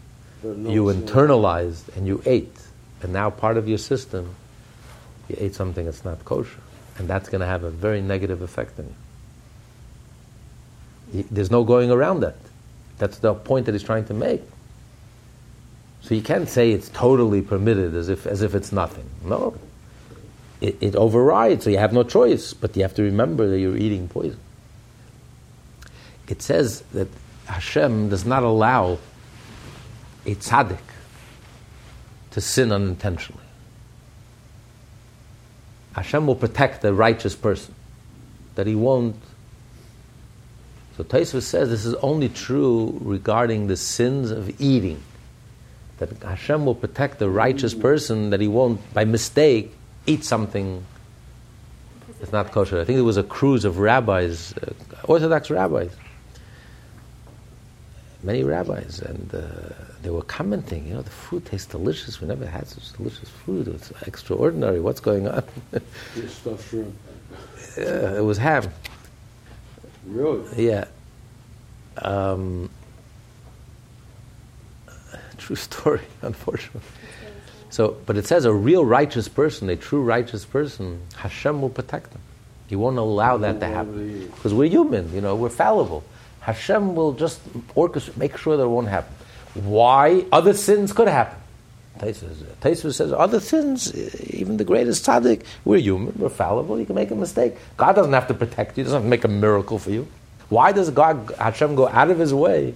you 0.42 0.84
internalized 0.84 1.96
and 1.96 2.06
you 2.06 2.22
ate, 2.26 2.56
and 3.02 3.12
now 3.12 3.30
part 3.30 3.56
of 3.56 3.68
your 3.68 3.78
system, 3.78 4.34
you 5.28 5.36
ate 5.38 5.54
something 5.54 5.84
that's 5.84 6.04
not 6.04 6.24
kosher, 6.24 6.60
and 6.98 7.08
that's 7.08 7.28
going 7.28 7.40
to 7.40 7.46
have 7.46 7.64
a 7.64 7.70
very 7.70 8.00
negative 8.00 8.42
effect 8.42 8.78
on 8.78 8.94
you. 11.12 11.24
There's 11.30 11.50
no 11.50 11.64
going 11.64 11.90
around 11.90 12.20
that. 12.20 12.36
That's 12.98 13.18
the 13.18 13.34
point 13.34 13.66
that 13.66 13.72
he's 13.72 13.82
trying 13.82 14.06
to 14.06 14.14
make. 14.14 14.42
So 16.02 16.14
you 16.14 16.22
can't 16.22 16.48
say 16.48 16.70
it's 16.70 16.88
totally 16.90 17.42
permitted 17.42 17.94
as 17.94 18.08
if 18.08 18.26
as 18.26 18.42
if 18.42 18.54
it's 18.54 18.70
nothing. 18.70 19.08
No, 19.24 19.56
it, 20.60 20.76
it 20.80 20.96
overrides, 20.96 21.64
so 21.64 21.70
you 21.70 21.78
have 21.78 21.92
no 21.92 22.02
choice, 22.02 22.54
but 22.54 22.76
you 22.76 22.82
have 22.82 22.94
to 22.94 23.02
remember 23.02 23.48
that 23.48 23.58
you're 23.58 23.76
eating 23.76 24.08
poison. 24.08 24.38
It 26.28 26.42
says 26.42 26.82
that 26.92 27.08
Hashem 27.46 28.08
does 28.08 28.24
not 28.24 28.42
allow 28.42 28.98
a 30.26 30.34
tzaddik 30.34 30.78
to 32.32 32.40
sin 32.40 32.72
unintentionally. 32.72 33.42
Hashem 35.94 36.26
will 36.26 36.36
protect 36.36 36.82
the 36.82 36.92
righteous 36.92 37.34
person, 37.34 37.74
that 38.54 38.66
he 38.66 38.74
won't. 38.74 39.16
So 40.96 41.04
Taisva 41.04 41.40
says 41.40 41.70
this 41.70 41.86
is 41.86 41.94
only 41.94 42.28
true 42.28 42.98
regarding 43.00 43.68
the 43.68 43.76
sins 43.76 44.30
of 44.30 44.60
eating. 44.60 45.00
That 45.98 46.22
Hashem 46.22 46.66
will 46.66 46.74
protect 46.74 47.18
the 47.18 47.30
righteous 47.30 47.72
person, 47.72 48.28
that 48.30 48.40
he 48.40 48.48
won't, 48.48 48.92
by 48.92 49.06
mistake, 49.06 49.74
eat 50.06 50.24
something 50.24 50.84
that's 52.18 52.32
not 52.32 52.52
kosher. 52.52 52.80
I 52.80 52.84
think 52.84 52.96
there 52.96 53.04
was 53.04 53.16
a 53.16 53.22
cruise 53.22 53.64
of 53.64 53.78
rabbis, 53.78 54.54
uh, 54.58 54.72
Orthodox 55.04 55.50
rabbis, 55.50 55.90
many 58.26 58.42
rabbis, 58.42 59.00
and 59.00 59.32
uh, 59.34 59.40
they 60.02 60.10
were 60.10 60.22
commenting, 60.22 60.86
you 60.86 60.94
know, 60.94 61.02
the 61.02 61.10
food 61.10 61.46
tastes 61.46 61.68
delicious. 61.68 62.20
We 62.20 62.26
never 62.26 62.44
had 62.44 62.66
such 62.66 62.92
delicious 62.96 63.28
food. 63.28 63.68
It's 63.68 63.92
extraordinary. 64.02 64.80
What's 64.80 65.00
going 65.00 65.28
on? 65.28 65.44
stuffed 66.28 66.68
shrimp. 66.68 66.94
Yeah, 67.78 68.18
it 68.18 68.24
was 68.24 68.36
ham. 68.38 68.64
Really? 70.04 70.66
Yeah. 70.66 70.86
Um, 71.98 72.68
true 75.38 75.56
story, 75.56 76.02
unfortunately. 76.22 76.82
So, 77.70 77.96
but 78.06 78.16
it 78.16 78.26
says 78.26 78.44
a 78.44 78.52
real 78.52 78.84
righteous 78.84 79.28
person, 79.28 79.68
a 79.70 79.76
true 79.76 80.02
righteous 80.02 80.44
person, 80.44 81.00
Hashem 81.16 81.60
will 81.60 81.68
protect 81.68 82.10
them. 82.12 82.22
He 82.68 82.74
won't 82.74 82.98
allow 82.98 83.36
that 83.38 83.60
to 83.60 83.66
happen 83.66 84.26
because 84.34 84.52
we're 84.52 84.68
human. 84.68 85.14
You 85.14 85.20
know, 85.20 85.36
we're 85.36 85.48
fallible. 85.50 86.02
Hashem 86.46 86.94
will 86.94 87.12
just 87.12 87.40
orchestrate, 87.74 88.16
make 88.16 88.36
sure 88.38 88.56
that 88.56 88.62
it 88.62 88.68
won't 88.68 88.88
happen. 88.88 89.12
Why? 89.54 90.24
Other 90.30 90.54
sins 90.54 90.92
could 90.92 91.08
happen. 91.08 91.38
Taisva 91.98 92.94
says 92.94 93.12
other 93.12 93.40
sins, 93.40 93.92
eh, 93.92 94.10
even 94.30 94.56
the 94.56 94.64
greatest 94.64 95.04
tzaddik, 95.04 95.42
we're 95.64 95.80
human, 95.80 96.14
we're 96.16 96.28
fallible. 96.28 96.78
You 96.78 96.86
can 96.86 96.94
make 96.94 97.10
a 97.10 97.16
mistake. 97.16 97.56
God 97.76 97.94
doesn't 97.94 98.12
have 98.12 98.28
to 98.28 98.34
protect 98.34 98.78
you. 98.78 98.84
Doesn't 98.84 98.98
have 98.98 99.04
to 99.04 99.08
make 99.08 99.24
a 99.24 99.28
miracle 99.28 99.80
for 99.80 99.90
you. 99.90 100.06
Why 100.48 100.70
does 100.70 100.90
God 100.90 101.32
Hashem 101.38 101.74
go 101.74 101.88
out 101.88 102.10
of 102.10 102.18
His 102.20 102.32
way 102.32 102.74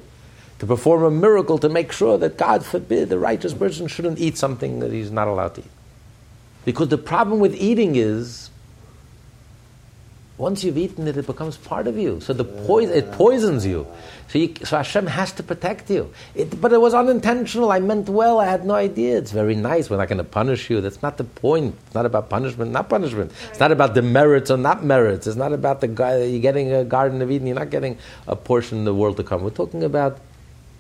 to 0.61 0.67
perform 0.67 1.05
a 1.05 1.11
miracle 1.11 1.59
to 1.59 1.69
make 1.69 1.93
sure 1.93 2.19
that, 2.19 2.37
God 2.37 2.65
forbid, 2.65 3.09
the 3.09 3.19
righteous 3.19 3.55
person 3.55 3.87
shouldn't 3.87 4.19
eat 4.19 4.37
something 4.37 4.81
that 4.81 4.93
he's 4.93 5.11
not 5.11 5.27
allowed 5.27 5.55
to 5.55 5.63
eat. 5.63 5.71
Because 6.67 6.89
the 6.89 6.99
problem 6.99 7.41
with 7.41 7.55
eating 7.55 7.97
is 7.97 8.50
Once 10.41 10.65
you've 10.65 10.79
eaten 10.79 11.07
it, 11.07 11.19
it 11.19 11.27
becomes 11.27 11.59
part 11.59 11.87
of 11.87 11.99
you. 11.99 12.19
So 12.21 12.33
the 12.33 12.47
poison, 12.47 12.97
it 12.97 13.13
poisons 13.13 13.67
you. 13.67 13.87
So, 14.29 14.39
you, 14.39 14.55
so 14.65 14.79
Hashem 14.79 15.07
has 15.07 15.33
to 15.33 15.43
protect 15.43 15.91
you. 15.91 16.15
It, 16.35 16.59
but 16.59 16.73
it 16.73 16.81
was 16.81 16.95
unintentional. 16.95 17.71
I 17.71 17.81
meant 17.81 18.09
well. 18.09 18.41
I 18.41 18.47
had 18.47 18.65
no 18.65 18.75
idea. 18.75 19.19
It's 19.19 19.33
very 19.33 19.55
nice. 19.55 19.91
We're 19.91 19.99
not 19.99 20.09
going 20.09 20.17
to 20.17 20.25
punish 20.25 20.71
you. 20.71 20.81
That's 20.81 21.03
not 21.03 21.19
the 21.19 21.25
point. 21.25 21.77
It's 21.85 21.95
not 21.95 22.07
about 22.07 22.31
punishment, 22.31 22.73
not 22.73 22.89
punishment. 22.89 23.33
It's 23.51 23.61
not 23.61 23.71
about 23.71 23.93
the 23.93 24.01
merits 24.01 24.51
or 24.51 24.57
not 24.57 24.83
merits. 24.83 25.27
It's 25.27 25.37
not 25.37 25.53
about 25.53 25.83
the 25.83 25.89
guy 25.89 26.19
that 26.19 26.29
you're 26.29 26.41
getting 26.41 26.73
a 26.73 26.85
Garden 26.85 27.21
of 27.21 27.31
Eden. 27.31 27.47
You're 27.47 27.59
not 27.59 27.69
getting 27.69 27.99
a 28.27 28.35
portion 28.35 28.79
of 28.79 28.85
the 28.87 28.95
world 28.95 29.19
to 29.19 29.23
come. 29.23 29.43
We're 29.43 29.51
talking 29.51 29.85
about 29.85 30.21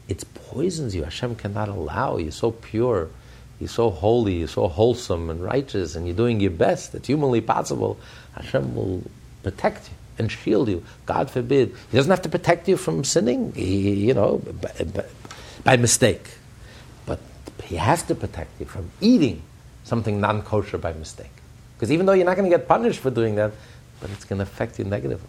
it 0.08 0.24
poisons 0.34 0.94
you. 0.94 1.04
Hashem 1.04 1.36
cannot 1.36 1.68
allow. 1.68 2.16
You're 2.16 2.32
so 2.32 2.50
pure. 2.50 3.10
You're 3.58 3.68
so 3.68 3.90
holy. 3.90 4.38
You're 4.38 4.48
so 4.48 4.68
wholesome 4.68 5.28
and 5.28 5.42
righteous, 5.42 5.96
and 5.96 6.06
you're 6.06 6.16
doing 6.16 6.40
your 6.40 6.50
best. 6.50 6.94
It's 6.94 7.08
humanly 7.08 7.42
possible. 7.42 7.98
Hashem 8.32 8.74
will 8.74 9.02
protect 9.42 9.88
you 9.88 9.94
and 10.18 10.30
shield 10.30 10.68
you. 10.68 10.84
God 11.06 11.30
forbid. 11.30 11.74
He 11.90 11.96
doesn't 11.96 12.10
have 12.10 12.22
to 12.22 12.28
protect 12.28 12.68
you 12.68 12.76
from 12.76 13.04
sinning, 13.04 13.52
he, 13.54 14.06
you 14.06 14.14
know, 14.14 14.38
by, 14.38 15.06
by, 15.64 15.76
mistake. 15.76 16.30
But 17.06 17.20
he 17.64 17.76
has 17.76 18.02
to 18.04 18.14
protect 18.14 18.60
you 18.60 18.66
from 18.66 18.90
eating 19.00 19.42
something 19.84 20.20
non 20.20 20.42
kosher 20.42 20.78
by 20.78 20.92
mistake. 20.92 21.32
Because 21.76 21.90
even 21.90 22.06
though 22.06 22.12
you're 22.12 22.26
not 22.26 22.36
going 22.36 22.50
to 22.50 22.56
get 22.56 22.68
punished 22.68 23.00
for 23.00 23.10
doing 23.10 23.36
that, 23.36 23.52
but 24.00 24.10
it's 24.10 24.24
going 24.24 24.38
to 24.38 24.42
affect 24.42 24.78
you 24.78 24.84
negatively. 24.84 25.28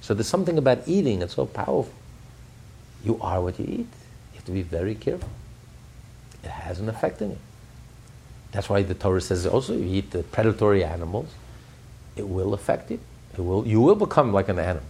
So 0.00 0.14
there's 0.14 0.28
something 0.28 0.56
about 0.56 0.88
eating 0.88 1.18
that's 1.18 1.34
so 1.34 1.46
powerful. 1.46 1.92
You 3.04 3.18
are 3.20 3.40
what 3.40 3.58
you 3.58 3.66
eat. 3.66 3.78
You 3.78 4.36
have 4.36 4.44
to 4.46 4.52
be 4.52 4.62
very 4.62 4.94
careful. 4.94 5.28
It 6.42 6.50
has 6.50 6.80
an 6.80 6.88
effect 6.88 7.20
on 7.20 7.30
you. 7.30 7.38
That's 8.52 8.68
why 8.68 8.82
the 8.82 8.94
Torah 8.94 9.20
says 9.20 9.46
also 9.46 9.74
you 9.74 9.84
eat 9.84 10.10
the 10.10 10.22
predatory 10.22 10.82
animals, 10.82 11.28
it 12.16 12.28
will 12.28 12.54
affect 12.54 12.90
you. 12.90 12.98
It 13.34 13.40
will, 13.40 13.66
you 13.66 13.80
will 13.80 13.94
become 13.94 14.32
like 14.32 14.48
an 14.48 14.58
animal. 14.58 14.84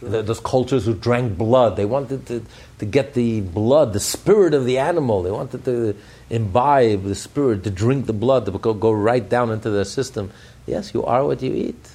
Right. 0.00 0.26
Those 0.26 0.40
cultures 0.40 0.84
who 0.84 0.94
drank 0.94 1.38
blood, 1.38 1.76
they 1.76 1.84
wanted 1.84 2.26
to, 2.26 2.44
to 2.78 2.84
get 2.84 3.14
the 3.14 3.40
blood, 3.40 3.92
the 3.92 4.00
spirit 4.00 4.52
of 4.52 4.64
the 4.64 4.78
animal. 4.78 5.22
They 5.22 5.30
wanted 5.30 5.64
to 5.64 5.96
imbibe 6.28 7.04
the 7.04 7.14
spirit, 7.14 7.62
to 7.64 7.70
drink 7.70 8.06
the 8.06 8.12
blood, 8.12 8.46
to 8.46 8.52
go, 8.52 8.74
go 8.74 8.90
right 8.90 9.26
down 9.28 9.50
into 9.50 9.70
their 9.70 9.84
system. 9.84 10.32
Yes, 10.66 10.92
you 10.92 11.04
are 11.04 11.24
what 11.24 11.40
you 11.40 11.54
eat. 11.54 11.90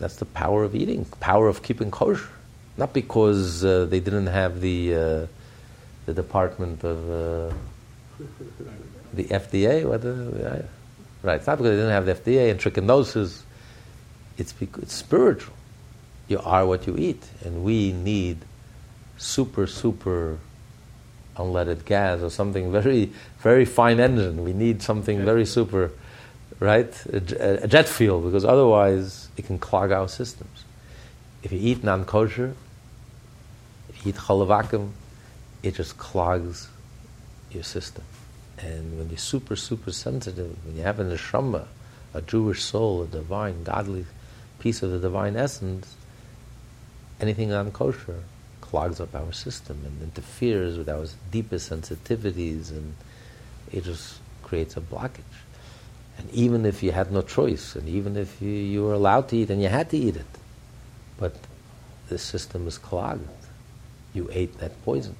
That's 0.00 0.16
the 0.16 0.24
power 0.24 0.64
of 0.64 0.74
eating, 0.74 1.04
power 1.20 1.46
of 1.46 1.62
keeping 1.62 1.92
kosher. 1.92 2.28
Not 2.76 2.92
because 2.92 3.64
uh, 3.64 3.84
they 3.84 4.00
didn't 4.00 4.26
have 4.26 4.60
the, 4.60 4.94
uh, 4.94 5.26
the 6.06 6.14
Department 6.14 6.82
of 6.82 6.98
uh, 7.08 7.54
the 9.14 9.24
FDA, 9.24 9.88
whether, 9.88 10.66
Right. 11.22 11.36
It's 11.36 11.46
not 11.46 11.58
because 11.58 11.70
they 11.70 11.76
didn't 11.76 11.90
have 11.90 12.06
the 12.06 12.14
FDA 12.14 12.50
and 12.50 12.58
trichinosis. 12.58 13.42
It's 14.38 14.52
because 14.52 14.82
it's 14.82 14.94
spiritual. 14.94 15.54
You 16.28 16.40
are 16.40 16.66
what 16.66 16.86
you 16.86 16.96
eat, 16.96 17.22
and 17.44 17.62
we 17.62 17.92
need 17.92 18.38
super, 19.18 19.66
super 19.66 20.38
unleaded 21.36 21.84
gas 21.84 22.22
or 22.22 22.30
something 22.30 22.72
very, 22.72 23.12
very 23.38 23.64
fine 23.64 24.00
engine. 24.00 24.42
We 24.42 24.52
need 24.52 24.82
something 24.82 25.24
very 25.24 25.46
super, 25.46 25.90
right? 26.60 26.92
A, 27.06 27.64
a, 27.64 27.68
jet 27.68 27.88
fuel, 27.88 28.20
because 28.20 28.44
otherwise 28.44 29.28
it 29.36 29.46
can 29.46 29.58
clog 29.58 29.92
our 29.92 30.08
systems. 30.08 30.64
If 31.42 31.52
you 31.52 31.58
eat 31.60 31.84
non 31.84 32.04
kosher, 32.04 32.54
if 33.88 34.04
you 34.04 34.10
eat 34.10 34.16
chalav 34.16 34.64
akum, 34.64 34.90
it 35.62 35.74
just 35.74 35.98
clogs 35.98 36.68
your 37.50 37.62
system. 37.62 38.04
And 38.62 38.96
when 38.98 39.08
you're 39.08 39.18
super, 39.18 39.56
super 39.56 39.90
sensitive, 39.90 40.56
when 40.64 40.76
you 40.76 40.82
have 40.82 41.00
a 41.00 41.04
neshama, 41.04 41.66
a 42.14 42.22
Jewish 42.22 42.62
soul, 42.62 43.02
a 43.02 43.06
divine, 43.06 43.64
godly 43.64 44.06
piece 44.60 44.82
of 44.82 44.92
the 44.92 44.98
divine 44.98 45.36
essence, 45.36 45.96
anything 47.20 47.48
unkosher 47.48 48.20
clogs 48.60 49.00
up 49.00 49.14
our 49.14 49.32
system 49.32 49.80
and 49.84 50.02
interferes 50.02 50.78
with 50.78 50.88
our 50.88 51.06
deepest 51.30 51.70
sensitivities, 51.70 52.70
and 52.70 52.94
it 53.72 53.84
just 53.84 54.18
creates 54.42 54.76
a 54.76 54.80
blockage. 54.80 55.20
And 56.18 56.30
even 56.30 56.64
if 56.64 56.82
you 56.82 56.92
had 56.92 57.10
no 57.10 57.22
choice, 57.22 57.74
and 57.74 57.88
even 57.88 58.16
if 58.16 58.40
you, 58.40 58.50
you 58.50 58.84
were 58.84 58.94
allowed 58.94 59.28
to 59.30 59.36
eat 59.36 59.50
and 59.50 59.60
you 59.60 59.68
had 59.68 59.90
to 59.90 59.96
eat 59.96 60.16
it, 60.16 60.26
but 61.18 61.34
the 62.08 62.18
system 62.18 62.68
is 62.68 62.78
clogged, 62.78 63.28
you 64.14 64.28
ate 64.32 64.58
that 64.58 64.80
poison 64.84 65.16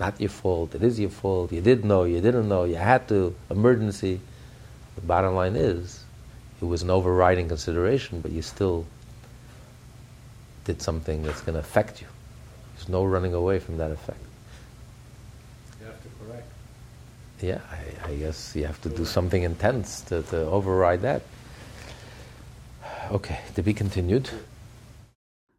not 0.00 0.20
your 0.20 0.30
fault, 0.30 0.74
it 0.74 0.82
is 0.82 0.98
your 0.98 1.10
fault, 1.10 1.52
you 1.52 1.60
did 1.60 1.84
know, 1.84 2.04
you 2.04 2.20
didn't 2.20 2.48
know, 2.48 2.64
you 2.64 2.76
had 2.76 3.06
to, 3.08 3.34
emergency. 3.50 4.20
The 4.96 5.02
bottom 5.02 5.34
line 5.34 5.54
is, 5.54 6.02
it 6.60 6.64
was 6.64 6.82
an 6.82 6.90
overriding 6.90 7.48
consideration, 7.48 8.20
but 8.20 8.32
you 8.32 8.42
still 8.42 8.86
did 10.64 10.82
something 10.82 11.22
that's 11.22 11.42
going 11.42 11.54
to 11.54 11.60
affect 11.60 12.00
you. 12.00 12.08
There's 12.74 12.88
no 12.88 13.04
running 13.04 13.34
away 13.34 13.58
from 13.58 13.76
that 13.76 13.90
effect. 13.90 14.18
You 15.80 15.86
have 15.86 16.02
to 16.02 16.08
correct. 16.18 16.48
Yeah, 17.40 17.60
I, 17.70 18.10
I 18.10 18.14
guess 18.16 18.56
you 18.56 18.66
have 18.66 18.80
to 18.82 18.88
do 18.88 19.04
something 19.04 19.42
intense 19.42 20.00
to, 20.02 20.22
to 20.24 20.38
override 20.46 21.02
that. 21.02 21.22
Okay, 23.10 23.40
to 23.54 23.62
be 23.62 23.74
continued. 23.74 24.30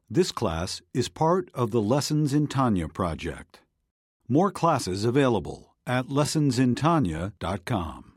This 0.10 0.32
class 0.32 0.82
is 0.94 1.08
part 1.08 1.50
of 1.54 1.72
the 1.72 1.82
Lessons 1.82 2.34
in 2.34 2.48
Tanya 2.48 2.88
project. 2.88 3.61
More 4.32 4.50
classes 4.50 5.04
available 5.04 5.76
at 5.86 6.08
lessonsintanya.com. 6.08 8.11